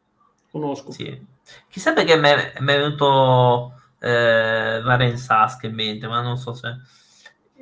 Conosco. 0.50 0.90
Sì. 0.92 1.26
Chissà 1.68 1.92
perché 1.92 2.16
mi 2.16 2.28
è 2.28 2.52
venuto 2.60 3.79
eh, 4.00 4.80
Varensasca 4.82 5.66
in 5.66 5.74
mente, 5.74 6.06
ma 6.08 6.20
non 6.20 6.36
so 6.36 6.54
se... 6.54 6.76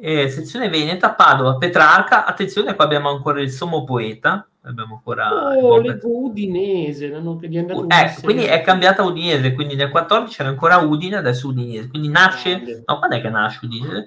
Eh, 0.01 0.29
sezione 0.29 0.69
Veneta, 0.69 1.13
Padova, 1.13 1.57
Petrarca. 1.57 2.25
Attenzione, 2.25 2.75
qua 2.75 2.85
abbiamo 2.85 3.11
ancora 3.11 3.41
il 3.41 3.51
Sommo 3.51 3.85
Poeta. 3.85 4.49
Abbiamo 4.63 4.95
ancora... 4.95 5.57
Oh, 5.57 5.81
leggo 5.81 6.25
Udinese, 6.25 7.09
l'hanno- 7.09 7.39
mese. 7.41 8.23
quindi 8.23 8.45
è 8.45 8.61
cambiata 8.63 9.03
Udinese, 9.03 9.55
quindi 9.55 9.75
nel 9.75 9.91
14 9.91 10.41
era 10.41 10.51
ancora 10.51 10.77
Udine, 10.77 11.17
adesso 11.17 11.49
Udinese. 11.49 11.89
Quindi 11.89 12.09
nasce... 12.09 12.85
No, 12.87 12.99
quando 12.99 13.17
è 13.17 13.21
che 13.21 13.29
nasce 13.29 13.65
Udinese? 13.65 14.07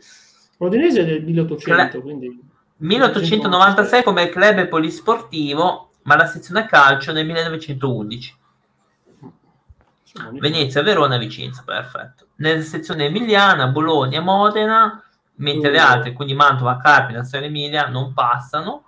L'Udinese 0.58 1.02
è 1.02 1.06
del 1.06 1.24
1800, 1.24 2.02
quindi 2.02 2.50
1896 2.78 4.04
come 4.04 4.30
club 4.30 4.68
polisportivo, 4.68 5.90
ma 6.04 6.16
la 6.16 6.26
sezione 6.26 6.66
calcio 6.66 7.12
nel 7.12 7.26
1911. 7.26 8.36
Venezia, 10.34 10.82
Verona, 10.84 11.18
Vicenza, 11.18 11.64
perfetto. 11.66 12.28
Nella 12.38 12.62
sezione 12.62 13.06
emiliana, 13.06 13.68
Bologna, 13.68 14.20
Modena, 14.22 15.02
mentre 15.36 15.72
le 15.72 15.80
Mm. 15.80 15.86
altre, 15.86 16.14
quindi 16.14 16.34
Mantova, 16.34 16.78
Carpi, 16.78 17.14
Nazione 17.14 17.46
Emilia, 17.46 17.88
non 17.88 18.14
passano. 18.14 18.84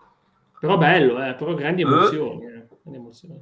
Però 0.59 0.77
bello, 0.77 1.23
eh, 1.23 1.33
però 1.33 1.53
grandi 1.53 1.81
emozioni. 1.81 2.45
eh, 2.45 2.67
grandi 2.83 2.99
emozioni. 2.99 3.41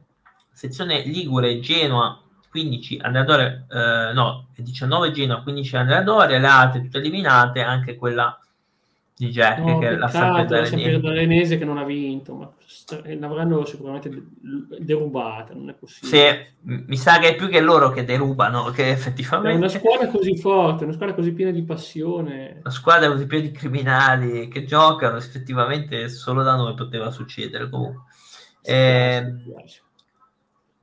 Sezione 0.52 1.02
Ligure, 1.02 1.60
Genoa, 1.60 2.22
15 2.50 3.00
allenatore, 3.02 3.66
eh, 3.70 4.12
no, 4.14 4.48
19 4.56 5.12
Genoa, 5.12 5.42
15 5.42 5.76
allenatore, 5.78 6.40
le 6.40 6.48
altre 6.48 6.82
tutte 6.82 6.98
eliminate, 6.98 7.62
anche 7.62 7.96
quella 7.96 8.38
di 9.22 9.30
Jack, 9.30 9.60
No, 9.60 9.78
che 9.78 9.88
è 9.88 9.96
la 9.96 10.08
peccato, 10.08 10.66
Sampdoria 10.66 11.58
che 11.58 11.66
non 11.66 11.78
ha 11.78 11.84
vinto, 11.84 12.34
ma 12.34 12.52
l'avranno 13.20 13.64
sicuramente 13.66 14.10
de- 14.10 14.24
derubata, 14.80 15.54
non 15.54 15.70
è 15.70 15.74
possibile. 15.74 16.56
Sì, 16.64 16.82
mi 16.88 16.98
sa 16.98 17.20
che 17.20 17.30
è 17.30 17.36
più 17.36 17.48
che 17.48 17.62
loro 17.62 17.92
che 17.92 18.04
derubano, 18.04 18.72
che 18.72 18.86
È 18.86 18.90
effettivamente... 18.90 19.58
una 19.58 19.68
squadra 19.68 20.08
così 20.08 20.36
forte, 20.38 20.86
una 20.86 20.94
squadra 20.94 21.14
così 21.14 21.34
piena 21.34 21.52
di 21.52 21.62
passione. 21.62 22.58
una 22.62 22.74
squadra 22.74 23.12
così 23.12 23.28
piena 23.28 23.46
di 23.46 23.52
criminali 23.52 24.48
che 24.48 24.66
giocano, 24.66 25.18
effettivamente 25.18 26.10
solo 26.10 26.42
da 26.42 26.56
noi 26.56 26.74
poteva 26.74 27.12
succedere 27.12 27.70
comunque. 27.70 28.02
Piace. 28.64 29.82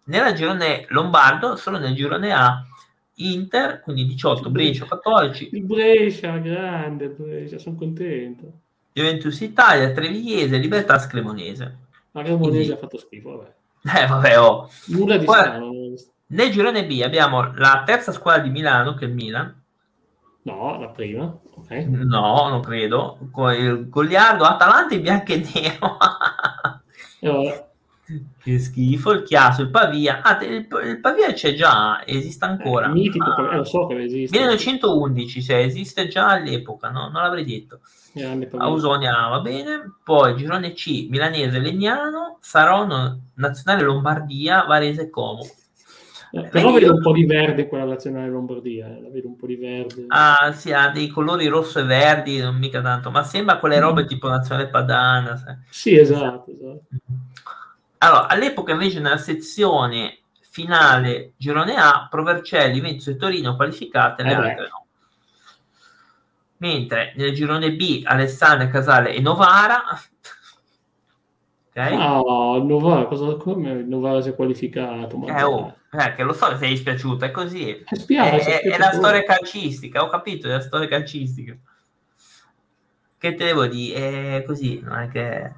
nella 0.05 0.33
girone 0.33 0.85
lombardo, 0.91 1.57
solo 1.57 1.79
nel 1.79 1.95
girone 1.95 2.33
A, 2.33 2.65
Inter, 3.19 3.81
quindi 3.81 4.07
18, 4.07 4.51
Brescia 4.51 4.85
14, 4.85 5.51
Il 5.53 5.63
Brescia, 5.65 6.37
grande 6.39 7.09
Brescia, 7.09 7.59
sono 7.59 7.77
contento. 7.77 8.53
Juventus 8.93 9.41
Italia, 9.41 9.91
Trevigliese, 9.93 10.57
Libertà 10.57 10.97
Cremonese. 11.07 11.77
La 12.13 12.23
Cremonese 12.23 12.51
Quindi- 12.57 12.73
ha 12.73 12.77
fatto 12.77 12.99
schifo, 12.99 13.37
vabbè. 13.37 13.53
Eh 14.03 14.07
vabbè, 14.07 14.41
oh. 14.41 14.69
Nulla 14.87 15.17
di 15.17 15.25
Poi- 15.25 15.39
strano. 15.39 15.73
Nel 16.31 16.51
girone 16.51 16.85
B 16.87 17.01
abbiamo 17.03 17.53
la 17.55 17.83
terza 17.87 18.13
squadra 18.13 18.43
di 18.43 18.51
Milano, 18.51 18.95
che 18.95 19.05
è 19.05 19.09
il 19.09 19.15
Milan. 19.15 19.63
No, 20.43 20.79
la 20.79 20.89
prima, 20.89 21.25
ok. 21.55 21.71
No, 21.71 22.49
non 22.49 22.61
credo. 22.61 23.19
Con 23.31 23.53
il 23.55 23.89
Goliardo, 23.89 24.45
Atalanta 24.45 24.95
in 24.95 25.03
bianco 25.03 25.33
e 25.33 25.47
nero. 25.55 25.97
E 27.21 27.29
ora, 27.29 27.68
che 28.43 28.59
schifo, 28.59 29.13
il 29.13 29.23
Chiasso, 29.23 29.63
il 29.63 29.71
Pavia. 29.71 30.23
Ah, 30.23 30.43
il, 30.45 30.67
il 30.85 31.01
Pavia 31.01 31.33
c'è 31.33 31.55
già, 31.55 32.03
esiste 32.07 32.45
ancora. 32.45 32.87
eh, 32.87 32.91
mitico, 32.93 33.25
Ah. 33.31 33.53
eh, 33.55 33.57
lo 33.57 33.65
so 33.65 33.87
che 33.87 34.03
esiste. 34.03 34.37
1911, 34.39 35.43
cioè 35.43 35.57
esiste 35.59 36.09
già 36.09 36.29
all'epoca, 36.31 36.91
no? 36.91 37.09
non 37.09 37.23
l'avrei 37.23 37.45
detto. 37.45 37.81
Pavia. 38.13 38.49
Ausonia 38.57 39.29
va 39.29 39.41
bene, 39.41 39.97
poi 40.03 40.35
girone 40.37 40.73
C, 40.73 41.07
Milanese, 41.09 41.59
Legnano, 41.61 42.39
Saronno, 42.41 43.21
Nazionale 43.35 43.85
Lombardia, 43.85 44.65
Varese 44.65 45.09
Como. 45.11 45.45
Eh, 46.31 46.43
però 46.49 46.73
vedo 46.73 46.87
io- 46.87 46.95
un 46.95 47.01
po' 47.01 47.13
di 47.13 47.25
verde 47.25 47.67
quella 47.69 47.85
nazionale 47.85 48.29
Lombardia, 48.29 48.87
eh, 48.89 49.01
la 49.01 49.09
vedo 49.09 49.29
un 49.29 49.37
po' 49.37 49.47
di 49.47 49.57
verde. 49.57 50.05
Ah, 50.09 50.53
sì, 50.53 50.73
ha 50.73 50.91
dei 50.91 51.09
colori 51.09 51.47
rosso 51.47 51.79
e 51.79 51.85
verdi, 51.85 52.39
non 52.39 52.57
mica 52.57 52.83
tanto, 52.83 53.11
ma 53.11 53.23
sembra 53.23 53.59
quelle 53.59 53.79
robe 53.79 54.05
tipo 54.05 54.29
Nazionale 54.29 54.69
Padana. 54.69 55.37
sai. 55.37 55.57
Sì, 55.71 55.97
esatto, 55.97 56.51
esatto. 56.51 56.83
Allora, 57.99 58.29
all'epoca 58.29 58.73
invece 58.73 59.01
nella 59.01 59.19
sezione 59.19 60.21
finale 60.41 61.33
girone 61.37 61.75
A, 61.77 62.07
Provercelli, 62.11 62.77
Juventus 62.77 63.09
e 63.09 63.17
Torino 63.17 63.57
qualificate, 63.57 64.23
le 64.23 64.31
Eh 64.31 64.35
altre 64.35 64.69
no. 64.69 64.87
Mentre 66.59 67.13
nel 67.17 67.33
girone 67.35 67.73
B, 67.73 68.03
Alessandria, 68.05 68.69
Casale 68.69 69.15
e 69.15 69.21
Novara. 69.21 69.85
ok? 71.69 71.77
Ah, 71.77 72.61
Novara, 72.63 73.05
cosa, 73.05 73.37
come 73.37 73.75
Novara 73.85 74.21
si 74.21 74.31
è 74.31 74.35
qualificato? 74.35 75.25
Eh, 75.27 75.43
oh, 75.43 75.77
eh, 75.93 76.15
che 76.15 76.23
lo 76.25 76.33
so 76.33 76.49
che 76.49 76.57
sei 76.57 76.71
dispiaciuto, 76.71 77.25
è 77.25 77.31
così. 77.31 77.71
È, 77.71 77.95
spiace, 77.95 78.61
è- 78.61 78.73
è 78.73 78.79
la 78.79 78.93
storia 78.93 79.23
calcistica, 79.23 80.03
ho 80.03 80.09
capito, 80.09 80.49
è 80.49 80.51
la 80.51 80.61
storia 80.61 80.89
calcistica. 80.89 81.57
Che 83.19 83.35
te 83.35 83.45
devo 83.45 83.67
dire? 83.67 84.39
È 84.39 84.43
così, 84.45 84.81
non 84.81 84.99
è 84.99 85.09
che... 85.09 85.53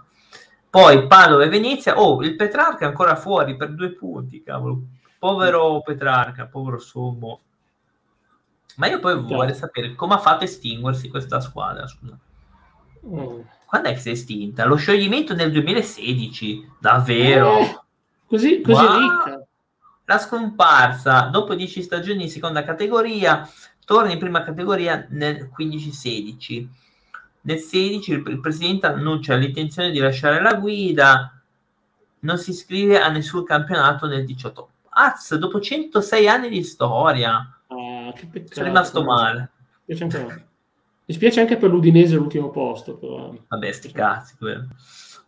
Poi 0.71 1.07
Padova 1.09 1.43
e 1.45 1.49
Venezia. 1.49 2.01
Oh, 2.01 2.23
il 2.23 2.37
Petrarca 2.37 2.85
è 2.85 2.89
ancora 2.89 3.17
fuori 3.17 3.57
per 3.57 3.75
due 3.75 3.91
punti, 3.91 4.43
cavolo. 4.43 4.83
Povero 5.19 5.83
Petrarca, 5.83 6.47
povero 6.47 6.79
Sommo. 6.79 7.41
Ma 8.77 8.87
io 8.87 9.01
poi 9.01 9.21
vorrei 9.21 9.55
sapere 9.55 9.95
come 9.95 10.15
ha 10.15 10.19
fatto 10.19 10.45
a 10.45 10.47
estinguersi 10.47 11.09
questa 11.09 11.41
squadra, 11.41 11.87
scusa. 11.87 12.17
Oh. 13.03 13.45
Quando 13.67 13.89
è 13.89 13.93
che 13.95 13.99
si 13.99 14.09
è 14.09 14.13
estinta? 14.13 14.65
Lo 14.65 14.77
scioglimento 14.77 15.35
nel 15.35 15.51
2016, 15.51 16.73
davvero? 16.79 17.59
Eh, 17.59 17.81
così 18.27 18.61
così 18.63 18.85
Wow. 18.85 18.99
ricca. 18.99 19.45
La 20.05 20.19
scomparsa 20.19 21.23
dopo 21.33 21.55
10 21.55 21.83
stagioni 21.83 22.25
in 22.25 22.31
seconda 22.31 22.65
categoria, 22.65 23.49
torna 23.85 24.13
in 24.13 24.19
prima 24.19 24.43
categoria 24.43 25.07
nel 25.11 25.51
15-16. 25.57 26.69
Nel 27.43 27.59
16 27.59 28.13
il, 28.13 28.23
il 28.29 28.41
presidente 28.41 28.87
annuncia 28.87 29.35
l'intenzione 29.35 29.91
di 29.91 29.99
lasciare 29.99 30.41
la 30.43 30.55
guida, 30.55 31.41
non 32.21 32.37
si 32.39 32.51
iscrive 32.51 33.01
a 33.01 33.09
nessun 33.09 33.45
campionato 33.45 34.07
nel 34.07 34.25
18. 34.25 34.69
Az, 34.91 35.35
dopo 35.37 35.61
106 35.61 36.29
anni 36.29 36.49
di 36.49 36.63
storia, 36.63 37.55
Ah, 37.69 38.13
che 38.13 38.27
peccato. 38.27 38.55
sono 38.55 38.67
rimasto 38.67 39.03
male. 39.05 39.51
Mi 39.87 39.95
spiace 39.95 40.17
anche, 40.19 40.33
a 40.33 40.35
me. 40.37 40.47
Mi 41.07 41.15
spiace 41.15 41.41
anche 41.41 41.57
per 41.57 41.71
l'Udinese 41.71 42.17
l'ultimo 42.17 42.51
posto, 42.51 42.97
però. 42.97 43.33
Vabbè, 43.49 43.73
sti 43.73 43.93
cazzi. 43.93 44.37
quello. 44.37 44.67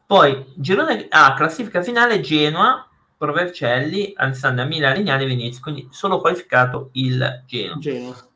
Poi, 0.06 0.44
girone 0.56 1.06
A, 1.08 1.32
classifica 1.34 1.82
finale, 1.82 2.20
Genoa, 2.20 2.86
Provercelli, 3.16 4.12
Alessandria, 4.16 4.66
Milan, 4.66 4.94
Legnani, 4.96 5.24
Venezia, 5.26 5.60
quindi 5.62 5.88
solo 5.90 6.18
qualificato 6.20 6.90
il 6.92 7.42
Genoa. 7.46 7.78
Genoa. 7.78 8.26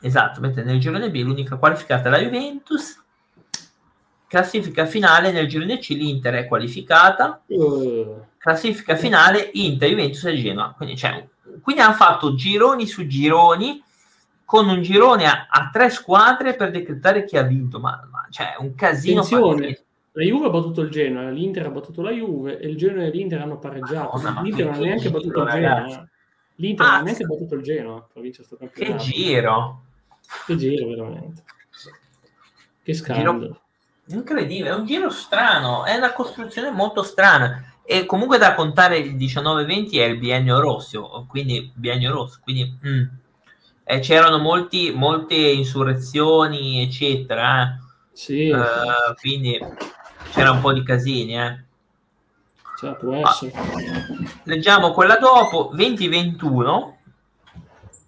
Esatto, 0.00 0.40
mentre 0.40 0.62
nel 0.62 0.78
girone 0.78 1.10
B 1.10 1.16
l'unica 1.22 1.56
qualificata 1.56 2.08
è 2.08 2.10
la 2.10 2.20
Juventus. 2.20 3.02
Classifica 4.26 4.84
finale 4.84 5.32
nel 5.32 5.48
girone 5.48 5.78
C 5.78 5.88
l'Inter 5.90 6.34
è 6.34 6.46
qualificata. 6.46 7.42
Eh, 7.46 8.14
Classifica 8.36 8.94
finale 8.94 9.50
Inter, 9.54 9.88
Juventus 9.88 10.24
e 10.24 10.36
Genoa. 10.36 10.74
Quindi, 10.76 10.96
cioè, 10.96 11.26
quindi 11.62 11.80
hanno 11.80 11.94
fatto 11.94 12.34
gironi 12.34 12.86
su 12.86 13.06
gironi 13.06 13.82
con 14.44 14.68
un 14.68 14.82
girone 14.82 15.26
a, 15.26 15.46
a 15.48 15.70
tre 15.72 15.88
squadre 15.90 16.54
per 16.54 16.70
decretare 16.70 17.24
chi 17.24 17.36
ha 17.38 17.42
vinto. 17.42 17.80
Ma, 17.80 18.06
ma 18.10 18.26
cioè 18.30 18.54
un 18.58 18.74
casino 18.74 19.22
la 20.12 20.24
Juve 20.24 20.46
ha 20.46 20.50
battuto 20.50 20.80
il 20.80 20.90
Genoa, 20.90 21.30
l'Inter 21.30 21.66
ha 21.66 21.70
battuto 21.70 22.02
la 22.02 22.10
Juve 22.10 22.58
e 22.58 22.66
il 22.68 22.76
Genoa 22.76 23.04
e 23.04 23.10
l'Inter 23.10 23.40
hanno 23.40 23.58
pareggiato. 23.58 24.16
Madonna, 24.16 24.30
ma 24.32 24.40
L'Inter 24.42 24.64
non 24.64 24.74
ha 24.74 24.78
che 24.78 24.84
neanche 24.84 25.10
battuto 25.10 25.42
il. 25.42 25.48
Genoa. 25.50 26.08
L'Inter 26.56 26.86
non 26.86 26.94
Ah, 26.94 26.98
ha 26.98 27.02
neanche 27.02 27.24
battuto 27.24 27.54
il 27.54 27.62
Genoa 27.62 28.06
per 28.12 28.22
vincere 28.22 28.48
questo 28.48 28.70
Che 28.74 28.96
giro! 28.96 29.82
Che 30.46 30.56
giro, 30.56 30.88
veramente. 30.88 31.42
Che 32.82 32.94
scandalo. 32.94 33.60
Incredibile, 34.06 34.70
è 34.70 34.74
un 34.74 34.86
giro 34.86 35.10
strano, 35.10 35.84
è 35.84 35.94
una 35.94 36.12
costruzione 36.12 36.70
molto 36.70 37.02
strana. 37.02 37.74
E 37.84 38.04
comunque 38.06 38.38
da 38.38 38.54
contare 38.54 38.98
il 38.98 39.16
19-20 39.16 39.92
è 39.98 40.04
il 40.04 40.18
biennio 40.18 40.60
rosso, 40.60 41.24
quindi 41.28 41.70
biennio 41.74 42.12
rosso, 42.12 42.40
quindi 42.42 42.78
mm. 42.86 43.04
E 43.90 44.00
c'erano 44.00 44.36
molti, 44.36 44.92
molte 44.94 45.34
insurrezioni, 45.34 46.82
eccetera. 46.82 47.62
eh. 47.62 47.78
Sì, 48.12 48.48
Eh, 48.48 49.14
quindi 49.18 49.58
c'era 50.32 50.50
un 50.50 50.60
po' 50.60 50.74
di 50.74 50.82
casini, 50.82 51.38
eh. 51.40 51.64
cioè, 52.78 52.94
può 52.96 53.22
Ah. 53.22 53.34
Leggiamo 54.42 54.92
quella 54.92 55.16
dopo, 55.16 55.70
2021. 55.72 56.97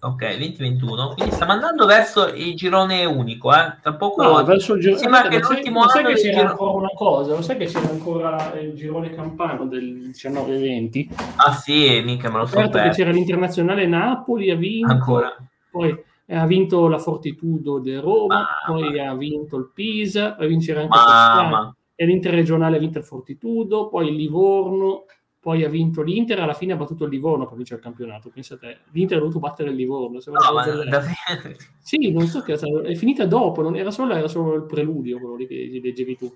Ok, 0.03 0.35
2021. 0.37 1.13
Quindi 1.13 1.31
stiamo 1.33 1.51
andando 1.51 1.85
verso 1.85 2.27
il 2.33 2.55
girone 2.55 3.05
unico, 3.05 3.53
eh. 3.53 3.75
Tra 3.81 3.93
poco 3.93 4.23
No, 4.23 4.43
verso 4.43 4.73
il 4.73 4.81
girone. 4.81 4.99
Sembra 4.99 5.27
che 5.27 5.43
sai- 5.43 5.53
l'ultimo 5.55 5.79
ma 5.81 5.87
sai 5.89 6.03
anno 6.03 6.13
che 6.15 6.21
c'era 6.21 6.37
giro- 6.37 6.49
ancora 6.49 6.71
una 6.71 6.89
cosa, 6.95 7.35
lo 7.35 7.41
sai 7.43 7.57
che 7.57 7.65
c'era 7.65 7.89
ancora 7.89 8.53
il 8.59 8.73
girone 8.73 9.11
campano 9.13 9.67
del 9.67 10.09
19-20? 10.09 11.07
Ah 11.35 11.53
sì, 11.53 12.01
mica 12.03 12.31
me 12.31 12.39
lo 12.39 12.45
so 12.47 12.55
Certo 12.55 12.77
che 12.77 12.83
perso. 12.83 12.97
c'era 12.99 13.11
l'internazionale 13.11 13.85
Napoli, 13.85 14.49
ha 14.49 14.55
vinto, 14.55 14.91
Ancora. 14.91 15.35
poi 15.69 16.03
ha 16.29 16.45
vinto 16.47 16.87
la 16.87 16.97
Fortitudo 16.97 17.77
de 17.79 17.99
Roma, 17.99 18.35
Mamma. 18.67 18.79
poi 18.87 18.99
ha 18.99 19.13
vinto 19.13 19.57
il 19.57 19.69
Pisa, 19.71 20.33
poi 20.33 20.47
vincerà 20.47 20.81
anche 20.81 20.97
Mamma. 20.97 21.75
e 21.93 22.05
l'interregionale 22.07 22.77
ha 22.77 22.79
vinto 22.79 22.97
il 22.97 23.03
Fortitudo, 23.03 23.87
poi 23.87 24.07
il 24.07 24.15
Livorno, 24.15 25.03
poi 25.41 25.63
ha 25.63 25.69
vinto 25.69 26.03
l'Inter, 26.03 26.39
alla 26.39 26.53
fine 26.53 26.73
ha 26.73 26.75
battuto 26.75 27.05
il 27.05 27.09
Livorno 27.09 27.47
per 27.47 27.55
vincere 27.55 27.79
il 27.79 27.83
campionato, 27.85 28.29
pensate, 28.29 28.81
l'Inter 28.91 29.17
ha 29.17 29.21
dovuto 29.21 29.39
battere 29.39 29.71
il 29.71 29.75
Livorno, 29.75 30.19
No, 30.23 30.83
davvero. 30.87 31.55
Sì, 31.81 32.11
non 32.11 32.27
so 32.27 32.41
che 32.43 32.53
è 32.53 32.93
finita 32.95 33.25
dopo, 33.25 33.63
non 33.63 33.75
era 33.75 33.89
solo, 33.89 34.13
era 34.13 34.27
solo 34.27 34.53
il 34.53 34.65
preludio 34.65 35.17
quello 35.19 35.35
lì 35.35 35.47
che 35.47 35.79
leggevi 35.81 36.15
tu, 36.15 36.31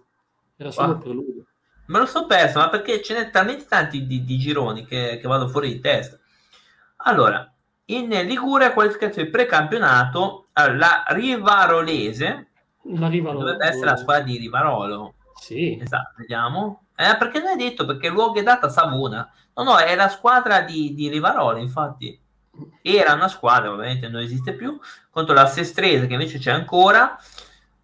era 0.58 0.72
solo 0.72 0.92
Ah. 0.92 0.96
il 0.96 1.02
preludio. 1.02 1.46
Me 1.88 2.00
lo 2.00 2.08
so 2.08 2.26
perso, 2.26 2.58
ma 2.58 2.70
perché 2.70 3.00
ce 3.04 3.14
n'è 3.14 3.30
talmente 3.30 3.66
tanti 3.68 4.08
di, 4.08 4.24
di 4.24 4.38
gironi 4.40 4.86
che, 4.86 5.20
che 5.22 5.28
vado 5.28 5.48
fuori 5.50 5.72
di 5.74 5.80
testa. 5.80 6.18
Allora, 7.04 7.48
in 7.86 8.08
Liguria 8.10 8.74
qualificazione 8.74 9.30
precampionato, 9.30 10.48
allora, 10.54 10.78
la 10.78 11.04
Rivarolese 11.10 12.48
La 12.86 13.08
Rivarolo. 13.08 13.44
dovrebbe 13.44 13.68
essere 13.68 13.86
la 13.86 13.98
squadra 13.98 14.24
di 14.24 14.38
Rivarolo. 14.38 15.14
Sì, 15.36 15.78
Esatto, 15.82 16.14
vediamo. 16.18 16.86
Eh, 16.96 17.16
perché 17.18 17.40
non 17.40 17.50
hai 17.50 17.58
detto? 17.58 17.86
Perché 17.86 18.10
luogo 18.10 18.40
è 18.40 18.44
data 18.44 18.70
Savona. 18.70 19.30
No, 19.56 19.64
no, 19.64 19.78
è 19.78 19.96
la 19.96 20.10
squadra 20.10 20.62
di, 20.62 20.94
di 20.94 21.10
Rivarolo, 21.10 21.58
infatti. 21.58 22.20
Era 22.82 23.14
una 23.14 23.28
squadra, 23.28 23.72
ovviamente 23.72 24.08
non 24.08 24.22
esiste 24.22 24.54
più, 24.54 24.80
contro 25.10 25.34
la 25.34 25.46
Sestrese 25.46 26.08
che 26.08 26.14
invece 26.14 26.40
c'è 26.40 26.52
ancora. 26.52 27.18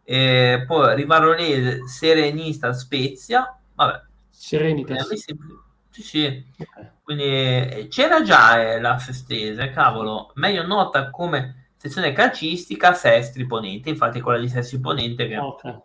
Eh, 0.04 0.64
poi 0.66 0.96
Rivarolese, 0.96 1.88
Serenista, 1.88 2.74
Spezia. 2.74 3.58
Vabbè, 3.76 4.02
Serenitas. 4.30 5.12
eh, 5.12 5.18
sembra- 5.18 5.48
sì, 5.90 6.02
sì. 6.04 6.46
Ok. 6.58 6.90
Quindi 7.04 7.24
eh, 7.24 7.88
c'era 7.90 8.22
già 8.22 8.62
eh, 8.62 8.80
la 8.80 8.98
Sestese, 8.98 9.70
cavolo, 9.72 10.32
meglio 10.36 10.66
nota 10.66 11.10
come 11.10 11.72
sezione 11.76 12.14
calcistica 12.14 12.94
Sestri 12.94 13.46
Ponente, 13.46 13.90
infatti 13.90 14.22
quella 14.22 14.40
di 14.40 14.48
Sestri 14.48 14.80
Ponente 14.80 15.28
che 15.28 15.38
Ok. 15.38 15.80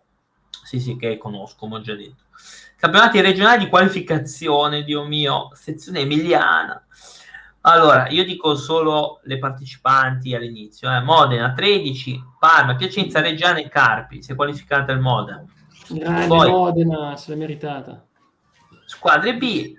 Sì, 0.67 0.81
sì, 0.81 0.97
che 0.97 1.17
conosco, 1.17 1.57
come 1.59 1.77
ho 1.77 1.81
già 1.81 1.95
detto. 1.95 2.25
Campionati 2.77 3.21
regionali 3.21 3.65
di 3.65 3.71
qualificazione, 3.71 4.83
Dio 4.83 5.05
mio, 5.05 5.51
sezione 5.55 6.01
emiliana. 6.01 6.85
Allora, 7.63 8.09
io 8.09 8.25
dico 8.25 8.55
solo 8.55 9.21
le 9.25 9.39
partecipanti 9.39 10.35
all'inizio. 10.35 10.93
eh. 10.93 11.01
Modena 11.01 11.53
13, 11.53 12.23
Parma, 12.39 12.77
Piacenza, 12.77 13.21
Reggiana 13.21 13.59
e 13.59 13.69
Carpi. 13.69 14.23
Si 14.23 14.33
è 14.33 14.35
qualificata 14.35 14.93
il 14.93 15.01
Modena. 15.01 15.45
Grande 15.89 16.27
Poi- 16.27 16.51
Modena, 16.51 17.17
se 17.17 17.31
l'è 17.31 17.37
meritata. 17.37 18.05
Squadre 18.85 19.37
B, 19.37 19.73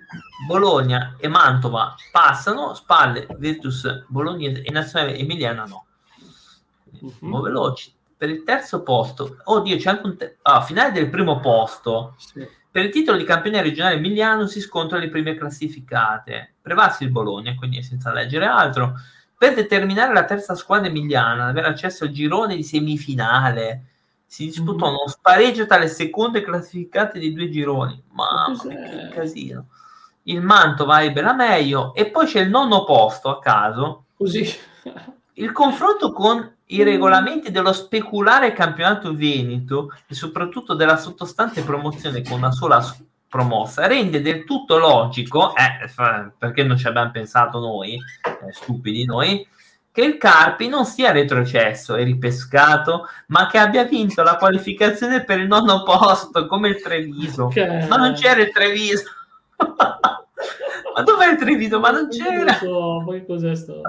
Bologna 0.46 1.16
e 1.18 1.28
Mantova 1.28 1.94
passano, 2.12 2.74
Spalle, 2.74 3.26
Virtus, 3.38 4.04
Bolognese 4.08 4.62
e 4.62 4.70
Nazionale 4.70 5.16
Emiliana 5.16 5.64
no. 5.64 5.86
Mhm. 7.00 7.10
Siamo 7.10 7.40
veloci. 7.40 7.90
Per 8.18 8.28
il 8.28 8.42
terzo 8.42 8.82
posto, 8.82 9.36
oddio, 9.44 9.76
c'è 9.76 9.90
anche 9.90 10.06
un 10.06 10.16
te- 10.16 10.38
ah, 10.42 10.60
finale 10.60 10.90
del 10.90 11.08
primo 11.08 11.38
posto. 11.38 12.16
Sì. 12.18 12.44
Per 12.70 12.84
il 12.84 12.90
titolo 12.90 13.16
di 13.16 13.22
campione 13.24 13.62
regionale 13.62 13.94
emiliano 13.94 14.46
si 14.46 14.60
scontrano 14.60 15.02
le 15.04 15.08
prime 15.08 15.36
classificate. 15.36 16.54
Prevalsi 16.60 17.04
il 17.04 17.10
Bologna, 17.10 17.54
quindi 17.54 17.80
senza 17.82 18.12
leggere 18.12 18.44
altro. 18.46 18.94
Per 19.36 19.54
determinare 19.54 20.12
la 20.12 20.24
terza 20.24 20.56
squadra 20.56 20.88
emiliana 20.88 21.44
ad 21.44 21.50
avere 21.50 21.68
accesso 21.68 22.02
al 22.04 22.10
girone 22.10 22.56
di 22.56 22.64
semifinale 22.64 23.84
si 24.26 24.46
disputò 24.46 24.86
Mhm. 24.88 24.92
uno 24.94 25.06
spareggio 25.08 25.64
tra 25.66 25.78
le 25.78 25.86
seconde 25.88 26.42
classificate 26.42 27.18
dei 27.20 27.32
due 27.32 27.48
gironi. 27.48 28.02
Mamma 28.10 28.58
che 28.60 29.08
casino. 29.14 29.68
Il 30.24 30.42
Mantova 30.42 31.02
ebbe 31.04 31.22
la 31.22 31.32
meglio 31.34 31.94
e 31.94 32.10
poi 32.10 32.26
c'è 32.26 32.40
il 32.40 32.50
nonno 32.50 32.84
posto 32.84 33.28
a 33.30 33.38
caso. 33.38 34.06
Così. 34.16 34.44
Il 35.38 35.52
confronto 35.52 36.12
con 36.12 36.56
i 36.66 36.82
regolamenti 36.82 37.52
dello 37.52 37.72
speculare 37.72 38.52
campionato 38.52 39.14
veneto 39.14 39.92
e 40.08 40.14
soprattutto 40.14 40.74
della 40.74 40.96
sottostante 40.96 41.62
promozione 41.62 42.22
con 42.22 42.38
una 42.38 42.50
sola 42.50 42.84
promossa 43.28 43.86
rende 43.86 44.20
del 44.20 44.44
tutto 44.44 44.78
logico, 44.78 45.54
eh, 45.54 45.88
perché 46.36 46.64
non 46.64 46.76
ci 46.76 46.88
abbiamo 46.88 47.12
pensato 47.12 47.60
noi, 47.60 47.94
eh, 47.94 48.52
stupidi 48.52 49.04
noi, 49.04 49.46
che 49.92 50.02
il 50.02 50.16
Carpi 50.16 50.66
non 50.68 50.84
sia 50.84 51.12
retrocesso 51.12 51.94
e 51.94 52.02
ripescato, 52.02 53.06
ma 53.28 53.46
che 53.46 53.58
abbia 53.58 53.84
vinto 53.84 54.22
la 54.24 54.36
qualificazione 54.36 55.22
per 55.22 55.38
il 55.38 55.46
nono 55.46 55.84
posto 55.84 56.46
come 56.46 56.68
il 56.70 56.82
Treviso. 56.82 57.46
Che- 57.46 57.86
Ma 57.88 57.96
non 57.96 58.14
c'era 58.14 58.40
il 58.42 58.50
Treviso. 58.50 59.04
ma 60.94 61.02
dov'è 61.02 61.30
il 61.30 61.36
Treviso? 61.36 61.80
Ma 61.80 61.90
non 61.90 62.08
c'era. 62.08 62.44
Non 62.44 62.54
so, 62.54 63.02
poi 63.04 63.24
cos'è 63.26 63.54
sto? 63.54 63.80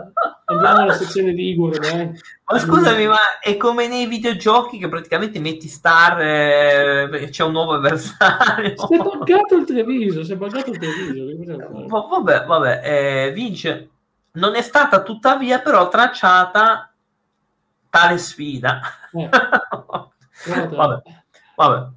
Andiamo 0.45 0.81
alla 0.81 0.93
sezione 0.93 1.33
di 1.33 1.49
Igor, 1.49 1.77
dai. 1.77 2.11
Ma 2.45 2.59
scusami, 2.59 3.07
ma 3.07 3.39
è 3.39 3.55
come 3.57 3.87
nei 3.87 4.07
videogiochi 4.07 4.77
che 4.77 4.89
praticamente 4.89 5.39
metti 5.39 5.67
star 5.67 6.21
eh, 6.21 7.29
c'è 7.29 7.43
un 7.43 7.51
nuovo 7.51 7.73
avversario. 7.73 8.73
Si 8.75 8.95
è 8.95 8.97
buggato 8.97 9.55
il 9.55 9.65
Treviso, 9.65 10.23
si 10.23 10.33
è 10.33 10.35
buggato 10.35 10.71
il 10.71 10.77
Treviso. 10.79 11.85
Va- 11.87 12.07
vabbè, 12.09 12.45
vabbè, 12.45 12.81
eh, 12.83 13.31
vince. 13.31 13.89
Non 14.31 14.55
è 14.55 14.61
stata 14.61 15.03
tuttavia 15.03 15.59
però 15.59 15.87
tracciata 15.87 16.91
tale 17.89 18.17
sfida. 18.17 18.81
Eh, 19.11 19.29
vabbè, 20.69 21.01
vabbè. 21.55 21.87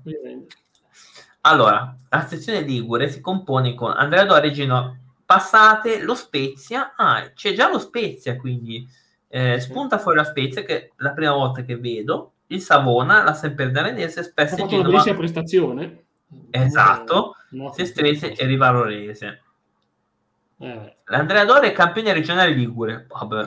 Allora, 1.42 1.96
la 2.08 2.26
sezione 2.26 2.60
Ligure 2.60 3.08
si 3.08 3.20
compone 3.20 3.74
con 3.74 3.92
Andrea 3.92 4.24
Doria, 4.24 4.50
Genoa 4.50 4.96
passate, 5.24 6.02
lo 6.02 6.14
Spezia. 6.14 6.94
Ah, 6.96 7.30
c'è 7.34 7.54
già 7.54 7.68
lo 7.68 7.78
Spezia, 7.78 8.36
quindi 8.36 8.86
eh, 9.28 9.58
spunta 9.60 9.98
fuori 9.98 10.18
la 10.18 10.24
Spezia 10.24 10.62
che 10.62 10.76
è 10.76 10.90
la 10.96 11.12
prima 11.12 11.32
volta 11.32 11.62
che 11.62 11.76
vedo. 11.76 12.32
Il 12.48 12.60
Savona, 12.60 13.22
la 13.22 13.32
Semperdarenese, 13.32 14.22
spesso 14.22 14.56
una 14.56 14.66
Genova. 14.66 14.88
bellissima 14.88 15.16
prestazione. 15.16 16.04
Esatto, 16.50 17.36
No, 17.50 17.72
Sestrese 17.72 18.34
e 18.34 18.46
Rivarolese. 18.46 19.42
Eh, 20.58 20.96
L'Andrea 21.04 21.44
Doria 21.44 21.70
è 21.70 21.72
campione 21.72 22.12
regionale 22.12 22.52
Ligure. 22.52 23.06
Vabbè. 23.08 23.46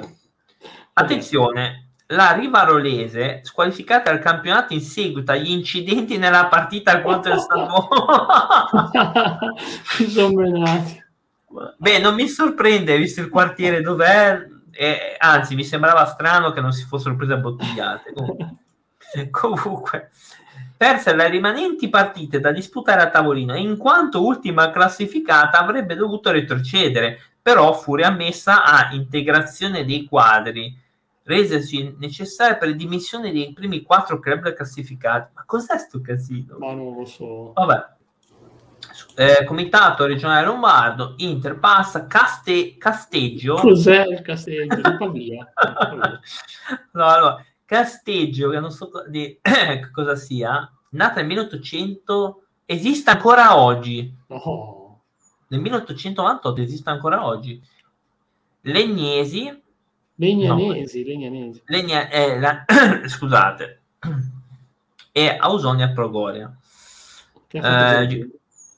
Attenzione, 0.93 1.84
la 2.07 2.33
Rivarolese 2.33 3.39
squalificata 3.43 4.11
dal 4.11 4.21
campionato 4.21 4.73
in 4.73 4.81
seguito 4.81 5.31
agli 5.31 5.49
incidenti 5.49 6.17
nella 6.17 6.47
partita 6.47 7.01
contro 7.01 7.33
il 7.33 7.39
Savona. 7.39 9.39
si 9.83 10.09
sono 10.13 10.33
menati. 10.33 11.03
Beh, 11.77 11.99
non 11.99 12.15
mi 12.15 12.27
sorprende 12.27 12.97
visto 12.97 13.21
il 13.21 13.29
quartiere 13.29 13.81
dov'è, 13.81 14.45
e, 14.71 15.15
anzi 15.17 15.55
mi 15.55 15.63
sembrava 15.63 16.05
strano 16.05 16.51
che 16.51 16.61
non 16.61 16.73
si 16.73 16.85
fossero 16.85 17.15
prese 17.15 17.37
bottigliate. 17.37 18.13
Comunque, 18.13 18.55
comunque 19.31 20.09
perse 20.77 21.15
le 21.15 21.29
rimanenti 21.29 21.89
partite 21.89 22.39
da 22.39 22.51
disputare 22.51 23.01
a 23.01 23.09
tavolino 23.09 23.53
e 23.53 23.61
in 23.61 23.77
quanto 23.77 24.23
ultima 24.23 24.71
classificata 24.71 25.59
avrebbe 25.59 25.95
dovuto 25.95 26.31
retrocedere, 26.31 27.19
però 27.41 27.73
fu 27.73 27.95
riammessa 27.95 28.63
a 28.63 28.89
integrazione 28.91 29.85
dei 29.85 30.03
quadri, 30.03 30.77
resesi 31.25 31.95
necessarie 31.97 32.57
per 32.57 32.75
dimissione 32.75 33.31
dei 33.31 33.51
primi 33.53 33.81
quattro 33.81 34.19
club 34.19 34.53
classificati. 34.53 35.31
Ma 35.33 35.43
cos'è 35.45 35.77
sto 35.77 35.99
casino? 36.01 36.57
Ma 36.59 36.73
non 36.73 36.95
lo 36.95 37.05
so. 37.05 37.51
Vabbè. 37.53 37.93
Eh, 39.15 39.43
comitato 39.45 40.05
regionale 40.05 40.45
lombardo, 40.45 41.15
Inter 41.17 41.57
passa, 41.57 42.05
Caste- 42.05 42.77
Casteggio. 42.77 43.55
Cos'è 43.55 44.05
il 44.07 44.21
Casteggio? 44.21 44.97
Pavia. 44.97 45.51
no, 46.93 47.05
allora, 47.05 47.43
Casteggio, 47.65 48.49
che 48.49 48.59
non 48.59 48.71
so 48.71 48.89
di- 49.07 49.39
cosa 49.91 50.15
sia, 50.15 50.71
nata 50.89 51.15
nel 51.15 51.25
1800, 51.27 52.43
esiste 52.65 53.09
ancora 53.09 53.57
oggi. 53.57 54.13
Oh. 54.27 55.01
Nel 55.47 55.59
1898 55.59 56.61
esiste 56.61 56.89
ancora 56.89 57.25
oggi. 57.25 57.61
Legnesi, 58.61 59.63
Legnanesi, 60.15 61.03
legnanesi. 61.03 61.61
Legna, 61.65 62.09
eh, 62.09 62.39
la- 62.39 62.63
scusate, 63.05 63.81
e 65.11 65.37
Ausonia 65.39 65.91
Progoria. 65.91 66.55
Eh. 67.49 68.29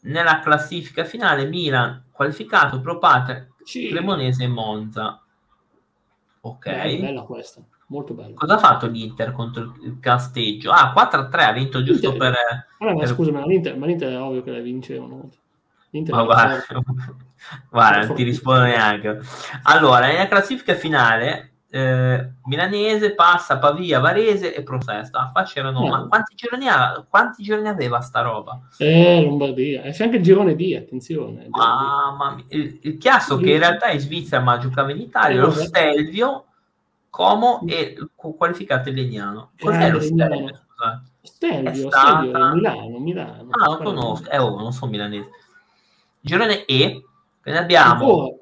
Nella 0.01 0.39
classifica 0.39 1.03
finale 1.03 1.45
Milan 1.45 2.05
qualificato 2.11 2.79
Propate, 2.79 3.53
Sì. 3.63 3.87
Cremonese 3.89 4.43
e 4.43 4.47
Monza. 4.47 5.21
Ok. 6.41 6.69
Bella, 6.69 7.01
bella 7.01 7.21
questa, 7.23 7.61
molto 7.87 8.13
bella. 8.13 8.33
Cosa 8.35 8.53
ha 8.55 8.59
fatto 8.59 8.87
l'Inter 8.87 9.31
contro 9.31 9.75
il 9.83 9.97
Casteggio? 9.99 10.71
Ah, 10.71 10.93
4-3 10.95 11.43
ha 11.43 11.51
vinto 11.51 11.83
giusto 11.83 12.11
L'Inter- 12.11 12.31
per... 12.33 12.65
Vabbè, 12.79 12.93
ma 12.93 12.99
per- 12.99 13.07
scusa, 13.09 13.31
ma 13.31 13.45
l'Inter, 13.45 13.77
ma 13.77 13.85
l'Inter 13.85 14.13
è 14.13 14.19
ovvio 14.21 14.43
che 14.43 14.51
la 14.51 14.59
vincevano. 14.59 15.29
Ma 16.07 16.23
guarda, 16.23 16.63
guarda, 17.69 18.05
non 18.05 18.15
ti 18.15 18.23
rispondo 18.23 18.61
neanche. 18.61 19.19
Allora, 19.63 20.07
nella 20.07 20.27
classifica 20.27 20.73
finale, 20.75 21.51
eh, 21.69 22.29
Milanese 22.45 23.13
passa 23.13 23.57
Pavia, 23.57 23.99
Varese 23.99 24.53
e 24.55 24.63
Prosesta. 24.63 25.29
Qua 25.33 25.43
c'erano, 25.43 25.85
Eh. 25.85 25.89
ma 25.89 26.07
quanti 26.07 26.35
gironi, 26.35 26.67
ha- 26.67 27.05
quanti 27.07 27.43
gironi 27.43 27.67
aveva 27.67 27.99
sta 28.01 28.21
roba? 28.21 28.59
Eh, 28.77 29.23
Lombardia. 29.23 29.83
E 29.83 29.91
c'è 29.91 30.05
anche 30.05 30.17
il 30.17 30.23
girone 30.23 30.55
D, 30.55 30.75
attenzione. 30.77 31.47
Mamma. 31.49 32.37
Il, 32.49 32.79
il 32.81 32.97
Chiasso 32.97 33.37
che 33.37 33.51
in 33.51 33.59
realtà 33.59 33.87
è 33.87 33.97
Svizzera 33.97 34.41
ma 34.41 34.57
giocava 34.57 34.91
in 34.91 34.99
Italia, 35.01 35.37
Eh, 35.37 35.41
lo. 35.41 35.51
Stelvio, 35.51 36.43
Como 37.09 37.63
e 37.67 37.97
qualificato 38.15 38.89
il 38.89 38.95
Legnano. 38.95 39.51
Cos'è 39.59 39.77
Grande 39.77 39.91
lo 39.93 39.99
Stelvio? 40.01 40.61
Stelvio, 41.21 41.89
Stelvio, 41.91 42.53
Milano, 42.53 42.99
Milano. 42.99 43.47
Ah, 43.51 43.69
lo 43.71 43.77
conosco. 43.77 44.29
Eh, 44.29 44.37
oh, 44.37 44.55
non 44.59 44.71
so 44.71 44.85
milanese. 44.85 45.29
Girone 46.27 46.65
E, 46.65 47.03
ne 47.43 47.57
abbiamo... 47.57 47.91
Ancora. 47.91 48.35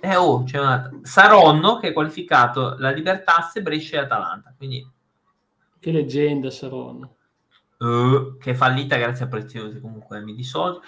Eh, 0.00 0.16
oh, 0.16 0.44
c'è 0.44 0.58
una... 0.58 0.90
Saronno 1.02 1.78
che 1.78 1.88
ha 1.88 1.92
qualificato 1.92 2.76
la 2.78 2.90
Libertasse, 2.90 3.62
Brescia 3.62 3.96
e 3.96 4.00
Atalanta. 4.00 4.54
Quindi, 4.56 4.86
Che 5.80 5.90
leggenda 5.90 6.50
Saronno. 6.50 7.16
eh, 7.78 8.36
che 8.40 8.50
è 8.52 8.54
fallita 8.54 8.96
grazie 8.96 9.24
a 9.24 9.28
Preziosi. 9.28 9.80
Comunque, 9.80 10.20
mi 10.20 10.34
dissocio. 10.34 10.82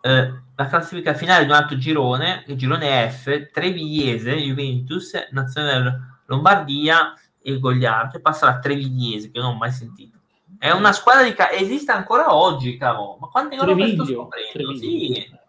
Eh, 0.00 0.32
la 0.54 0.66
classifica 0.66 1.14
finale 1.14 1.44
di 1.44 1.50
un 1.50 1.56
altro 1.56 1.76
girone, 1.76 2.44
il 2.46 2.56
girone 2.56 3.08
F, 3.10 3.50
Trevigliese, 3.50 4.34
Juventus, 4.36 5.12
Nazionale 5.30 6.20
Lombardia 6.26 7.14
e 7.40 7.58
Gogliardo. 7.58 8.16
E 8.16 8.20
passa 8.20 8.46
la 8.46 8.58
Trevigliese, 8.58 9.30
che 9.30 9.40
non 9.40 9.54
ho 9.54 9.58
mai 9.58 9.72
sentito. 9.72 10.18
È 10.58 10.70
una 10.70 10.92
squadra 10.92 11.24
di... 11.24 11.32
Ca- 11.34 11.50
esiste 11.50 11.90
ancora 11.90 12.32
oggi, 12.32 12.76
cavolo. 12.76 13.16
Ma 13.20 13.26
quante 13.26 13.56
robe 13.56 13.88
sto 13.88 14.04
scoprendo? 14.04 14.50
Treviglio. 14.52 15.14
Sì. 15.14 15.40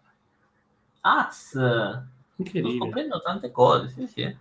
Az. 1.06 1.34
Sto 1.48 2.02
Incredibile. 2.36 2.78
scoprendo 2.78 3.20
tante 3.20 3.50
cose, 3.50 3.88
sì, 3.90 4.06
sì. 4.06 4.36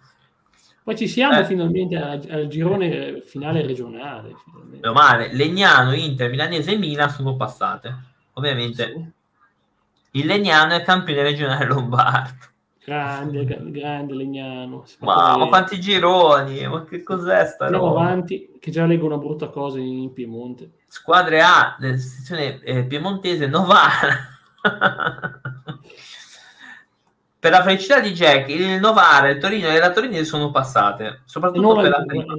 Poi 0.84 0.98
ci 0.98 1.08
siamo 1.08 1.40
Eh. 1.40 1.46
finalmente 1.46 1.96
al, 1.96 2.26
al 2.30 2.48
girone 2.48 3.22
finale 3.22 3.66
regionale. 3.66 4.34
finalmente. 4.44 4.90
Male, 4.90 5.34
Legnano, 5.34 5.94
Inter, 5.94 6.30
Milanese 6.30 6.72
e 6.74 6.78
Milan 6.78 7.10
sono 7.10 7.36
passate. 7.36 7.96
Ovviamente 8.34 8.86
Sì. 8.92 10.20
il 10.20 10.26
Legnano 10.26 10.74
è 10.74 10.82
campione 10.84 11.22
regionale 11.22 11.66
lombardo. 11.66 12.46
Grande, 12.84 13.46
gra- 13.46 13.62
grande 13.62 14.14
Legnano. 14.14 14.84
Ma, 15.00 15.38
ma 15.38 15.48
quanti 15.48 15.80
gironi? 15.80 16.68
Ma 16.68 16.84
che 16.84 17.02
cos'è 17.04 17.46
sta 17.46 17.66
Andiamo 17.66 17.88
roba? 17.90 18.02
avanti, 18.02 18.50
che 18.60 18.72
già 18.72 18.86
leggo 18.86 19.06
una 19.06 19.18
brutta 19.18 19.48
cosa 19.50 19.80
in 19.80 20.12
Piemonte. 20.12 20.72
Squadre 20.88 21.42
A 21.42 21.76
della 21.80 21.98
sezione 21.98 22.60
eh, 22.62 22.84
piemontese 22.86 23.48
Novara. 23.48 24.18
Per 27.44 27.52
la 27.52 27.62
felicità 27.62 28.00
di 28.00 28.12
Jack, 28.14 28.48
il 28.48 28.80
Novara, 28.80 29.28
il 29.28 29.38
Torino 29.38 29.68
e 29.68 29.78
la 29.78 29.92
Torinese 29.92 30.24
sono 30.24 30.50
passate, 30.50 31.24
soprattutto 31.26 31.76
per 31.76 31.90
la 31.90 32.02
prima. 32.06 32.34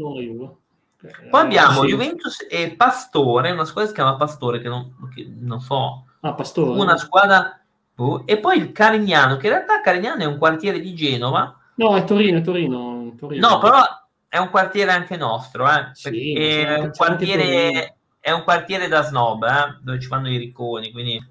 Poi 1.29 1.41
abbiamo 1.43 1.83
sì. 1.83 1.89
Juventus 1.89 2.47
e 2.49 2.71
Pastore, 2.75 3.51
una 3.51 3.67
squadra 3.67 3.83
che 3.83 3.89
si 3.89 3.95
chiama 4.01 4.17
Pastore, 4.17 4.61
che 4.63 4.69
non, 4.71 4.95
che 5.15 5.31
non 5.41 5.61
so, 5.61 6.07
Ah, 6.21 6.33
Pastore. 6.33 6.81
una 6.81 6.97
squadra 6.97 7.61
boh, 7.95 8.23
e 8.25 8.39
poi 8.39 8.57
il 8.57 8.73
Carignano 8.73 9.37
che 9.37 9.49
in 9.49 9.53
realtà 9.53 9.83
Carignano 9.83 10.23
è 10.23 10.25
un 10.25 10.39
quartiere 10.39 10.81
di 10.81 10.95
Genova 10.95 11.55
No, 11.75 11.97
è 11.97 12.05
Torino, 12.05 12.39
è 12.39 12.41
Torino. 12.41 13.13
Torino. 13.19 13.47
no 13.47 13.59
però 13.59 13.83
è 14.27 14.39
un 14.39 14.49
quartiere 14.49 14.91
anche 14.93 15.19
nostro 15.19 15.69
eh, 15.71 15.91
Sì, 15.93 16.33
è, 16.33 16.61
un 16.63 16.75
Torino. 16.77 16.91
quartiere, 16.97 17.97
è 18.21 18.31
un 18.31 18.43
quartiere 18.43 18.89
da 18.89 19.03
snob 19.03 19.45
eh, 19.45 19.77
dove 19.83 20.01
ci 20.01 20.07
fanno 20.07 20.31
i 20.31 20.39
ricconi 20.39 20.93
quindi 20.93 21.23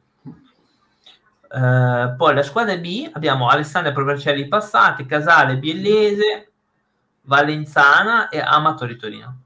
Eh, 1.55 2.15
poi 2.17 2.33
la 2.33 2.41
squadra 2.41 2.75
B 2.77 3.11
abbiamo 3.13 3.47
Alessandria 3.47 3.93
Provercelli 3.93 4.47
Passati 4.47 5.05
Casale 5.05 5.57
Biellese 5.57 6.51
Valenzana 7.21 8.29
e 8.29 8.39
Amatori 8.39 8.97
Torino 8.97 9.41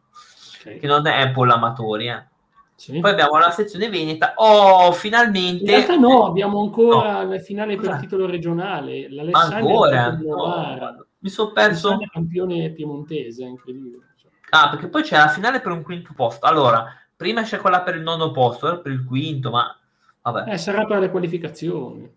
Ok, 0.58 0.80
che 0.80 0.88
non 0.88 1.06
è 1.06 1.30
Polo 1.32 1.56
Amatori 1.56 2.08
eh. 2.08 2.26
sì. 2.76 2.98
poi 3.02 3.12
abbiamo 3.12 3.38
la 3.38 3.52
sezione 3.52 3.90
Veneta 3.90 4.36
oh 4.38 4.88
In 4.88 4.94
finalmente 4.94 5.66
realtà 5.66 5.98
no, 5.98 6.28
abbiamo 6.28 6.62
ancora 6.62 7.24
la 7.24 7.40
finale 7.40 7.76
per 7.76 7.90
il 7.90 8.00
titolo 8.00 8.26
regionale. 8.26 9.12
L'Alessandria 9.12 9.58
ancora 9.58 10.06
il. 10.08 10.26
No, 10.26 11.06
mi 11.20 11.30
sono 11.30 11.52
perso 11.52 11.90
L'Alessandria 11.90 12.10
campione 12.10 12.70
piemontese, 12.70 13.44
incredibile. 13.44 13.98
Ah, 14.52 14.70
perché 14.70 14.88
poi 14.88 15.04
c'è 15.04 15.18
la 15.18 15.28
finale 15.28 15.60
per 15.60 15.74
un 15.74 15.84
quinto 15.84 16.14
posto. 16.16 16.46
Allora, 16.46 16.86
prima 17.14 17.42
c'è 17.42 17.58
quella 17.58 17.82
per 17.82 17.96
il 17.96 18.02
nono 18.02 18.32
posto, 18.32 18.80
per 18.80 18.94
il 18.94 19.04
quinto, 19.04 19.50
ma 19.50 19.77
vabbè. 20.32 20.52
Eh, 20.54 20.58
sarà 20.58 20.86
per 20.86 21.00
le 21.00 21.10
qualificazioni. 21.10 22.10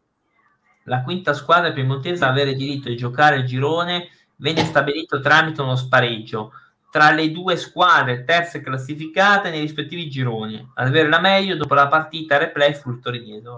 La 0.84 1.02
quinta 1.02 1.32
squadra 1.34 1.72
piemontese 1.72 2.24
a 2.24 2.28
avere 2.28 2.54
diritto 2.54 2.88
di 2.88 2.96
giocare 2.96 3.36
il 3.36 3.44
girone 3.46 4.08
venne 4.36 4.64
stabilito 4.64 5.20
tramite 5.20 5.60
uno 5.60 5.76
spareggio 5.76 6.52
tra 6.90 7.12
le 7.12 7.30
due 7.30 7.56
squadre 7.56 8.24
terze 8.24 8.60
classificate 8.60 9.50
nei 9.50 9.60
rispettivi 9.60 10.08
gironi. 10.10 10.70
Ad 10.74 10.86
avere 10.88 11.08
la 11.08 11.20
meglio 11.20 11.56
dopo 11.56 11.74
la 11.74 11.86
partita 11.86 12.38
replay 12.38 12.74
fu 12.74 12.90
il 12.90 12.98
torinese. 13.00 13.48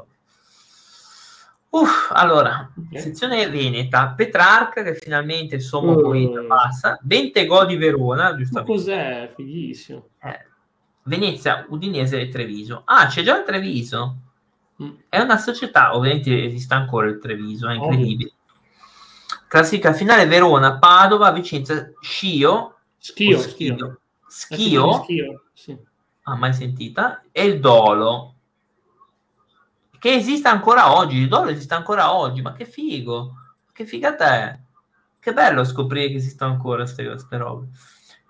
Uff, 1.71 2.11
allora, 2.13 2.71
Ok. 2.77 3.01
sezione 3.01 3.49
Veneta, 3.49 4.09
Petrarca 4.15 4.83
che 4.83 4.95
finalmente 4.95 5.55
il 5.55 5.63
sommo 5.63 5.93
Uh. 5.93 6.03
Coita 6.03 6.43
passa, 6.47 6.99
Bentegò 7.01 7.65
di 7.65 7.77
Verona, 7.77 8.25
Ma 8.31 8.37
giustamente. 8.37 8.73
cos'è? 8.73 9.33
Fighissimo. 9.35 10.09
Eh, 10.23 10.47
Venezia, 11.05 11.65
Udinese 11.71 12.21
e 12.21 12.29
Treviso. 12.29 12.83
Ah, 12.85 13.07
c'è 13.07 13.23
già 13.23 13.39
il 13.39 13.45
Treviso. 13.45 14.17
È 15.09 15.21
una 15.21 15.39
società, 15.39 15.95
ovviamente 15.95 16.45
esiste 16.45 16.75
ancora 16.75 17.09
il 17.09 17.19
Treviso, 17.19 17.69
è 17.69 17.75
incredibile. 17.75 18.33
Classifica 19.49 19.93
finale 19.93 20.27
Verona, 20.27 20.79
Padova, 20.79 21.31
Vicenza, 21.31 21.91
Scio, 22.01 22.79
Schio, 22.97 23.39
schio. 23.39 23.77
Schio, 23.77 24.01
Schio, 24.27 25.03
Schio, 25.03 25.43
sì. 25.53 25.79
ah, 26.23 26.37
mai 26.37 26.55
sentita, 26.55 27.23
e 27.31 27.45
il 27.45 27.61
Dolo, 27.61 28.35
che 29.99 30.15
esiste 30.15 30.49
ancora 30.49 30.97
oggi. 30.97 31.19
Il 31.19 31.29
Dolo 31.29 31.51
esiste 31.51 31.75
ancora 31.75 32.15
oggi, 32.15 32.41
ma 32.43 32.55
che 32.55 32.65
figo, 32.65 33.35
che 33.73 33.85
figata 33.85 34.35
è. 34.35 34.59
Che 35.21 35.33
bello 35.33 35.65
scoprire 35.65 36.09
che 36.09 36.17
esistono 36.17 36.53
ancora 36.53 36.83
queste 36.83 37.37
robe. 37.37 37.69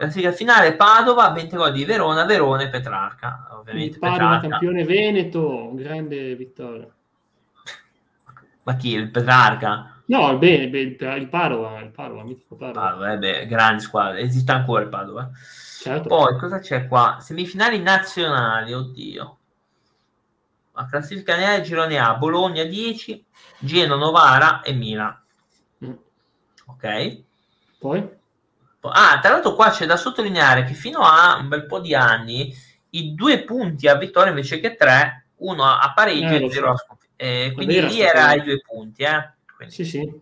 Classifica 0.03 0.33
finale 0.33 0.75
Padova, 0.75 1.31
20 1.31 1.55
gol 1.55 1.71
di 1.71 1.85
Verona, 1.85 2.25
Verona 2.25 2.63
e 2.63 2.69
Petrarca. 2.69 3.47
Ovviamente 3.53 3.93
Il 3.93 3.99
Padova 4.01 4.19
Petrarca. 4.19 4.49
campione 4.49 4.85
Veneto, 4.85 5.71
grande 5.75 6.35
vittoria. 6.35 6.89
Ma 8.65 8.75
chi? 8.75 8.95
Il 8.95 9.13
Petrarca? 9.13 10.03
No, 10.07 10.37
bene, 10.39 10.65
il, 10.65 10.97
il 10.99 11.29
Padova, 11.29 11.79
il 11.79 11.91
Padova, 11.91 12.25
mitico 12.25 12.57
Padova. 12.57 12.81
Padova, 12.81 13.13
eh 13.13 13.19
beh, 13.19 13.47
grande 13.47 13.81
squadra. 13.81 14.19
Esiste 14.19 14.51
ancora 14.51 14.83
il 14.83 14.89
Padova. 14.89 15.31
Certo. 15.79 16.09
Poi 16.09 16.37
cosa 16.37 16.59
c'è 16.59 16.89
qua? 16.89 17.19
Semifinali 17.21 17.79
nazionali, 17.81 18.73
oddio. 18.73 19.39
La 20.73 20.87
classifica 20.87 21.37
nella 21.37 21.61
girone 21.61 22.01
A, 22.01 22.17
Bologna 22.17 22.65
10, 22.65 23.25
Genoa, 23.61 23.97
Novara 23.97 24.63
e 24.63 24.73
Milan. 24.73 25.17
Mm. 25.85 25.93
Ok? 26.67 27.23
Poi? 27.79 28.21
Ah, 28.91 29.19
tra 29.21 29.31
l'altro 29.33 29.55
qua 29.55 29.71
c'è 29.71 29.87
da 29.87 29.97
sottolineare 29.97 30.65
che 30.65 30.75
fino 30.75 31.01
a 31.01 31.37
un 31.39 31.49
bel 31.49 31.67
po' 31.67 31.79
di 31.81 31.95
anni 31.95 32.53
i 32.91 33.15
due 33.15 33.43
punti 33.45 33.87
a 33.89 33.97
vittoria 33.97 34.31
invece 34.31 34.61
che 34.61 34.75
tre, 34.75 35.27
uno 35.37 35.65
a 35.65 35.93
pareggio 35.95 36.35
Eh, 36.35 36.45
e 36.45 36.51
zero 36.51 36.73
a 36.73 36.77
sconfitta. 36.77 37.13
Eh, 37.17 37.53
quindi 37.55 37.81
lì 37.81 38.01
era 38.01 38.35
i 38.35 38.43
due 38.43 38.61
punti, 38.61 39.03
eh. 39.03 39.31
Quindi, 39.57 39.75
Sì, 39.75 39.85
sì. 39.85 40.21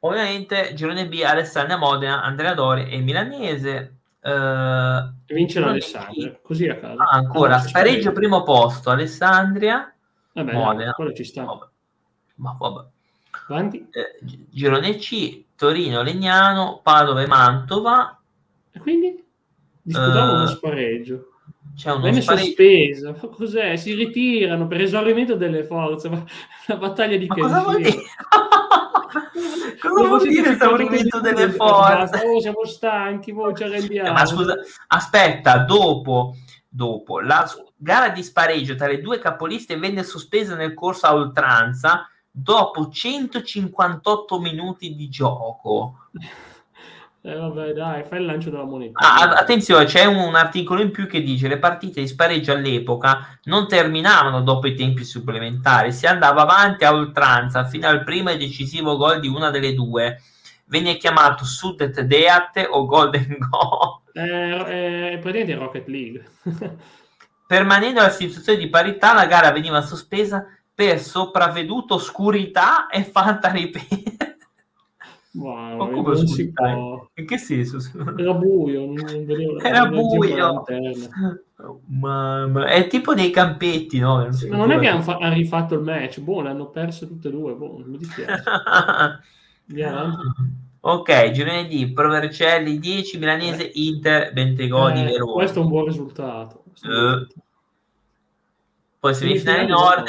Ovviamente 0.00 0.74
girone 0.74 1.08
B, 1.08 1.22
Alessandria 1.24 1.76
Modena, 1.76 2.22
Andrea 2.22 2.54
Dori 2.54 2.90
e 2.90 2.98
Milanese. 2.98 3.94
Eh, 4.20 5.10
vince 5.26 5.60
l'Alessandria, 5.60 6.38
così 6.42 6.68
a 6.68 6.76
caso. 6.76 7.00
ah, 7.00 7.10
ancora 7.10 7.58
spareggio 7.58 7.68
spareggio. 7.68 8.12
primo 8.12 8.42
posto, 8.42 8.90
Alessandria, 8.90 9.92
Vabbè, 10.32 10.52
Modena. 10.52 10.94
Vabbè. 10.96 11.66
Ma 12.34 12.56
vabbè. 12.58 12.86
Avanti. 13.48 13.88
Eh, 13.90 14.18
gi- 14.20 14.46
girone 14.50 14.96
C, 14.96 15.44
Torino, 15.56 16.02
Legnano, 16.02 16.80
Padova 16.82 17.22
e 17.22 17.26
Mantova. 17.26 18.18
E 18.72 18.78
quindi? 18.78 19.24
Disputavamo 19.82 20.32
Eh, 20.32 20.36
uno 20.36 20.46
spareggio. 20.46 21.26
c'è 21.74 21.92
uno 21.92 22.02
Venne 22.02 22.20
spareggio. 22.20 22.46
sospesa. 22.46 23.10
Ma 23.20 23.28
cos'è? 23.28 23.76
Si 23.76 23.94
ritirano 23.94 24.66
per 24.66 24.80
esaurimento 24.82 25.34
delle 25.34 25.64
forze. 25.64 26.08
Ma 26.08 26.22
la 26.66 26.76
battaglia 26.76 27.16
di 27.16 27.26
Ma 27.26 27.34
cosa 27.34 27.60
vuol 27.62 27.76
dire? 27.76 27.96
cosa 29.80 30.06
vuol 30.06 30.22
dire 30.22 30.50
esaurimento 30.50 31.20
delle 31.20 31.50
forze? 31.50 32.22
Oh, 32.26 32.40
siamo 32.40 32.64
stanchi, 32.64 33.32
voi 33.32 33.54
ci 33.54 33.62
arrendiamo. 33.62 34.08
Eh, 34.08 34.12
ma 34.12 34.26
scusa, 34.26 34.54
aspetta, 34.88 35.58
dopo, 35.58 36.34
dopo 36.68 37.20
la 37.20 37.48
gara 37.76 38.08
di 38.10 38.22
spareggio 38.22 38.74
tra 38.74 38.86
le 38.86 39.00
due 39.00 39.18
capoliste 39.18 39.76
venne 39.78 40.02
sospesa 40.02 40.54
nel 40.54 40.74
corso 40.74 41.06
a 41.06 41.14
oltranza 41.14 42.08
dopo 42.38 42.90
158 42.90 44.38
minuti 44.40 44.94
di 44.94 45.08
gioco. 45.08 46.08
Eh, 47.22 47.34
vabbè, 47.34 47.72
dai, 47.72 48.04
fai 48.04 48.20
il 48.20 48.26
lancio 48.26 48.50
della 48.50 48.64
moneta. 48.64 48.98
Ah, 49.00 49.30
attenzione, 49.30 49.86
c'è 49.86 50.04
un, 50.04 50.16
un 50.16 50.34
articolo 50.34 50.82
in 50.82 50.90
più 50.90 51.06
che 51.06 51.22
dice 51.22 51.48
le 51.48 51.58
partite 51.58 52.00
di 52.00 52.06
spareggio 52.06 52.52
all'epoca 52.52 53.38
non 53.44 53.66
terminavano 53.66 54.42
dopo 54.42 54.66
i 54.66 54.74
tempi 54.74 55.02
supplementari, 55.02 55.92
si 55.92 56.06
andava 56.06 56.42
avanti 56.42 56.84
a 56.84 56.92
oltranza 56.92 57.64
fino 57.64 57.88
al 57.88 58.04
primo 58.04 58.30
e 58.30 58.36
decisivo 58.36 58.96
gol 58.96 59.18
di 59.18 59.28
una 59.28 59.50
delle 59.50 59.74
due. 59.74 60.20
Venne 60.66 60.98
chiamato 60.98 61.44
Sudet 61.44 62.02
Deat 62.02 62.68
o 62.70 62.84
Golden 62.84 63.38
Goal. 63.48 64.00
Eh, 64.12 65.12
è 65.12 65.18
praticamente 65.18 65.54
Rocket 65.54 65.88
League. 65.88 66.24
Permanendo 67.46 68.00
la 68.00 68.10
situazione 68.10 68.58
di 68.58 68.68
parità, 68.68 69.14
la 69.14 69.26
gara 69.26 69.52
veniva 69.52 69.80
sospesa 69.80 70.44
per 70.76 71.00
sopravveduta 71.00 71.94
oscurità 71.94 72.86
e 72.88 73.02
fatta 73.02 73.50
ripetere. 73.50 74.36
Wow, 75.32 75.76
Ma 75.78 75.84
come 75.88 76.08
non 76.14 76.16
si 76.18 76.24
oscurità? 76.52 77.08
In 77.14 77.26
che 77.26 77.38
senso? 77.38 77.78
Era 78.16 78.34
buio, 78.34 78.84
non 78.84 78.94
non 78.94 79.24
vedevo 79.24 79.58
Era 79.58 79.84
non 79.88 79.90
buio. 80.06 80.36
lanterna. 80.36 81.40
Mamma, 81.86 82.66
è 82.66 82.86
tipo 82.88 83.14
dei 83.14 83.30
campetti, 83.30 83.98
no? 83.98 84.28
Ma 84.50 84.56
non 84.56 84.70
è 84.72 84.78
che 84.78 84.88
hanno 84.88 85.00
fa- 85.00 85.16
hanno 85.16 85.32
rifatto 85.34 85.74
il 85.74 85.80
match, 85.80 86.20
boh, 86.20 86.42
l'hanno 86.42 86.68
perso 86.68 87.06
tutte 87.06 87.28
e 87.28 87.30
due, 87.30 87.54
boh, 87.54 87.82
mi 87.86 87.96
dispiace. 87.96 88.42
Avanti. 89.82 90.22
ok, 90.80 91.30
giovedì 91.30 91.90
Provercelli 91.92 92.78
10, 92.78 93.18
Milanese 93.18 93.70
Inter, 93.74 94.32
Bentegodi, 94.34 95.00
Eh, 95.00 95.04
Verona. 95.04 95.32
questo 95.32 95.60
è 95.60 95.62
un 95.62 95.68
buon 95.70 95.86
risultato. 95.86 96.62
Eh. 96.66 96.70
risultato. 96.74 97.34
Poi 99.00 99.14
semifinale 99.14 99.66
nord. 99.66 100.04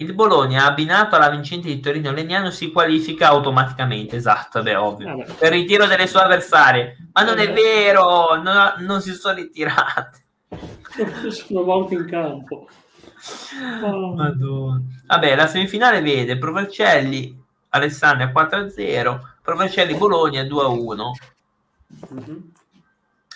Il 0.00 0.14
Bologna, 0.14 0.64
abbinato 0.64 1.14
alla 1.14 1.28
vincente 1.28 1.68
di 1.68 1.78
Torino 1.78 2.10
Legnano, 2.10 2.50
si 2.50 2.72
qualifica 2.72 3.28
automaticamente. 3.28 4.16
Esatto, 4.16 4.62
beh, 4.62 4.74
ovvio. 4.74 5.14
Vabbè. 5.14 5.34
Per 5.34 5.52
il 5.52 5.60
ritiro 5.60 5.84
delle 5.86 6.06
sue 6.06 6.20
avversarie. 6.20 6.96
Ma 7.12 7.22
non 7.22 7.38
è 7.38 7.42
Eh. 7.42 7.52
vero, 7.52 8.40
non, 8.40 8.76
non 8.78 9.02
si 9.02 9.12
sono 9.12 9.34
ritirate. 9.34 10.24
Sono 11.28 11.64
morti 11.64 11.94
in 11.94 12.06
campo. 12.08 12.66
Oh. 13.82 14.14
Madonna. 14.16 14.80
Vabbè, 15.06 15.36
la 15.36 15.46
semifinale 15.46 16.00
vede 16.00 16.38
Provercelli, 16.38 17.38
Alessandria 17.68 18.32
4-0, 18.32 19.20
Provercelli 19.42 19.94
Bologna 19.96 20.42
2-1. 20.44 21.12
Mhm. 22.08 22.52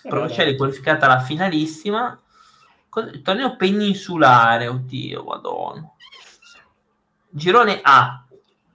Provercelli 0.09 0.57
qualificata 0.57 1.05
alla 1.05 1.21
finalissima. 1.21 2.19
Torneo 3.23 3.55
peninsulare, 3.57 4.67
oddio, 4.67 5.25
madonna. 5.25 5.89
Girone 7.37 7.81
A. 7.83 8.25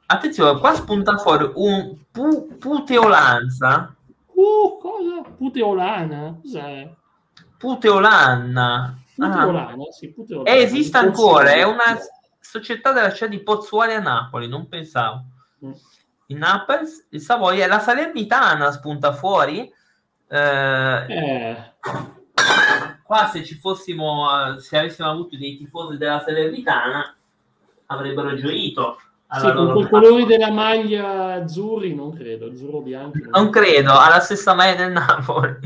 Attenzione, 0.05 0.60
qua 0.60 0.74
spunta 0.74 1.16
fuori 1.18 1.49
un 1.55 1.95
pu- 2.12 2.57
puteolanza. 2.57 3.95
Uh, 4.34 4.78
cosa? 4.78 5.22
Puteolana? 5.38 6.38
Cos'è? 6.41 6.91
Puteolanna. 7.57 8.97
Ah. 9.18 9.28
Puteolana, 9.28 9.84
sì, 9.91 10.12
Puteolana. 10.12 10.49
E 10.49 10.62
esiste 10.62 10.97
ancora, 10.97 11.51
è 11.53 11.64
una 11.64 11.97
società 12.39 12.91
della 12.91 13.14
città 13.14 13.28
di 13.28 13.39
Pozzuoli 13.41 13.93
a 13.93 13.99
Napoli, 14.01 14.49
non 14.49 14.68
pensavo. 14.68 15.24
Mm. 15.66 15.72
Il 16.28 16.38
Naples, 16.38 17.07
il 17.12 17.22
Savoia, 17.22 17.68
la 17.68 17.80
Salernitana 17.80 18.72
spunta 18.72 19.14
fuori. 19.14 19.72
Eh, 20.28 21.05
Eh, 21.07 21.74
qua 23.03 23.28
se 23.28 23.43
ci 23.45 23.55
fossimo, 23.55 24.55
eh, 24.55 24.60
se 24.60 24.78
avessimo 24.78 25.10
avuto 25.10 25.38
dei 25.38 25.55
tifosi 25.57 25.97
della 25.97 26.22
Salernitana, 26.26 27.16
avrebbero 27.91 28.35
gioito. 28.35 28.97
sì, 29.39 29.51
con 29.51 29.77
i 29.77 29.87
colori 29.89 30.25
della 30.25 30.51
maglia 30.51 31.33
azzurri 31.33 31.93
non 31.93 32.13
credo, 32.13 32.47
azzurro-bianco. 32.47 33.17
non 33.17 33.29
Non 33.43 33.49
credo, 33.51 33.91
ha 33.91 34.09
la 34.09 34.19
stessa 34.19 34.53
maglia 34.53 34.75
del 34.75 34.91
Napoli. 34.91 35.57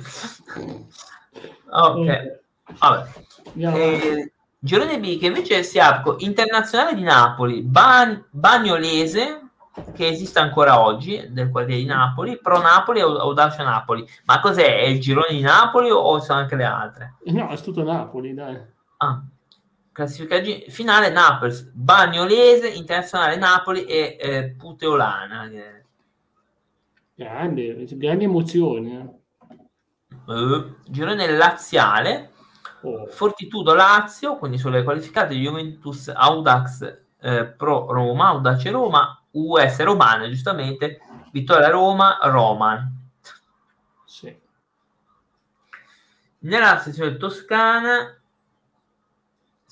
ok, 1.69 2.39
vabbè. 2.79 3.09
Eh, 3.55 4.31
girone 4.59 4.99
B 4.99 5.19
che 5.19 5.27
invece 5.27 5.63
si 5.63 5.79
apre 5.79 6.15
Internazionale 6.19 6.95
di 6.95 7.03
Napoli, 7.03 7.61
Ban- 7.61 8.25
Bagnolese 8.29 9.39
che 9.95 10.07
esiste 10.07 10.37
ancora 10.39 10.79
oggi 10.81 11.29
del 11.31 11.49
quartiere 11.49 11.81
di 11.81 11.87
Napoli, 11.87 12.39
Pro 12.39 12.61
Napoli 12.61 12.99
e 12.99 13.01
Au- 13.01 13.17
Audacia 13.17 13.63
Napoli. 13.63 14.05
Ma 14.25 14.39
cos'è? 14.39 14.77
È 14.77 14.83
il 14.85 15.01
girone 15.01 15.27
di 15.31 15.41
Napoli 15.41 15.89
o 15.89 16.19
sono 16.19 16.39
anche 16.39 16.55
le 16.55 16.63
altre? 16.63 17.15
No, 17.25 17.47
è 17.49 17.59
tutto 17.59 17.83
Napoli, 17.83 18.33
dai. 18.35 18.55
Ah, 18.97 19.19
classifica 19.93 20.39
G- 20.39 20.69
finale 20.69 21.09
Naples, 21.09 21.61
Bagnolese, 21.71 22.67
Internazionale 22.67 23.37
Napoli 23.37 23.85
e 23.85 24.17
eh, 24.19 24.49
Puteolana. 24.57 25.47
che- 25.49 25.85
Grandi, 27.15 27.85
grandi 27.97 28.23
emozioni. 28.25 28.97
eh. 28.97 29.21
girone 30.87 31.27
laziale, 31.31 32.31
Oh. 32.85 33.05
Fortitudo 33.07 33.73
Lazio, 33.73 34.35
quindi 34.37 34.57
sulle 34.57 34.83
qualificate 34.83 35.33
Juventus 35.35 36.09
Audax 36.09 36.99
eh, 37.21 37.45
Pro 37.45 37.89
Roma, 37.89 38.27
Audace 38.27 38.69
Roma, 38.71 39.23
US 39.31 39.81
Romana, 39.81 40.27
giustamente, 40.27 40.99
Vittoria 41.31 41.69
Roma, 41.69 42.17
Roma. 42.23 42.91
Sì. 44.03 44.37
Nella 46.39 46.77
sezione 46.79 47.15
toscana, 47.15 48.19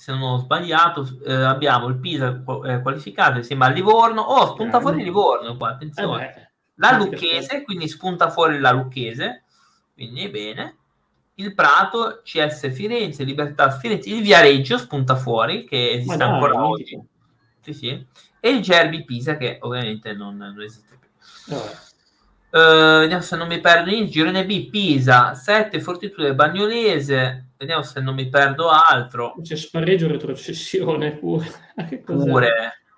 se 0.02 0.12
non 0.12 0.24
ho 0.24 0.38
sbagliato, 0.38 1.08
eh, 1.24 1.32
abbiamo 1.32 1.86
il 1.86 2.00
Pisa 2.00 2.42
eh, 2.66 2.82
qualificato 2.82 3.38
insieme 3.38 3.66
al 3.66 3.74
Livorno. 3.74 4.22
Oh, 4.22 4.48
spunta 4.48 4.80
Grande. 4.80 4.82
fuori 4.88 5.04
Livorno 5.04 5.58
qua, 5.58 5.70
Eh 5.70 5.74
attenzione. 5.74 6.34
beh, 6.36 6.52
La 6.78 6.98
Mica 6.98 7.04
Lucchese, 7.12 7.62
quindi 7.62 7.88
spunta 7.88 8.32
fuori 8.32 8.58
la 8.58 8.72
Lucchese, 8.72 9.44
quindi 9.94 10.28
bene. 10.30 10.78
Il 11.36 11.54
Prato, 11.54 12.22
CS 12.24 12.72
Firenze, 12.74 13.24
Libertà 13.24 13.70
Firenze, 13.70 14.10
il 14.10 14.24
Viareggio 14.24 14.80
spunta 14.80 15.16
fuori, 15.16 15.66
che 15.66 15.92
esiste 15.92 16.18
dai, 16.18 16.30
ancora 16.30 16.66
oggi. 16.66 17.00
Sì, 17.60 17.74
sì. 17.74 18.06
E 18.40 18.50
il 18.50 18.60
Gerbi 18.64 19.04
Pisa, 19.06 19.38
che 19.38 19.60
ovviamente 19.62 20.14
non, 20.14 20.36
non 20.36 20.60
esiste 20.64 20.98
più. 21.00 21.10
Vabbè. 21.56 21.78
Eh, 22.54 23.00
vediamo 23.02 23.22
se 23.22 23.36
non 23.36 23.48
mi 23.48 23.60
perdo 23.60 23.92
niente. 23.92 24.10
Girone 24.10 24.48
B, 24.48 24.68
Pisa, 24.68 25.36
7, 25.36 25.80
Fortitudo 25.80 26.34
Bagnolese. 26.34 27.51
Vediamo 27.62 27.84
se 27.84 28.02
non 28.02 28.16
mi 28.16 28.28
perdo 28.28 28.70
altro. 28.70 29.36
C'è 29.40 29.56
spareggio 29.56 30.08
retrocessione 30.08 31.12
pure. 31.12 31.46
cos'è? 32.04 32.28
Pure. 32.30 32.54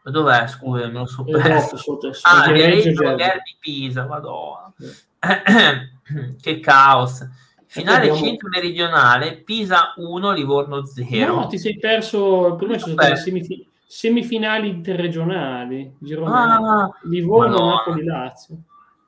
Ma 0.05 0.11
Dov'è? 0.11 0.47
Scusa, 0.47 0.87
me 0.87 0.99
lo 0.99 1.05
so 1.05 1.25
Eh, 1.27 1.31
perso. 1.31 1.75
sotto, 1.75 2.11
Ah, 2.21 2.49
Viareggio. 2.49 3.13
Derby 3.15 3.57
Pisa, 3.59 4.05
madonna. 4.05 4.71
che 6.41 6.59
caos. 6.61 7.27
Finale 7.65 8.09
abbiamo- 8.09 8.17
centro 8.19 8.47
meridionale, 8.49 9.35
Pisa 9.41 9.93
1, 9.97 10.31
Livorno 10.31 10.85
0. 10.85 11.35
No, 11.35 11.47
ti 11.47 11.57
sei 11.57 11.77
perso. 11.77 12.55
Prima 12.57 12.75
ci 12.75 12.79
sono 12.81 12.93
state 12.93 13.09
le 13.09 13.15
semifi- 13.17 13.67
semifinali 13.85 14.69
interregionali. 14.69 15.93
Ah, 16.25 16.89
Livorno, 17.03 17.49
Madonna. 17.57 17.75
Napoli, 17.75 18.03
Lazio. 18.05 18.55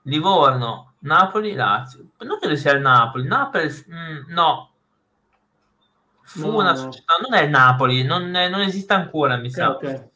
Livorno, 0.04 0.94
Napoli, 1.00 1.54
Lazio. 1.54 2.08
Non 2.20 2.40
credo 2.40 2.56
sia 2.58 2.74
il 2.74 2.82
Napoli. 2.82 3.26
Napoli, 3.26 3.68
mm, 3.68 4.34
no. 4.34 4.72
Fu 6.26 6.40
No, 6.50 6.58
una 6.58 6.76
società, 6.76 7.14
non 7.22 7.38
è 7.38 7.44
il 7.44 7.50
Napoli, 7.50 8.04
non, 8.04 8.30
non 8.30 8.62
esiste 8.62 8.94
ancora, 8.94 9.38
mi 9.38 9.50
sa. 9.52 9.72
ok. 9.72 10.10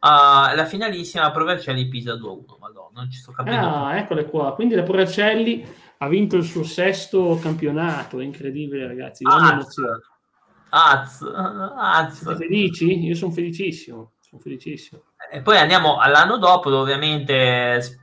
Ah, 0.00 0.52
la 0.54 0.64
finalissima 0.66 1.30
Provercelli 1.30 1.88
Pisa 1.88 2.14
2-1. 2.14 2.58
Madonna, 2.60 3.00
non 3.00 3.10
ci 3.10 3.18
sto 3.18 3.32
capendo. 3.32 3.66
Ah, 3.66 3.96
eccole 3.98 4.26
qua. 4.26 4.54
Quindi 4.54 4.74
la 4.74 4.82
Poracelli 4.82 5.66
ha 5.98 6.08
vinto 6.08 6.36
il 6.36 6.44
suo 6.44 6.62
sesto 6.62 7.38
campionato. 7.40 8.20
È 8.20 8.24
incredibile, 8.24 8.86
ragazzi. 8.86 9.24
Az. 9.26 9.74
Az, 10.68 11.22
Az. 11.76 12.18
Siete 12.18 12.36
felici? 12.36 13.04
Io 13.06 13.14
sono 13.14 13.32
felicissimo. 13.32 14.12
Sono 14.20 14.40
felicissimo. 14.40 15.02
E 15.30 15.40
poi 15.42 15.56
andiamo 15.58 15.98
all'anno 15.98 16.36
dopo, 16.36 16.70
dove 16.70 16.82
ovviamente 16.92 17.98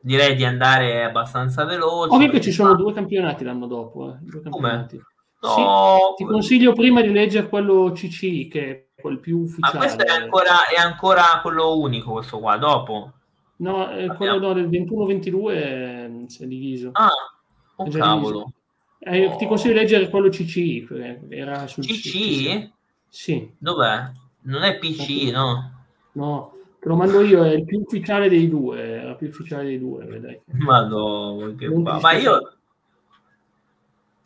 direi 0.00 0.36
di 0.36 0.44
andare 0.44 1.04
abbastanza 1.04 1.64
veloci. 1.64 2.14
Ovvio 2.14 2.30
che 2.30 2.40
ci 2.40 2.52
sono 2.52 2.74
due 2.74 2.92
campionati 2.92 3.42
l'anno 3.42 3.66
dopo. 3.66 4.10
eh, 4.12 4.18
due 4.20 4.42
campionati. 4.42 5.00
No, 5.42 6.14
Sì, 6.16 6.22
ti 6.22 6.30
consiglio 6.30 6.72
prima 6.72 7.00
di 7.02 7.10
leggere 7.10 7.48
quello 7.48 7.90
CC, 7.92 8.48
che 8.48 8.70
è 8.70 9.00
quel 9.00 9.18
più 9.18 9.38
ma 9.38 9.44
ufficiale. 9.44 9.78
questo 9.78 10.06
è 10.06 10.10
ancora, 10.10 10.68
è 10.68 10.80
ancora 10.80 11.22
quello 11.42 11.78
unico, 11.78 12.12
questo 12.12 12.38
qua, 12.38 12.56
dopo. 12.56 13.12
No, 13.56 13.90
eh, 13.90 14.06
quello 14.14 14.38
no, 14.38 14.52
del 14.52 14.68
21-22 14.68 15.50
eh, 15.50 16.24
si 16.28 16.44
è 16.44 16.46
diviso. 16.46 16.90
Ah, 16.92 17.08
È 17.08 17.82
oh 17.82 17.88
cavolo. 17.88 18.52
Eh, 19.00 19.26
oh. 19.26 19.36
Ti 19.36 19.46
consiglio 19.46 19.72
di 19.74 19.78
leggere 19.80 20.08
quello 20.08 20.28
CC. 20.28 20.86
Era 21.28 21.66
sul 21.66 21.84
CC? 21.84 22.70
Sì. 23.08 23.52
Dov'è? 23.58 24.10
Non 24.42 24.62
è 24.62 24.78
PC, 24.78 25.30
no? 25.32 25.70
No, 26.12 26.52
te 26.78 26.88
lo 26.88 26.94
mando 26.94 27.20
io, 27.20 27.42
è 27.44 27.52
il 27.54 27.64
più 27.64 27.80
ufficiale 27.80 28.28
dei 28.28 28.48
due, 28.48 28.78
è 28.78 29.08
il 29.08 29.16
più 29.16 29.28
ufficiale 29.28 29.64
dei 29.64 29.78
due, 29.78 30.04
vedrai. 30.04 30.40
Madonna, 30.46 31.54
che 31.54 31.68
ma 31.68 32.12
io 32.12 32.56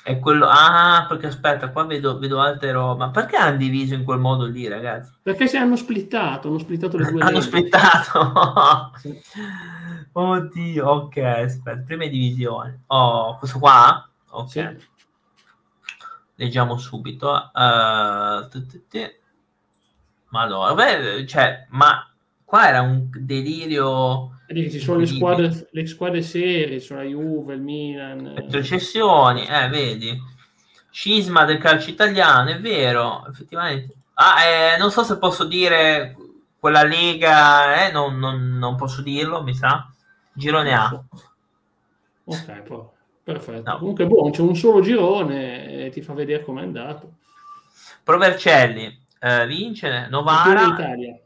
è 0.06 0.20
quello 0.20 0.46
ah 0.46 1.04
perché 1.08 1.26
aspetta 1.26 1.70
qua 1.70 1.84
vedo, 1.84 2.16
vedo 2.20 2.38
altre 2.38 2.70
robe 2.70 3.06
ma 3.06 3.10
perché 3.10 3.34
hanno 3.34 3.56
diviso 3.56 3.94
in 3.94 4.04
quel 4.04 4.20
modo 4.20 4.44
lì 4.46 4.68
ragazzi? 4.68 5.10
Perché 5.20 5.48
si 5.48 5.56
hanno 5.56 5.74
splittato 5.74 6.46
hanno 6.46 6.60
splittato 6.60 6.96
le 6.96 7.10
due 7.10 7.22
hanno 7.26 7.40
splittato. 7.40 8.32
Oddio 10.12 10.86
ok 10.86 11.16
aspetta 11.16 11.82
prime 11.84 12.08
divisioni 12.08 12.82
oh 12.86 13.36
questo 13.38 13.58
qua? 13.58 14.08
Ok. 14.30 14.48
Sì. 14.48 14.64
leggiamo 16.36 16.78
subito 16.78 17.28
uh, 17.28 18.48
ma 20.28 20.40
allora 20.40 20.74
beh, 20.74 21.26
cioè 21.26 21.66
ma 21.70 22.08
qua 22.44 22.68
era 22.68 22.80
un 22.80 23.08
delirio 23.10 24.35
ci 24.48 24.78
sono 24.78 25.00
le 25.00 25.06
squadre, 25.06 25.68
le 25.70 25.86
squadre 25.86 26.22
serie, 26.22 26.78
sono 26.80 27.00
la 27.00 27.06
Juve, 27.06 27.54
il 27.54 27.60
Milan. 27.60 28.34
Retrocessioni, 28.34 29.44
eh, 29.46 29.68
vedi. 29.68 30.18
Cisma 30.90 31.44
del 31.44 31.58
calcio 31.58 31.90
italiano, 31.90 32.50
è 32.50 32.60
vero, 32.60 33.26
effettivamente. 33.28 33.94
Ah, 34.14 34.44
eh, 34.44 34.78
non 34.78 34.90
so 34.90 35.02
se 35.02 35.18
posso 35.18 35.44
dire 35.44 36.16
quella 36.58 36.84
lega, 36.84 37.86
eh, 37.86 37.92
non, 37.92 38.18
non, 38.18 38.56
non, 38.56 38.76
posso 38.76 39.02
dirlo, 39.02 39.42
mi 39.42 39.54
sa. 39.54 39.90
Girone 40.32 40.74
A. 40.74 41.04
Ok, 42.24 42.62
poi, 42.62 42.84
perfetto. 43.22 43.70
No. 43.70 43.78
Comunque, 43.78 44.06
boh, 44.06 44.30
c'è 44.30 44.42
un 44.42 44.56
solo 44.56 44.80
girone 44.80 45.86
e 45.86 45.90
ti 45.90 46.02
fa 46.02 46.14
vedere 46.14 46.44
com'è 46.44 46.62
andato. 46.62 47.14
Provercelli 48.02 49.02
eh, 49.18 49.46
vince, 49.46 50.06
Novara. 50.08 50.62
Italia 50.66 51.20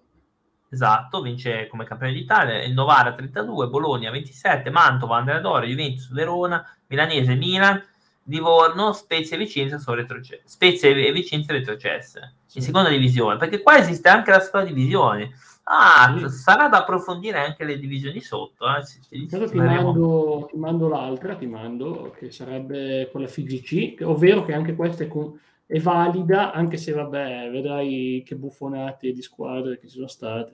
Esatto, 0.72 1.20
vince 1.20 1.66
come 1.66 1.84
campione 1.84 2.12
d'Italia, 2.12 2.62
il 2.62 2.72
Novara 2.72 3.12
32, 3.12 3.66
Bologna 3.66 4.10
27, 4.12 4.70
Mantova, 4.70 5.16
Andrea 5.16 5.40
Juventus, 5.40 6.12
Verona, 6.12 6.64
Milanese, 6.86 7.34
Milan, 7.34 7.82
Livorno, 8.24 8.92
Spezia 8.92 9.34
e 9.34 9.40
Vicenza 9.40 9.78
sono 9.78 9.96
retrocesse. 9.96 10.42
Spezia 10.44 10.88
e 10.88 11.12
Vicenza 11.12 11.52
retrocesse 11.52 12.34
sì. 12.46 12.58
in 12.58 12.64
seconda 12.64 12.88
divisione, 12.88 13.36
perché 13.36 13.62
qua 13.62 13.78
esiste 13.78 14.08
anche 14.08 14.30
la 14.30 14.38
seconda 14.38 14.68
divisione. 14.68 15.32
Ah, 15.64 16.16
sì. 16.16 16.28
sarà 16.28 16.68
da 16.68 16.78
approfondire 16.78 17.38
anche 17.44 17.64
le 17.64 17.76
divisioni 17.76 18.20
sotto. 18.20 18.64
Eh? 18.66 18.86
Ci, 18.86 19.00
ci 19.02 19.26
ti, 19.26 19.56
mando, 19.56 20.48
ti, 20.50 20.56
mando, 20.56 20.88
l'altra, 20.88 21.34
ti 21.34 21.46
mando, 21.46 22.14
che 22.16 22.30
sarebbe 22.30 23.08
quella 23.10 23.26
FGC, 23.26 24.02
ovvero 24.04 24.44
che 24.44 24.52
anche 24.52 24.76
questa 24.76 25.02
è 25.02 25.08
con 25.08 25.36
è 25.70 25.78
valida, 25.78 26.52
anche 26.52 26.76
se 26.76 26.90
vabbè, 26.90 27.48
vedrai 27.48 28.24
che 28.26 28.34
buffonate 28.34 29.12
di 29.12 29.22
squadre 29.22 29.78
che 29.78 29.86
ci 29.86 29.94
sono 29.94 30.08
state. 30.08 30.52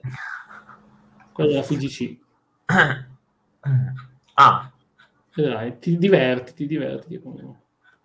Quella 1.31 1.49
della 1.49 1.63
FGC. 1.63 2.17
Ah. 4.39 4.71
Vedrai, 5.33 5.79
ti 5.79 5.97
diverti, 5.97 6.53
ti 6.53 6.67
diverti. 6.67 7.19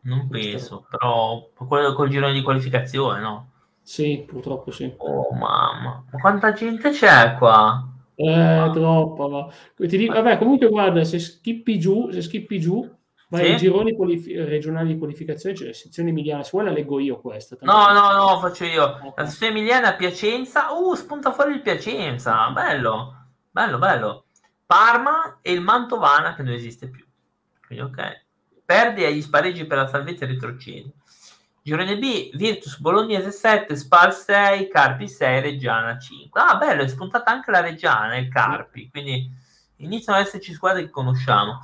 Non 0.00 0.28
penso, 0.28 0.86
però 0.88 1.46
quello 1.54 1.92
col 1.92 2.08
girone 2.08 2.32
di 2.32 2.40
qualificazione, 2.40 3.20
no? 3.20 3.50
Sì, 3.82 4.24
purtroppo 4.26 4.70
sì. 4.70 4.92
Oh 4.96 5.30
mamma, 5.34 6.04
ma 6.10 6.18
quanta 6.18 6.54
gente 6.54 6.90
c'è 6.90 7.36
qua? 7.36 7.86
Eh, 8.14 8.70
troppo. 8.72 9.28
Ma... 9.28 9.46
Ti 9.76 9.96
dico, 9.98 10.14
vabbè, 10.14 10.38
comunque 10.38 10.68
guarda, 10.68 11.04
se 11.04 11.18
schippi 11.18 11.78
giù, 11.78 12.10
se 12.10 12.22
schippi 12.22 12.58
giù, 12.58 12.90
ma 13.32 13.38
sì? 13.38 13.50
i 13.50 13.56
gironi 13.56 13.94
qualif- 13.94 14.26
regionali 14.46 14.92
di 14.92 14.98
qualificazione 14.98 15.56
la 15.58 15.72
sezione 15.72 16.10
emiliana, 16.10 16.42
se 16.42 16.50
vuoi 16.52 16.66
la 16.66 16.70
leggo 16.70 17.00
io 17.00 17.18
questa. 17.18 17.56
No, 17.60 17.90
no, 17.90 18.12
no, 18.12 18.38
faccio 18.40 18.64
io. 18.66 18.84
Okay. 18.84 19.12
La 19.16 19.26
sezione 19.26 19.52
emiliana 19.52 19.94
Piacenza, 19.94 20.70
uh, 20.72 20.94
spunta 20.94 21.32
fuori 21.32 21.54
il 21.54 21.62
Piacenza, 21.62 22.50
bello, 22.50 23.28
bello, 23.50 23.78
bello. 23.78 24.24
Parma 24.66 25.38
e 25.40 25.50
il 25.50 25.62
Mantovana 25.62 26.34
che 26.34 26.42
non 26.42 26.52
esiste 26.52 26.90
più. 26.90 27.06
Quindi 27.66 27.84
ok. 27.84 28.24
Perde 28.66 29.06
agli 29.06 29.22
spareggi 29.22 29.64
per 29.64 29.78
la 29.78 29.88
salvezza 29.88 30.24
e 30.24 30.28
retrocede. 30.28 30.92
Girone 31.62 31.96
B, 31.96 32.36
Virtus 32.36 32.78
Bolognese 32.80 33.30
7, 33.30 33.76
Spal 33.76 34.12
6, 34.12 34.68
Carpi 34.68 35.08
6, 35.08 35.40
Reggiana 35.40 35.98
5. 35.98 36.38
Ah, 36.38 36.56
bello, 36.56 36.82
è 36.82 36.88
spuntata 36.88 37.30
anche 37.30 37.50
la 37.50 37.60
Reggiana 37.60 38.14
e 38.14 38.20
il 38.20 38.28
Carpi, 38.28 38.90
quindi 38.90 39.30
iniziano 39.76 40.18
ad 40.18 40.26
esserci 40.26 40.52
squadre 40.52 40.82
che 40.82 40.90
conosciamo. 40.90 41.60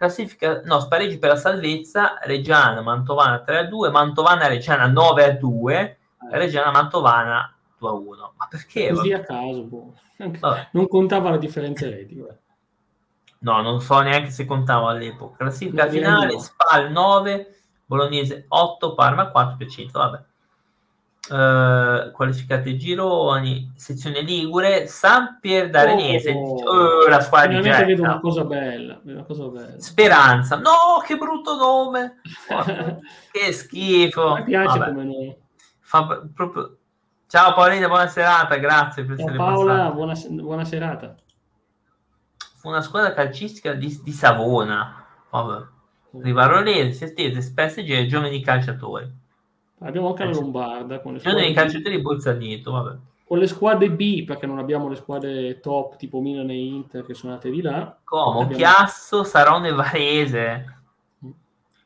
Classifica, 0.00 0.62
no, 0.64 0.80
spareggi 0.80 1.18
per 1.18 1.28
la 1.28 1.36
salvezza, 1.36 2.18
Reggiana, 2.22 2.80
Mantovana 2.80 3.40
3 3.40 3.58
a 3.58 3.64
2, 3.66 3.90
Mantovana, 3.90 4.46
Reggiana 4.46 4.86
9 4.86 5.24
a 5.24 5.32
2, 5.32 5.78
eh. 5.78 5.96
Reggiana, 6.38 6.70
Mantovana 6.70 7.54
2 7.76 7.86
a 7.86 7.92
1. 7.92 8.32
Ma 8.34 8.46
perché? 8.48 8.94
Così 8.94 9.12
a 9.12 9.20
caso, 9.20 9.62
boh. 9.64 9.92
non 10.72 10.88
contava 10.88 11.28
la 11.28 11.36
differenza 11.36 11.84
reti. 11.84 12.24
No, 13.40 13.60
non 13.60 13.82
so 13.82 14.00
neanche 14.00 14.30
se 14.30 14.46
contavo 14.46 14.88
all'epoca. 14.88 15.36
Classifica 15.36 15.86
finale. 15.86 16.40
Spal 16.40 16.90
9, 16.90 17.60
Bolognese 17.84 18.46
8, 18.48 18.94
Parma 18.94 19.30
4%, 19.30 19.90
vabbè. 19.90 20.24
Uh, 21.30 22.10
qualificate 22.10 22.76
gironi, 22.76 23.70
sezione 23.76 24.20
Ligure, 24.22 24.88
San 24.88 25.38
Pier 25.40 25.70
d'Arenese, 25.70 26.32
oh, 26.32 26.62
oh, 26.64 27.08
la 27.08 27.20
squadra 27.20 27.60
di 27.60 27.68
vedo 27.68 28.02
una 28.02 28.18
cosa 28.18 28.44
bella, 28.44 29.00
una 29.04 29.22
cosa 29.22 29.46
bella. 29.46 29.78
Speranza, 29.80 30.56
no, 30.56 31.00
che 31.06 31.16
brutto 31.16 31.54
nome, 31.54 32.20
che 33.30 33.52
schifo. 33.52 34.34
Mi 34.38 34.44
piace 34.44 34.78
Vabbè. 34.78 34.90
come 34.90 35.04
nome. 35.04 35.38
Fa 35.78 36.28
proprio... 36.34 36.78
Ciao 37.28 37.54
Paolina, 37.54 37.86
buona 37.86 38.08
serata, 38.08 38.56
grazie 38.56 39.04
per 39.04 39.20
essere 39.20 39.36
Paola, 39.36 39.90
buona, 39.92 40.14
buona, 40.28 40.64
serata. 40.64 41.14
Fu 42.56 42.68
una 42.68 42.82
squadra 42.82 43.12
calcistica 43.12 43.72
di, 43.72 44.00
di 44.02 44.10
Savona, 44.10 45.06
Vabbè. 45.30 45.64
Rivarolese, 46.20 46.92
Sestese, 46.92 47.52
PSG, 47.52 48.06
giovani 48.06 48.42
calciatori. 48.42 49.28
Abbiamo 49.80 50.08
anche 50.08 50.24
la 50.24 50.30
Lombarda. 50.30 51.00
Con 51.00 51.14
le 51.14 51.18
squadre 51.20 51.42
dei 51.42 51.54
calciatori 51.54 52.00
Bolzaneto, 52.00 52.72
vabbè. 52.72 52.96
Con 53.24 53.38
le 53.38 53.46
squadre 53.46 53.90
B, 53.90 54.24
perché 54.24 54.46
non 54.46 54.58
abbiamo 54.58 54.88
le 54.88 54.96
squadre 54.96 55.60
top 55.60 55.96
tipo 55.96 56.20
Milan 56.20 56.50
e 56.50 56.58
Inter 56.58 57.04
che 57.04 57.14
sono 57.14 57.32
andate 57.32 57.50
di 57.50 57.62
là. 57.62 57.96
Como, 58.04 58.40
abbiamo... 58.40 58.56
Chiasso, 58.56 59.24
Sarone 59.24 59.72
Varese. 59.72 60.78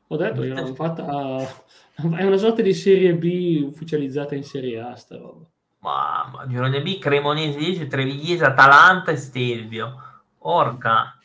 Ho 0.09 0.17
detto 0.17 0.41
che 0.41 0.49
l'hanno 0.49 0.75
fatta... 0.75 1.39
È 1.95 2.25
una 2.25 2.37
sorta 2.39 2.61
di 2.61 2.75
Serie 2.75 3.15
B 3.15 3.63
ufficializzata 3.65 4.35
in 4.35 4.43
Serie 4.43 4.81
A, 4.81 4.97
sta 4.97 5.17
roba. 5.17 5.45
Mamma, 5.79 6.47
girone 6.49 6.83
B, 6.83 6.99
Cremonese 6.99 7.59
10, 7.59 7.87
Trevigliese, 7.87 8.45
Atalanta 8.47 9.13
e 9.13 9.17
Stelvio. 9.17 10.03
Orca. 10.39 11.17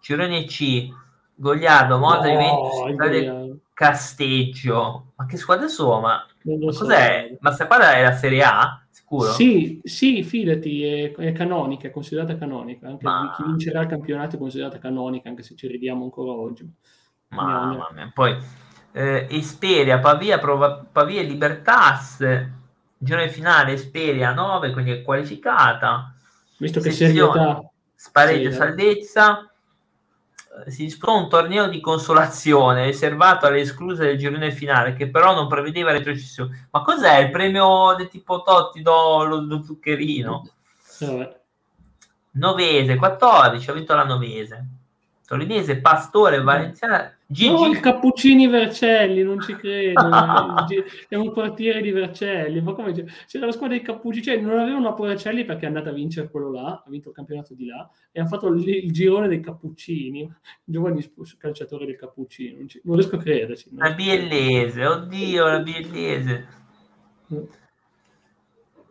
Girone 0.00 0.44
C, 0.44 0.88
Gogliardo, 1.34 1.98
Monza, 1.98 2.32
no, 2.32 2.32
Juventus, 2.32 3.41
Casteggio. 3.74 5.12
Ma 5.16 5.26
che 5.26 5.36
squadra 5.36 5.68
sono? 5.68 6.00
Ma, 6.00 6.26
ma 6.42 6.58
cos'è? 6.66 7.26
So. 7.28 7.36
Ma 7.40 7.48
questa 7.48 7.64
squadra 7.64 7.94
è 7.94 8.02
la 8.02 8.12
Serie 8.12 8.42
A? 8.42 8.86
Sicuro? 8.90 9.32
Sì, 9.32 9.80
sì, 9.84 10.22
fidati, 10.22 10.84
è, 10.84 11.12
è 11.14 11.32
canonica, 11.32 11.88
è 11.88 11.90
considerata 11.90 12.36
canonica. 12.36 12.88
Anche 12.88 13.04
ma... 13.04 13.34
chi 13.36 13.42
vincerà 13.44 13.82
il 13.82 13.88
campionato 13.88 14.36
è 14.36 14.38
considerata 14.38 14.78
canonica, 14.78 15.28
anche 15.28 15.42
se 15.42 15.54
ci 15.56 15.66
ridiamo 15.66 16.04
ancora 16.04 16.32
oggi. 16.32 16.70
Mamma 17.28 17.88
mia. 17.94 18.10
Poi 18.12 18.36
eh, 18.92 19.26
Esperia, 19.30 19.98
Pavia, 19.98 20.38
Prova, 20.38 20.86
Pavia 20.90 21.22
Libertas, 21.22 22.18
girone 22.98 23.30
finale 23.30 23.72
Esperia 23.72 24.32
9, 24.32 24.72
quindi 24.72 24.90
è 24.90 25.02
qualificata. 25.02 26.14
Visto 26.58 26.80
che 26.80 26.90
serietà... 26.90 27.66
Spareggio, 27.94 28.50
salvezza 28.50 29.51
si 30.66 30.84
disputò 30.84 31.16
un 31.16 31.28
torneo 31.28 31.68
di 31.68 31.80
consolazione 31.80 32.86
riservato 32.86 33.46
alle 33.46 33.60
escluse 33.60 34.04
del 34.04 34.18
girone 34.18 34.52
finale, 34.52 34.94
che 34.94 35.08
però 35.08 35.34
non 35.34 35.48
prevedeva 35.48 35.92
retrocessione. 35.92 36.68
Ma 36.70 36.82
cos'è 36.82 37.18
il 37.18 37.30
premio 37.30 37.94
del 37.96 38.08
tipo 38.08 38.42
Totti 38.42 38.82
do 38.82 39.24
lo, 39.24 39.40
lo 39.40 39.62
zuccherino? 39.62 40.48
Vabbè. 41.00 41.40
Novese 42.32 42.96
14, 42.96 43.70
ha 43.70 43.72
vinto 43.72 43.94
la 43.94 44.04
Novese. 44.04 44.66
Torinese, 45.26 45.80
Pastore, 45.80 46.42
Valenziana, 46.42 47.14
Gigi. 47.32 47.50
No, 47.50 47.66
il 47.66 47.80
Cappuccini 47.80 48.46
Vercelli, 48.46 49.22
non 49.22 49.40
ci 49.40 49.56
credo. 49.56 50.00
è 51.08 51.16
un 51.16 51.32
portiere 51.32 51.80
di 51.80 51.90
Vercelli. 51.90 52.60
Ma 52.60 52.74
come 52.74 52.92
c'era 53.26 53.46
la 53.46 53.52
squadra 53.52 53.76
dei 53.76 53.84
Cappuccini, 53.84 54.22
cioè 54.22 54.36
non 54.36 54.58
avevano 54.58 54.94
Vercelli 54.94 55.44
perché 55.44 55.64
è 55.64 55.68
andata 55.68 55.88
a 55.88 55.94
vincere 55.94 56.28
quello 56.28 56.52
là, 56.52 56.82
ha 56.84 56.90
vinto 56.90 57.08
il 57.08 57.14
campionato 57.14 57.54
di 57.54 57.64
là 57.66 57.88
e 58.12 58.20
hanno 58.20 58.28
fatto 58.28 58.48
il, 58.48 58.68
il 58.68 58.92
girone 58.92 59.28
dei 59.28 59.40
Cappuccini, 59.40 60.30
giovani 60.62 61.10
calciatori 61.38 61.86
del 61.86 61.96
Cappuccini. 61.96 62.54
Non, 62.54 62.68
ci, 62.68 62.80
non 62.84 62.96
riesco 62.96 63.16
a 63.16 63.18
crederci. 63.18 63.70
No? 63.72 63.82
La 63.82 63.94
Biellese, 63.94 64.84
oddio, 64.84 65.46
la 65.46 65.60
Biellese. 65.60 66.46
Mm. 67.32 67.42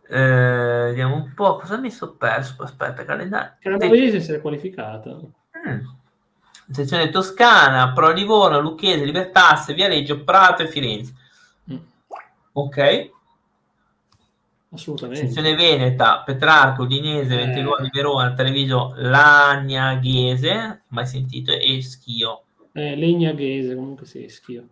Eh, 0.10 0.84
vediamo 0.88 1.16
un 1.16 1.32
po' 1.36 1.58
cosa 1.58 1.78
mi 1.78 1.92
sono 1.92 2.16
perso. 2.16 2.64
Aspetta, 2.64 3.06
calendario. 3.06 3.58
Calabrese 3.60 4.20
si 4.20 4.32
è 4.34 4.42
qualificata. 4.42 5.12
Mm. 5.12 6.00
Sezione 6.70 7.10
Toscana, 7.10 7.92
Pro 7.94 8.12
Livorno, 8.12 8.60
Lucchese, 8.60 9.06
Libertasse, 9.06 9.74
Viareggio, 9.74 10.24
Prato 10.24 10.64
e 10.64 10.68
Firenze. 10.68 11.14
Mm. 11.72 11.78
Ok. 12.54 13.10
Assolutamente. 14.74 15.26
Sezione 15.28 15.54
Veneta, 15.56 16.20
Petrarca, 16.20 16.82
Udinese, 16.82 17.34
Eh. 17.34 17.46
Ventegone, 17.46 17.90
Verona, 17.92 18.34
Treviso, 18.34 18.94
Lagnaghese, 18.96 20.84
mai 20.90 21.06
sentito, 21.06 21.52
e 21.52 21.82
Schio. 21.82 22.44
Eh, 22.72 22.96
Legnaghese, 22.96 23.76
comunque 23.76 24.06
sì, 24.06 24.30
schio. 24.30 24.66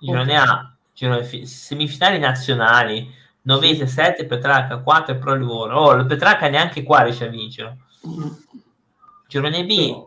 Girone 0.00 0.36
A, 0.36 0.74
girone 0.92 1.22
fi- 1.22 1.46
semifinali 1.46 2.18
nazionali, 2.18 3.08
Novese 3.42 3.86
7, 3.86 4.26
Petrarca 4.26 4.78
4 4.78 5.14
e 5.14 5.16
Pro 5.16 5.34
Livorno. 5.36 5.76
Oh, 5.78 5.92
il 5.92 6.06
Petrarca 6.06 6.48
neanche 6.48 6.82
qua 6.82 7.02
riesce 7.02 7.26
a 7.26 7.28
vincere. 7.28 7.76
Mm. 8.04 8.26
Girone 9.28 9.64
B, 9.64 10.06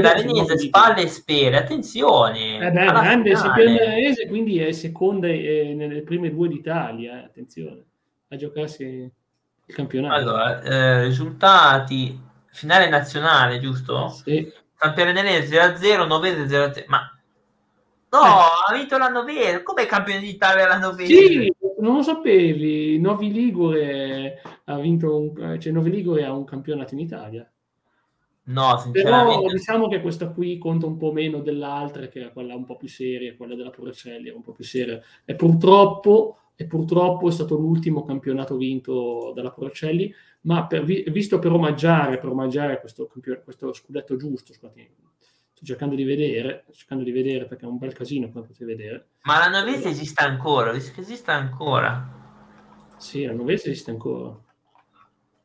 D'Arenese, 0.00 0.24
non- 0.24 0.58
Spalle 0.58 1.02
e 1.02 1.08
Spere. 1.08 1.56
Attenzione! 1.58 2.56
Eh 2.66 2.70
beh, 2.70 2.84
grande 2.84 3.36
finale. 3.36 3.76
Sapienza 3.76 4.26
quindi 4.26 4.58
è 4.58 4.72
seconda 4.72 5.28
eh, 5.28 5.74
nelle 5.76 6.02
prime 6.02 6.30
due 6.30 6.48
d'Italia, 6.48 7.20
eh, 7.20 7.24
attenzione, 7.24 7.84
a 8.28 8.36
giocarsi 8.36 8.84
il 9.66 9.74
campionato. 9.74 10.14
Allora, 10.14 10.62
eh, 10.62 11.04
risultati, 11.04 12.18
finale 12.46 12.88
nazionale, 12.88 13.60
giusto? 13.60 14.08
Sì. 14.08 14.50
San 14.76 14.94
Pier 14.94 15.12
d'Arenese 15.12 15.46
0-0, 15.76 16.06
Novese 16.06 16.46
0-3. 16.48 16.84
Ma 16.88 17.00
no, 18.10 18.18
Eh. 18.22 18.70
ha 18.70 18.74
vinto 18.74 18.96
la 18.96 19.08
Novese. 19.08 19.62
Come 19.62 19.84
campione 19.86 20.20
d'Italia 20.20 20.66
la 20.66 20.78
Novese? 20.78 21.14
Sì, 21.14 21.52
non 21.80 21.96
lo 21.96 22.02
sapevi, 22.02 22.98
Novi 22.98 23.30
Ligure 23.30 24.40
ha 24.64 24.78
vinto, 24.78 25.16
un, 25.16 25.60
cioè 25.60 25.70
Novi 25.72 25.90
Ligure 25.90 26.24
ha 26.24 26.32
un 26.32 26.44
campionato 26.44 26.94
in 26.94 27.00
Italia. 27.00 27.46
No, 28.46 28.76
Però 28.76 28.82
sinceramente. 28.82 29.52
diciamo 29.54 29.88
che 29.88 30.00
questa 30.00 30.28
qui 30.28 30.58
conta 30.58 30.86
un 30.86 30.96
po' 30.98 31.12
meno 31.12 31.40
dell'altra, 31.40 32.06
che 32.08 32.20
era 32.20 32.30
quella 32.30 32.54
un 32.54 32.64
po' 32.64 32.76
più 32.76 32.88
seria, 32.88 33.34
quella 33.36 33.54
della 33.54 33.70
Porocelli 33.70 34.28
era 34.28 34.36
un 34.36 34.42
po' 34.42 34.52
più 34.52 34.64
seria. 34.64 35.00
E 35.24 35.34
purtroppo, 35.34 36.38
e 36.54 36.66
purtroppo 36.66 37.28
è 37.28 37.32
stato 37.32 37.56
l'ultimo 37.56 38.04
campionato 38.04 38.56
vinto 38.56 39.32
dalla 39.34 39.50
Porocelli, 39.50 40.12
ma 40.42 40.66
per- 40.66 40.84
vi- 40.84 41.04
visto 41.10 41.38
per 41.38 41.52
omaggiare, 41.52 42.18
per 42.18 42.28
omaggiare 42.28 42.80
questo, 42.80 43.10
questo 43.42 43.72
scudetto 43.72 44.16
giusto, 44.16 44.52
scusate, 44.52 44.90
sto 45.54 45.64
cercando 45.64 45.94
di 45.94 46.04
vedere, 46.04 46.64
cercando 46.72 47.02
di 47.02 47.12
vedere 47.12 47.46
perché 47.46 47.64
è 47.64 47.68
un 47.68 47.78
bel 47.78 47.94
casino 47.94 48.28
come 48.30 48.44
potete 48.44 48.64
vedere. 48.66 49.08
Ma 49.22 49.38
la 49.38 49.48
Novese 49.48 49.88
esiste 49.88 50.22
ancora, 50.22 50.70
visto 50.70 50.92
che 50.92 51.00
esiste 51.00 51.30
ancora. 51.30 52.12
Sì, 52.98 53.24
la 53.24 53.32
Novese 53.32 53.70
esiste 53.70 53.90
ancora. 53.90 54.38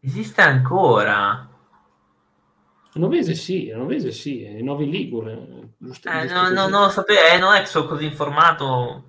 Esiste 0.01 0.41
ancra. 0.41 1.48
Novese 2.93 3.33
sì, 3.35 3.71
Novese 3.73 4.11
sì, 4.11 4.43
è 4.43 4.61
Novi 4.61 4.89
Ligure. 4.89 5.73
Giusto, 5.77 6.09
Eh, 6.09 6.21
giusto 6.21 6.41
no, 6.41 6.49
no, 6.49 6.67
no, 6.67 6.89
sapevo, 6.89 7.19
eh, 7.33 7.37
non 7.37 7.53
è 7.53 7.59
che 7.59 7.65
sono 7.67 7.85
così 7.85 8.05
informato, 8.05 9.03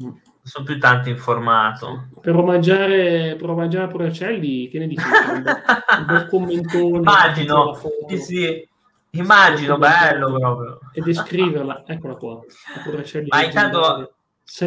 Mm. 0.00 0.06
non 0.06 0.20
sono 0.44 0.64
più 0.64 0.78
tanto 0.78 1.08
informato. 1.08 2.08
Per 2.20 2.36
omaggiare, 2.36 3.34
per 3.36 3.50
omaggiare 3.50 3.88
Procelli, 3.88 4.68
che 4.68 4.78
ne 4.78 4.86
dici? 4.86 5.02
Un 5.04 5.42
bel, 5.42 5.62
un 5.98 6.06
bel 6.06 6.26
commentone. 6.28 6.98
Immagino, 6.98 7.74
sì, 8.08 8.16
sì, 8.18 8.68
immagino, 9.10 9.74
Sì, 9.74 9.80
bello 9.80 10.32
proprio. 10.38 10.80
E 10.92 11.00
descriverla, 11.00 11.82
eccola 11.86 12.14
qua. 12.14 12.40
Ma 13.28 13.44
intanto 13.44 14.12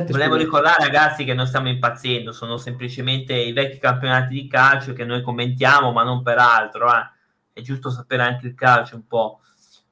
Volevo 0.09 0.35
ricordare 0.35 0.83
ragazzi 0.83 1.23
che 1.23 1.33
non 1.33 1.47
stiamo 1.47 1.67
impazzendo, 1.67 2.31
sono 2.33 2.57
semplicemente 2.57 3.33
i 3.33 3.51
vecchi 3.51 3.79
campionati 3.79 4.33
di 4.35 4.47
calcio 4.47 4.93
che 4.93 5.05
noi 5.05 5.23
commentiamo, 5.23 5.91
ma 5.91 6.03
non 6.03 6.21
per 6.21 6.37
altro. 6.37 6.87
eh. 6.93 7.09
È 7.61 7.63
giusto 7.63 7.91
sapere 7.91 8.23
anche 8.23 8.47
il 8.47 8.55
calcio 8.55 8.95
un 8.95 9.05
po'. 9.05 9.39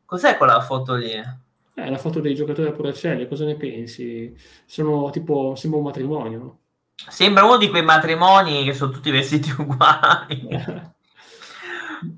Cos'è 0.04 0.38
quella 0.38 0.60
foto 0.60 0.96
lì? 0.96 1.12
Eh, 1.12 1.90
la 1.90 1.98
foto 2.00 2.20
dei 2.20 2.34
giocatori 2.34 2.68
a 2.68 2.72
Procelli, 2.72 3.28
cosa 3.28 3.46
ne 3.46 3.56
pensi? 3.56 4.36
Sono 4.66 5.12
tipo, 5.12 5.54
sembra 5.56 5.78
un 5.80 5.86
matrimonio? 5.86 6.58
Sembra 6.96 7.44
uno 7.46 7.58
di 7.58 7.70
quei 7.70 7.84
matrimoni 7.84 8.64
che 8.64 8.74
sono 8.74 8.92
tutti 8.92 9.12
vestiti 9.12 9.52
uguali. 9.58 10.48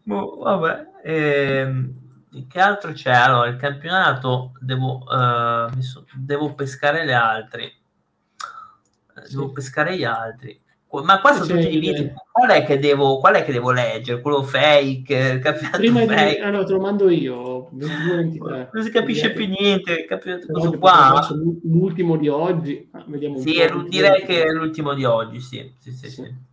Boh, 0.03 0.37
vabbè, 0.37 0.85
ehm, 1.03 1.93
che 2.47 2.59
altro 2.59 2.93
c'è? 2.93 3.11
Allora, 3.11 3.49
il 3.49 3.57
campionato 3.57 4.53
devo, 4.61 5.03
eh, 5.11 5.81
so- 5.81 6.05
devo 6.13 6.53
pescare 6.53 7.05
gli 7.05 7.11
altri. 7.11 7.65
Eh, 7.65 9.27
Devo 9.29 9.47
Sì. 9.47 9.51
pescare 9.53 9.97
gli 9.97 10.05
altri. 10.05 10.59
Ma 10.91 11.21
qua 11.21 11.31
sono 11.33 11.45
tutti 11.45 11.59
il- 11.73 11.79
divisi. 11.79 12.13
Qual 12.31 12.49
è 12.49 12.65
che 12.65 12.77
devo, 12.79 13.19
qual 13.19 13.35
è 13.35 13.43
che 13.45 13.51
devo 13.53 13.71
leggere? 13.71 14.19
Quello 14.21 14.43
fake, 14.43 15.15
il 15.15 15.39
campionato 15.39 15.77
Prima 15.77 16.01
di... 16.01 16.07
fake. 16.07 16.39
Allora, 16.41 16.63
te 16.65 16.73
lo 16.73 16.79
mando 16.81 17.09
io, 17.09 17.69
22-23. 17.71 18.69
Non 18.73 18.83
si 18.83 18.91
capisce 18.91 19.31
più 19.31 19.47
niente. 19.47 20.05
Questo 20.05 20.77
qua? 20.77 21.27
L'ultimo 21.63 22.17
di 22.17 22.27
oggi, 22.27 22.89
ah, 22.91 23.03
vediamo 23.07 23.37
Sì, 23.39 23.53
po'. 23.71 23.83
direi 23.87 24.25
che 24.25 24.43
è 24.43 24.49
l'ultimo 24.49 24.93
di 24.93 25.05
oggi, 25.05 25.39
sì. 25.39 25.73
sì, 25.79 25.91
sì, 25.93 26.09
Sì. 26.09 26.49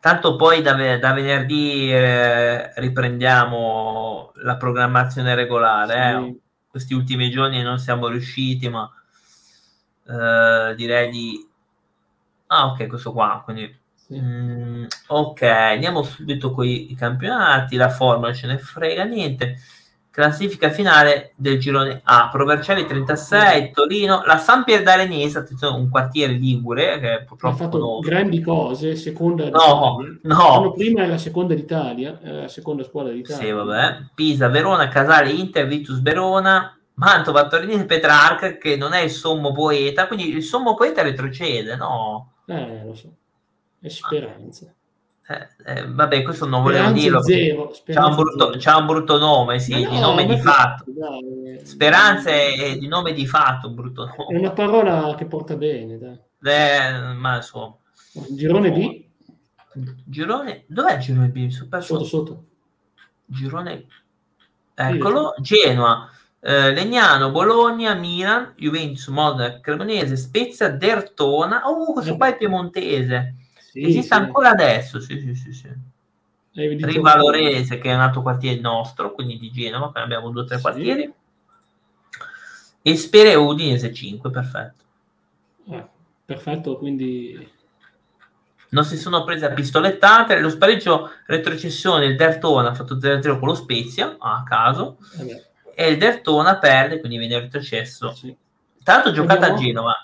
Tanto 0.00 0.36
poi 0.36 0.62
da, 0.62 0.96
da 0.96 1.12
venerdì 1.12 1.92
eh, 1.92 2.72
riprendiamo 2.80 4.32
la 4.36 4.56
programmazione 4.56 5.34
regolare. 5.34 5.94
eh. 6.14 6.36
Questi 6.70 6.94
ultimi 6.94 7.30
giorni 7.30 7.60
non 7.62 7.78
siamo 7.78 8.06
riusciti, 8.08 8.68
ma 8.70 8.88
eh, 10.08 10.74
direi 10.76 11.10
di... 11.10 11.48
Ah, 12.52 12.66
ok, 12.66 12.86
questo 12.88 13.12
qua. 13.12 13.40
Quindi, 13.44 13.72
Sì. 13.94 14.18
mm, 14.20 14.84
ok, 15.08 15.42
andiamo 15.42 16.02
subito 16.02 16.50
con 16.52 16.66
i 16.66 16.94
campionati. 16.96 17.76
La 17.76 17.88
formula 17.90 18.32
ce 18.32 18.46
ne 18.48 18.58
frega 18.58 19.04
niente. 19.04 19.56
Classifica 20.10 20.70
finale 20.70 21.32
del 21.36 21.60
girone 21.60 22.00
A, 22.02 22.28
Provercelli 22.32 22.84
36, 22.84 23.70
Torino, 23.70 24.22
la 24.26 24.38
San 24.38 24.64
Pier 24.64 24.82
d'Arenese, 24.82 25.38
attenzione, 25.38 25.76
un 25.78 25.88
quartiere 25.88 26.32
ligure 26.32 26.98
che 26.98 27.12
ha 27.12 27.22
purtroppo 27.22 27.56
fatto 27.56 27.78
conosco. 27.78 28.00
grandi 28.08 28.40
cose, 28.40 28.96
seconda 28.96 29.48
No, 29.50 30.04
no. 30.22 30.36
L'anno 30.54 30.72
prima 30.72 31.02
era 31.02 31.10
la 31.12 31.18
seconda 31.18 31.54
d'Italia, 31.54 32.18
la 32.20 32.48
seconda 32.48 32.82
squadra 32.82 33.12
d'Italia. 33.12 33.44
Sì, 33.44 33.50
vabbè. 33.52 33.98
Pisa, 34.12 34.48
Verona, 34.48 34.88
Casale, 34.88 35.30
Inter, 35.30 35.68
Vitus, 35.68 36.00
Verona, 36.02 36.76
Mantova, 36.94 37.46
Torinese, 37.46 37.84
Petrarca, 37.86 38.56
che 38.58 38.76
non 38.76 38.92
è 38.92 39.00
il 39.02 39.10
sommo 39.10 39.52
poeta, 39.52 40.08
quindi 40.08 40.34
il 40.34 40.42
sommo 40.42 40.74
poeta 40.74 41.02
retrocede, 41.02 41.76
no? 41.76 42.32
Eh, 42.50 42.84
lo 42.84 42.94
so. 42.94 43.14
È 43.80 43.88
speranza. 43.88 44.72
Eh, 45.28 45.48
eh, 45.64 45.86
vabbè, 45.86 46.22
questo 46.22 46.44
non 46.46 46.62
volevo 46.62 46.90
dirlo. 46.90 47.22
zero. 47.22 47.72
C'ha 47.86 48.06
un, 48.06 48.16
brutto, 48.16 48.54
c'ha 48.58 48.76
un 48.76 48.86
brutto 48.86 49.16
nome, 49.18 49.60
sì, 49.60 49.70
Ma 49.70 49.88
di 49.88 50.00
no, 50.00 50.00
nome 50.00 50.26
di 50.26 50.36
fatto. 50.38 50.84
dai, 50.88 51.60
Speranza 51.62 52.30
è, 52.30 52.58
è 52.72 52.76
di 52.76 52.88
nome 52.88 53.12
di 53.12 53.26
fatto, 53.26 53.68
un 53.68 53.74
brutto 53.76 54.08
È 54.08 54.14
nome. 54.18 54.38
una 54.38 54.50
parola 54.50 55.14
che 55.16 55.26
porta 55.26 55.54
bene, 55.56 55.98
dai. 55.98 56.18
Eh, 56.42 57.14
ma 57.14 57.36
insomma. 57.36 57.76
Girone 58.30 58.72
B, 58.72 59.04
Girone, 60.04 60.64
dov'è 60.66 60.94
il 60.94 61.00
girone 61.00 61.28
B? 61.28 61.48
Sotto 61.48 62.04
sotto. 62.04 62.44
Girone, 63.24 63.86
eccolo, 64.74 65.34
Genoa, 65.38 66.09
eh, 66.42 66.72
Legnano, 66.72 67.30
Bologna, 67.30 67.94
Milan, 67.94 68.54
Juventus, 68.56 69.06
Modena, 69.08 69.60
Cremonese, 69.60 70.16
Spezia, 70.16 70.68
Dertona, 70.70 71.68
oh, 71.68 71.92
questo 71.92 72.16
qua 72.16 72.28
è 72.28 72.36
piemontese, 72.36 73.34
Sì, 73.70 73.82
esiste 73.82 74.14
sì. 74.14 74.20
ancora 74.20 74.50
adesso, 74.50 75.00
sì, 75.00 75.20
sì, 75.20 75.34
sì, 75.34 75.52
sì. 75.52 75.68
Rivalorese, 76.52 77.78
che 77.78 77.90
è 77.90 77.94
un 77.94 78.00
altro 78.00 78.22
quartiere 78.22 78.60
nostro, 78.60 79.12
quindi 79.12 79.38
di 79.38 79.50
Genova, 79.50 79.92
ne 79.94 80.00
abbiamo 80.02 80.30
due 80.30 80.42
o 80.42 80.44
tre 80.44 80.56
Sì. 80.56 80.62
quartieri, 80.62 81.12
e 82.82 82.96
Spere 82.96 83.34
Udinese 83.34 83.92
5, 83.92 84.30
perfetto. 84.30 84.84
Eh, 85.70 85.86
perfetto, 86.24 86.76
quindi 86.78 87.48
Non 88.70 88.84
si 88.84 88.96
sono 88.96 89.24
prese 89.24 89.46
a 89.46 89.50
pistolettate, 89.52 90.38
lo 90.38 90.48
spareggio 90.48 91.10
retrocessione, 91.26 92.06
il 92.06 92.16
Dertona 92.16 92.70
ha 92.70 92.74
fatto 92.74 92.98
0-0 93.00 93.38
con 93.38 93.48
lo 93.48 93.54
Spezia, 93.54 94.16
a 94.18 94.44
caso, 94.44 94.98
vabbè, 95.16 95.49
e 95.80 95.88
il 95.88 95.96
Dertona 95.96 96.58
perde, 96.58 97.00
quindi 97.00 97.16
viene 97.16 97.38
retrocesso. 97.40 98.12
sì. 98.12 98.36
L'altro 98.84 99.12
giocata 99.12 99.46
a 99.46 99.54
Genova, 99.54 99.94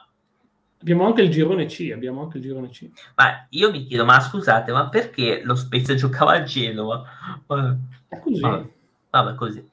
Abbiamo 0.81 1.07
anche 1.07 1.23
il 1.23 1.31
girone 1.31 1.67
C, 1.67 1.91
abbiamo 1.93 2.23
anche 2.23 2.37
il 2.39 2.43
girone 2.45 2.69
C. 2.69 2.89
ma 3.17 3.47
io 3.51 3.71
mi 3.71 3.85
chiedo, 3.85 4.05
ma 4.05 4.21
scusate, 4.21 4.73
ma 4.73 4.89
perché 4.89 5.41
lo 5.43 5.55
Spezia 5.55 5.95
giocava 5.97 6.33
a 6.33 6.43
Genova? 6.45 7.03
Vabbè, 7.47 7.77
È 8.09 8.19
così. 8.21 8.41
vabbè, 8.41 8.67
vabbè, 9.11 9.35
così. 9.35 9.71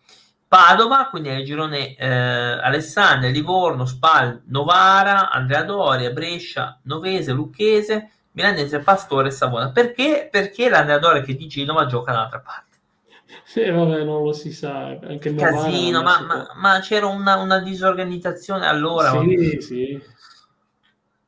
Padova, 0.47 1.08
quindi 1.10 1.30
nel 1.30 1.45
girone 1.45 1.95
eh, 1.95 2.06
Alessandria, 2.08 3.32
Livorno, 3.32 3.86
Spal, 3.86 4.41
Novara, 4.47 5.32
Andrea 5.32 5.64
Doria, 5.64 6.12
Brescia, 6.12 6.80
Novese, 6.84 7.32
Lucchese, 7.32 8.12
Milanese, 8.32 8.80
Pastore 8.80 9.30
e 9.30 9.32
Savona. 9.32 9.72
Perché? 9.72 10.28
Perché 10.32 10.70
l'Andrea 10.70 10.99
Doria 10.99 11.22
che 11.22 11.36
di 11.36 11.47
Genova 11.47 11.86
gioca 11.86 12.12
dall'altra 12.12 12.39
parte. 12.39 12.73
Sì, 13.44 13.70
vabbè, 13.70 14.04
non 14.04 14.24
lo 14.24 14.34
si 14.34 14.52
sa. 14.52 14.98
Anche 15.02 15.30
il 15.30 15.36
Casino, 15.36 16.02
ma, 16.02 16.22
ma- 16.22 16.48
ma 16.56 16.80
c'era 16.80 17.08
una, 17.08 17.38
una 17.38 17.60
disorganizzazione 17.60 18.66
allora. 18.66 19.12
Sì, 19.22 19.58
sì. 19.60 20.02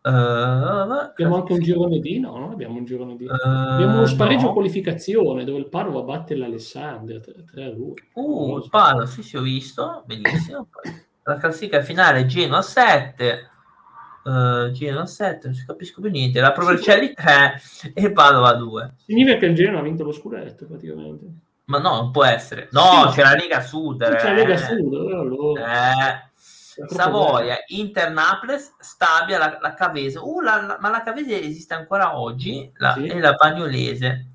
Uh, 0.06 0.08
abbiamo 0.08 1.38
anche 1.38 1.53
un 1.53 1.60
girone 1.60 1.99
D, 1.99 2.20
no? 2.20 2.38
Non 2.38 2.51
abbiamo 2.51 2.78
un 2.78 2.86
girone 2.86 3.16
D. 3.16 3.22
Uh, 3.22 3.47
abbiamo 3.47 3.97
uno 3.97 4.06
spareggio 4.06 4.45
no. 4.45 4.53
qualificazione 4.53 5.43
dove 5.43 5.58
il 5.58 5.68
Padova 5.68 6.03
batte 6.03 6.36
l'Alessandria 6.36 7.20
3 7.20 7.64
a 7.64 7.72
2. 7.72 7.93
Uh, 8.14 8.58
il 8.58 8.70
Padova, 8.70 9.08
sì, 9.08 9.24
sì, 9.24 9.36
ho 9.36 9.41
visto. 9.41 10.03
Benissimo. 10.06 10.68
La 11.24 11.38
classifica 11.38 11.82
finale 11.82 12.28
Genoa 12.28 12.62
7. 12.62 13.49
Uh, 14.26 14.70
Genoa 14.70 15.08
7, 15.08 15.47
non 15.47 15.56
si 15.56 15.66
capisco 15.66 16.01
più 16.01 16.12
niente. 16.12 16.39
La 16.39 16.51
Provercelli 16.51 17.12
3 17.12 17.62
e 17.95 18.12
Padova 18.12 18.53
2. 18.53 18.93
Significa 19.06 19.39
che 19.39 19.45
il 19.47 19.56
Genoa 19.56 19.80
ha 19.80 19.84
vinto 19.84 20.03
lo 20.03 20.12
scudetto 20.12 20.68
praticamente. 20.68 21.26
Ma 21.66 21.80
no, 21.80 21.95
non 21.95 22.11
può 22.11 22.24
essere. 22.24 22.70
No, 22.72 23.09
sì. 23.09 23.18
c'è 23.18 23.24
la 23.24 23.36
Lega 23.36 23.61
Sud. 23.61 24.03
C'è 24.03 24.24
la 24.24 24.34
Lega 24.34 24.57
Sud, 24.57 24.93
allora. 24.93 25.91
Eh. 25.91 26.34
Savoia, 26.88 27.57
Inter 27.68 28.11
Naples, 28.11 28.76
Stabia, 28.80 29.38
la, 29.38 29.57
la 29.61 29.74
Cavese. 29.74 30.20
Uh, 30.20 30.41
la, 30.41 30.61
la, 30.61 30.78
ma 30.80 30.89
la 30.89 31.01
Cavese 31.01 31.41
esiste 31.41 31.74
ancora 31.74 32.20
oggi 32.20 32.70
la, 32.76 32.93
sì. 32.93 33.05
e 33.05 33.20
la 33.20 33.34
Bagnolese. 33.34 34.28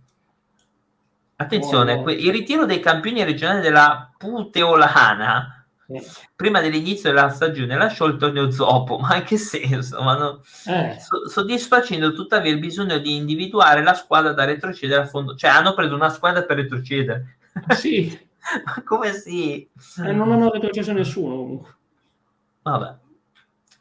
Attenzione, 1.36 1.94
oh, 1.94 2.04
no. 2.04 2.10
il 2.10 2.32
ritiro 2.32 2.66
dei 2.66 2.80
campioni 2.80 3.22
regionali 3.24 3.60
della 3.60 4.10
Puteolana 4.16 5.59
eh. 5.92 6.06
prima 6.36 6.60
dell'inizio 6.60 7.10
della 7.10 7.30
stagione 7.30 7.76
lasciò 7.76 8.06
il 8.06 8.16
torneo 8.16 8.50
Zoppo, 8.50 8.98
ma 9.00 9.16
in 9.16 9.24
che 9.24 9.36
senso? 9.38 10.00
Ma 10.02 10.16
no, 10.16 10.42
eh. 10.66 10.98
so, 11.00 11.28
soddisfacendo 11.28 12.12
tuttavia 12.12 12.52
il 12.52 12.58
bisogno 12.60 12.98
di 12.98 13.16
individuare 13.16 13.82
la 13.82 13.94
squadra 13.94 14.32
da 14.32 14.44
retrocedere 14.44 15.02
a 15.02 15.06
fondo, 15.06 15.34
cioè 15.34 15.50
hanno 15.50 15.74
preso 15.74 15.94
una 15.94 16.10
squadra 16.10 16.42
per 16.42 16.56
retrocedere. 16.58 17.38
Sì. 17.70 18.28
ma 18.64 18.82
come 18.84 19.12
sì? 19.12 19.68
Eh, 20.04 20.12
non 20.12 20.30
hanno 20.32 20.50
retrocesso 20.50 20.92
nessuno 20.92 21.36
comunque. 21.36 21.74
Vabbè. 22.62 22.96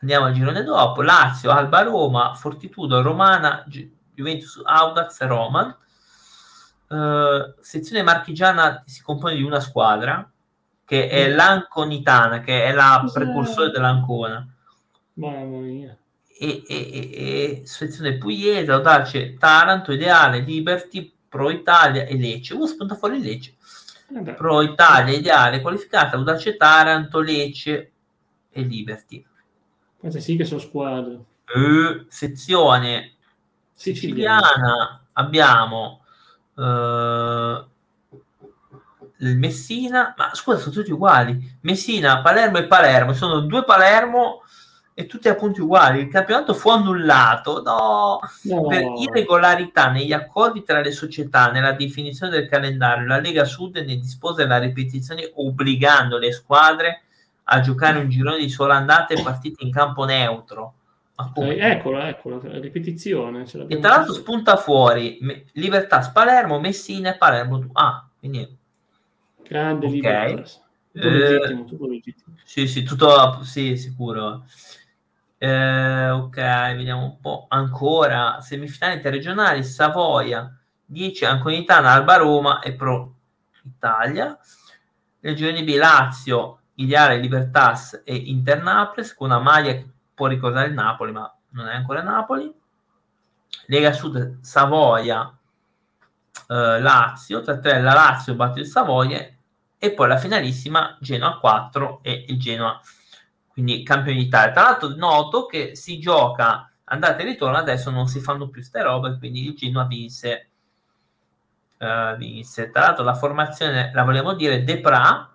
Andiamo 0.01 0.25
al 0.25 0.33
girone 0.33 0.63
dopo. 0.63 1.01
Lazio, 1.01 1.51
Alba 1.51 1.83
Roma, 1.83 2.33
Fortitudo, 2.33 3.01
Romana, 3.01 3.63
Gi- 3.67 3.91
Juventus, 4.13 4.61
Audax, 4.63 5.21
Roma. 5.25 5.77
Uh, 6.87 7.53
sezione 7.59 8.01
marchigiana 8.01 8.81
si 8.87 9.03
compone 9.03 9.35
di 9.35 9.43
una 9.43 9.59
squadra 9.59 10.27
che 10.89 11.07
è 11.07 11.29
mm. 11.29 11.35
l'Anconitana, 11.35 12.39
che 12.39 12.65
è 12.65 12.73
la 12.73 13.07
precursore 13.13 13.69
dell'Ancona. 13.69 14.43
Mamma 15.13 15.57
mia. 15.59 15.95
E, 16.35 16.63
e, 16.67 16.89
e, 16.91 17.09
e 17.11 17.61
sezione 17.65 18.17
pugliese, 18.17 18.71
Audace, 18.71 19.35
Taranto, 19.37 19.91
Ideale, 19.91 20.39
Liberty, 20.39 21.13
Pro 21.29 21.51
Italia 21.51 22.05
e 22.05 22.17
Lecce. 22.17 22.55
Uh, 22.55 22.65
spunta 22.65 22.95
fuori 22.95 23.21
Lecce. 23.21 23.53
Eh 24.15 24.33
Pro 24.33 24.63
Italia, 24.63 25.15
Ideale, 25.15 25.61
qualificata, 25.61 26.17
Audace, 26.17 26.57
Taranto, 26.57 27.19
Lecce, 27.19 27.91
e 28.49 28.61
Liberty. 28.63 29.23
Queste 29.95 30.21
sì 30.21 30.37
che 30.37 30.45
sono 30.45 30.59
squadre. 30.59 31.23
Uh, 31.53 32.05
sezione 32.07 33.13
siciliana, 33.73 34.47
siciliana 34.47 35.05
abbiamo 35.13 36.01
uh, 36.55 37.68
il 39.19 39.37
Messina, 39.37 40.13
ma 40.17 40.31
scusa, 40.33 40.57
sono 40.57 40.73
tutti 40.73 40.91
uguali. 40.91 41.57
Messina, 41.61 42.21
Palermo 42.21 42.57
e 42.57 42.65
Palermo, 42.65 43.13
sono 43.13 43.41
due 43.41 43.63
Palermo 43.63 44.43
e 44.93 45.05
tutti 45.05 45.27
appunti 45.27 45.61
uguali. 45.61 46.01
Il 46.01 46.09
campionato 46.09 46.53
fu 46.53 46.69
annullato 46.69 47.61
no, 47.61 48.19
no. 48.43 48.67
per 48.67 48.83
irregolarità 48.97 49.89
negli 49.91 50.13
accordi 50.13 50.63
tra 50.63 50.81
le 50.81 50.91
società, 50.91 51.51
nella 51.51 51.73
definizione 51.73 52.31
del 52.31 52.47
calendario. 52.47 53.07
La 53.07 53.19
Lega 53.19 53.45
Sud 53.45 53.77
ne 53.77 53.95
dispose 53.95 54.45
la 54.45 54.57
ripetizione 54.57 55.31
obbligando 55.35 56.17
le 56.17 56.31
squadre 56.31 57.03
a 57.51 57.61
giocare 57.61 57.99
un 57.99 58.09
girone 58.09 58.37
di 58.37 58.49
sola 58.49 58.75
andata 58.75 59.13
e 59.13 59.21
partite 59.21 59.63
in 59.63 59.71
campo 59.71 60.05
neutro. 60.05 60.73
Eh, 61.35 61.57
eccola, 61.59 62.07
eccola, 62.07 62.39
ripetizione. 62.59 63.43
E 63.67 63.79
tra 63.79 63.89
l'altro 63.89 64.13
spunta 64.13 64.55
fuori 64.55 65.19
Libertà 65.53 66.09
Palermo, 66.13 66.59
Messina 66.59 67.13
e 67.13 67.17
Palermo. 67.17 67.67
Ah, 67.73 68.07
quindi... 68.17 68.57
Grande 69.49 69.87
okay. 69.87 69.99
Libertas. 69.99 70.63
Tutto 70.91 71.07
eh, 71.07 71.09
legittimo, 71.09 71.63
tutto 71.65 71.87
legittimo. 71.87 72.35
Sì, 72.43 72.67
sì, 72.67 72.83
tutto 72.83 73.41
sì, 73.41 73.77
sicuro. 73.77 74.45
Eh, 75.39 76.09
ok, 76.11 76.35
vediamo 76.75 77.03
un 77.03 77.19
po'. 77.19 77.47
Ancora, 77.49 78.41
semifinali 78.41 78.97
interregionali, 78.97 79.63
Savoia, 79.63 80.55
10 80.85 81.25
Anconitana, 81.25 81.91
Alba 81.91 82.17
Roma 82.17 82.59
e 82.59 82.73
Pro 82.73 83.15
Italia. 83.63 84.37
Nel 85.21 85.35
girone 85.35 85.63
B 85.63 85.75
Lazio, 85.75 86.59
Ideale 86.75 87.17
Libertas 87.17 88.03
e 88.05 88.15
Inter 88.15 88.61
Naples 88.61 89.15
con 89.15 89.31
una 89.31 89.39
maglia 89.39 89.71
che 89.71 89.89
può 90.13 90.27
ricordare 90.27 90.67
il 90.67 90.73
Napoli, 90.75 91.11
ma 91.11 91.35
non 91.49 91.67
è 91.67 91.73
ancora 91.73 92.03
Napoli. 92.03 92.53
Lega 93.65 93.93
Sud 93.93 94.37
Savoia 94.41 95.35
eh, 96.49 96.79
Lazio, 96.79 97.39
3-3 97.39 97.81
la 97.81 97.93
Lazio 97.93 98.35
batte 98.35 98.59
il 98.59 98.67
Savoia 98.67 99.37
e 99.79 99.91
poi 99.93 100.07
la 100.09 100.17
finalissima 100.17 100.97
Genoa 100.99 101.39
4 101.39 102.01
e 102.03 102.25
il 102.27 102.37
Genoa 102.37 102.79
quindi 103.59 103.83
campione 103.83 104.17
d'Italia. 104.19 104.53
Tra 104.53 104.61
l'altro 104.63 104.95
noto 104.95 105.45
che 105.45 105.75
si 105.75 105.99
gioca 105.99 106.71
andata 106.85 107.17
e 107.17 107.25
ritorno, 107.25 107.57
adesso 107.57 107.89
non 107.89 108.07
si 108.07 108.19
fanno 108.19 108.47
più 108.47 108.61
ste 108.61 108.81
robe, 108.81 109.17
quindi 109.17 109.45
il 109.45 109.55
Genoa 109.55 109.85
vinse. 109.85 110.49
Uh, 111.77 112.15
vinse. 112.17 112.71
Tra 112.71 112.81
l'altro 112.81 113.03
la 113.03 113.15
formazione 113.15 113.91
la 113.93 114.03
vogliamo 114.03 114.33
dire 114.33 114.63
Depra 114.63 115.33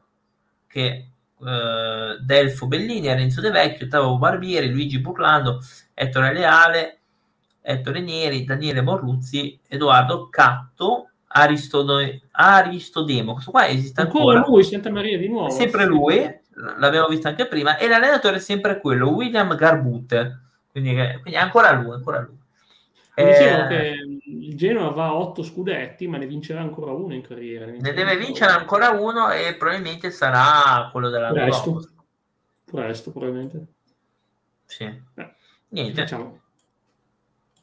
che 0.66 1.08
eh, 1.38 2.16
Delfo 2.20 2.66
Bellini, 2.66 3.08
Renzo 3.08 3.40
De 3.40 3.50
Vecchio, 3.50 3.88
Tavo 3.88 4.18
Barbieri, 4.18 4.70
Luigi 4.70 4.98
Burlando, 4.98 5.60
Ettore 5.92 6.32
Leale, 6.32 6.98
Ettore 7.60 8.00
Neri, 8.00 8.44
Daniele 8.44 8.80
Morruzzi, 8.80 9.60
Edoardo 9.68 10.28
Catto, 10.28 11.10
Aristode- 11.36 12.22
Aristodemo. 12.30 13.32
Questo 13.32 13.50
qua 13.50 13.66
esiste 13.66 14.00
ancora. 14.00 14.38
ancora. 14.38 14.54
lui, 14.54 14.64
Santa 14.64 14.90
Maria 14.90 15.18
di 15.18 15.28
nuovo. 15.28 15.50
Sempre 15.50 15.84
lui, 15.84 16.40
l'abbiamo 16.78 17.08
visto 17.08 17.26
anche 17.26 17.46
prima, 17.46 17.76
e 17.76 17.88
l'allenatore 17.88 18.36
è 18.36 18.40
sempre 18.40 18.80
quello, 18.80 19.10
William 19.10 19.54
Garbut. 19.56 20.42
Quindi, 20.70 20.94
quindi 20.94 21.32
è 21.32 21.36
ancora 21.36 21.72
lui, 21.72 21.92
ancora 21.92 22.20
lui. 22.20 22.36
Eh, 23.16 23.66
che 23.68 23.94
il 24.24 24.56
Genoa 24.56 24.90
va 24.90 25.06
a 25.06 25.14
otto 25.14 25.42
scudetti, 25.44 26.08
ma 26.08 26.18
ne 26.18 26.26
vincerà 26.26 26.60
ancora 26.60 26.92
uno 26.92 27.14
in 27.14 27.22
carriera. 27.22 27.66
Ne, 27.66 27.78
ne 27.80 27.92
deve 27.92 28.16
vincere 28.16 28.52
ancora 28.52 28.90
uno 28.90 29.30
e 29.30 29.54
probabilmente 29.56 30.10
sarà 30.10 30.88
quello 30.90 31.10
della 31.10 31.30
Presto. 31.30 31.88
Presto, 32.64 33.10
probabilmente. 33.12 33.66
Sì. 34.66 34.84
Eh, 34.84 35.34
Niente. 35.68 36.00
Facciamo. 36.00 36.40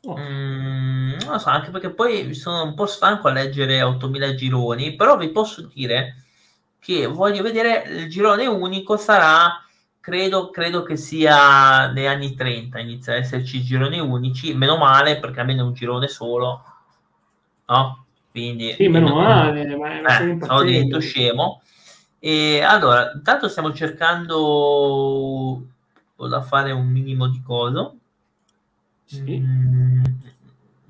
Oh. 0.04 0.18
Mm, 0.18 1.12
non 1.20 1.32
lo 1.34 1.38
so, 1.38 1.50
anche 1.50 1.70
perché 1.70 1.92
poi 1.92 2.34
sono 2.34 2.64
un 2.64 2.74
po' 2.74 2.88
stanco 2.88 3.28
a 3.28 3.32
leggere 3.32 3.82
8000 3.84 4.34
gironi, 4.34 4.96
però 4.96 5.18
vi 5.18 5.30
posso 5.30 5.70
dire 5.74 6.16
che 6.80 7.06
voglio 7.06 7.44
vedere 7.44 7.84
il 7.88 8.10
girone 8.10 8.48
unico 8.48 8.98
sarà 8.98 9.64
credo, 10.02 10.50
credo 10.50 10.82
che 10.82 10.98
sia 10.98 11.92
negli 11.92 12.08
anni 12.08 12.34
30 12.34 12.80
inizia 12.80 13.14
ad 13.14 13.20
esserci 13.20 13.62
gironi 13.62 14.00
unici, 14.00 14.54
meno 14.56 14.76
male 14.76 15.20
perché 15.20 15.40
almeno 15.40 15.66
un 15.66 15.74
girone 15.74 16.08
solo, 16.08 16.64
no? 17.68 18.06
Quindi, 18.32 18.74
sì, 18.74 18.88
meno 18.88 19.16
male, 19.16 19.76
ma 19.76 20.18
eh, 20.18 20.38
sono 20.42 20.64
divento 20.64 21.00
scemo. 21.00 21.62
E 22.20 22.62
allora, 22.62 23.12
intanto 23.14 23.48
stiamo 23.48 23.74
cercando 23.74 25.62
da 26.16 26.42
fare 26.42 26.72
un 26.72 26.88
minimo 26.88 27.28
di 27.28 27.42
coso. 27.44 27.98
Sì. 29.12 29.40
Mm, 29.40 30.04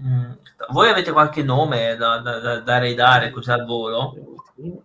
mm, 0.04 0.32
voi 0.70 0.90
avete 0.90 1.12
qualche 1.12 1.42
nome 1.42 1.96
da, 1.96 2.20
da, 2.20 2.40
da, 2.40 2.60
da 2.60 2.78
redare 2.78 3.32
così 3.32 3.50
al 3.50 3.66
volo? 3.66 4.14
Tu 4.56 4.84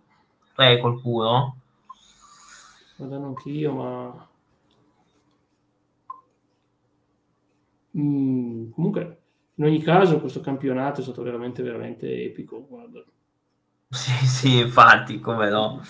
hai 0.55 0.79
qualcuno? 0.79 1.57
guardando 2.95 3.27
anch'io, 3.27 3.73
ma 3.73 4.27
mm, 7.95 8.71
comunque 8.71 9.21
in 9.53 9.65
ogni 9.65 9.81
caso 9.83 10.19
questo 10.19 10.41
campionato 10.41 11.01
è 11.01 11.03
stato 11.03 11.21
veramente, 11.21 11.61
veramente 11.61 12.23
epico. 12.23 12.65
Guarda. 12.67 13.03
Sì, 13.89 14.25
sì, 14.25 14.57
infatti, 14.57 15.19
come 15.19 15.49
no. 15.49 15.81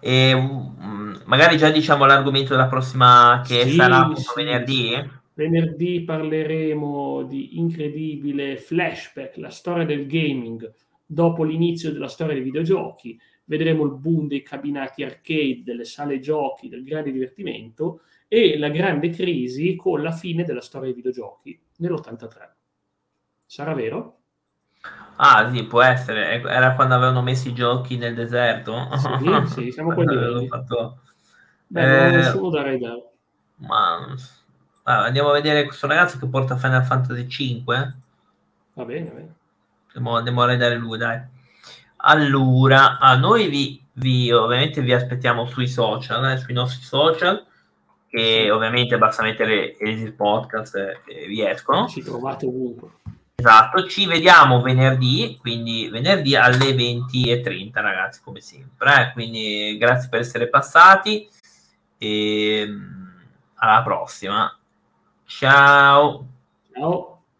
E, 0.00 0.34
um, 0.34 1.20
magari 1.24 1.56
già 1.56 1.70
diciamo 1.70 2.04
l'argomento 2.04 2.50
della 2.50 2.68
prossima 2.68 3.42
che 3.44 3.64
sì, 3.64 3.74
sarà 3.74 4.10
sì, 4.14 4.24
venerdì. 4.36 5.18
Venerdì 5.40 6.02
parleremo 6.02 7.22
di 7.22 7.58
incredibile 7.58 8.58
flashback, 8.58 9.38
la 9.38 9.48
storia 9.48 9.86
del 9.86 10.06
gaming 10.06 10.70
dopo 11.06 11.44
l'inizio 11.44 11.90
della 11.90 12.08
storia 12.08 12.34
dei 12.34 12.42
videogiochi 12.42 13.18
vedremo 13.46 13.84
il 13.84 13.92
boom 13.92 14.28
dei 14.28 14.42
cabinati 14.42 15.02
arcade, 15.02 15.62
delle 15.64 15.84
sale 15.84 16.20
giochi, 16.20 16.68
del 16.68 16.84
grande 16.84 17.10
divertimento 17.10 18.02
e 18.28 18.58
la 18.58 18.68
grande 18.68 19.08
crisi 19.08 19.76
con 19.76 20.02
la 20.02 20.12
fine 20.12 20.44
della 20.44 20.60
storia 20.60 20.88
dei 20.88 20.96
videogiochi 20.96 21.58
nell'83. 21.78 22.50
Sarà 23.46 23.72
vero? 23.72 24.18
Ah, 25.16 25.50
sì, 25.50 25.64
può 25.64 25.80
essere. 25.80 26.42
Era 26.42 26.74
quando 26.74 26.96
avevano 26.96 27.22
messo 27.22 27.48
i 27.48 27.54
giochi 27.54 27.96
nel 27.96 28.14
deserto. 28.14 28.90
Sì, 28.98 29.46
sì 29.46 29.72
siamo 29.72 29.94
quelli. 29.96 30.46
Fatto... 30.48 31.00
Beh, 31.66 31.86
non 31.86 32.06
eh, 32.12 32.16
nessuno 32.16 32.50
da 32.50 32.62
raidare. 32.62 33.10
Ma 33.56 34.14
Ah, 34.90 35.04
andiamo 35.04 35.28
a 35.28 35.34
vedere 35.34 35.66
questo 35.66 35.86
ragazzo 35.86 36.18
che 36.18 36.26
porta 36.26 36.56
Final 36.56 36.84
Fantasy 36.84 37.28
5. 37.28 37.94
Va 38.72 38.84
bene, 38.84 39.06
va 39.06 39.14
bene. 39.14 39.34
Andiamo, 39.86 40.16
andiamo 40.16 40.42
a 40.42 40.46
vedere 40.46 40.74
lui, 40.74 40.98
dai. 40.98 41.20
Allora, 41.98 42.98
a 42.98 43.14
noi 43.14 43.48
vi, 43.48 43.80
vi, 43.92 44.32
ovviamente 44.32 44.80
vi 44.80 44.92
aspettiamo 44.92 45.46
sui 45.46 45.68
social, 45.68 46.32
eh, 46.32 46.38
sui 46.38 46.54
nostri 46.54 46.82
social, 46.82 47.46
che 48.08 48.50
ovviamente 48.50 48.98
basta 48.98 49.22
mettere 49.22 49.76
il 49.78 50.12
podcast 50.12 50.74
e, 50.74 51.00
e 51.06 51.26
vi 51.28 51.46
escono. 51.46 51.86
Ci 51.86 52.02
trovate 52.02 52.46
ovunque. 52.46 52.88
Esatto, 53.36 53.86
ci 53.86 54.06
vediamo 54.06 54.60
venerdì, 54.60 55.38
quindi 55.40 55.88
venerdì 55.88 56.34
alle 56.34 56.72
20.30 56.72 57.70
ragazzi, 57.74 58.22
come 58.24 58.40
sempre. 58.40 59.02
Eh? 59.02 59.12
Quindi 59.12 59.76
grazie 59.78 60.08
per 60.08 60.18
essere 60.18 60.48
passati 60.48 61.28
e 61.96 62.68
alla 63.54 63.82
prossima. 63.84 64.52
Ciao. 65.30 66.26
Ciao. 66.74 67.09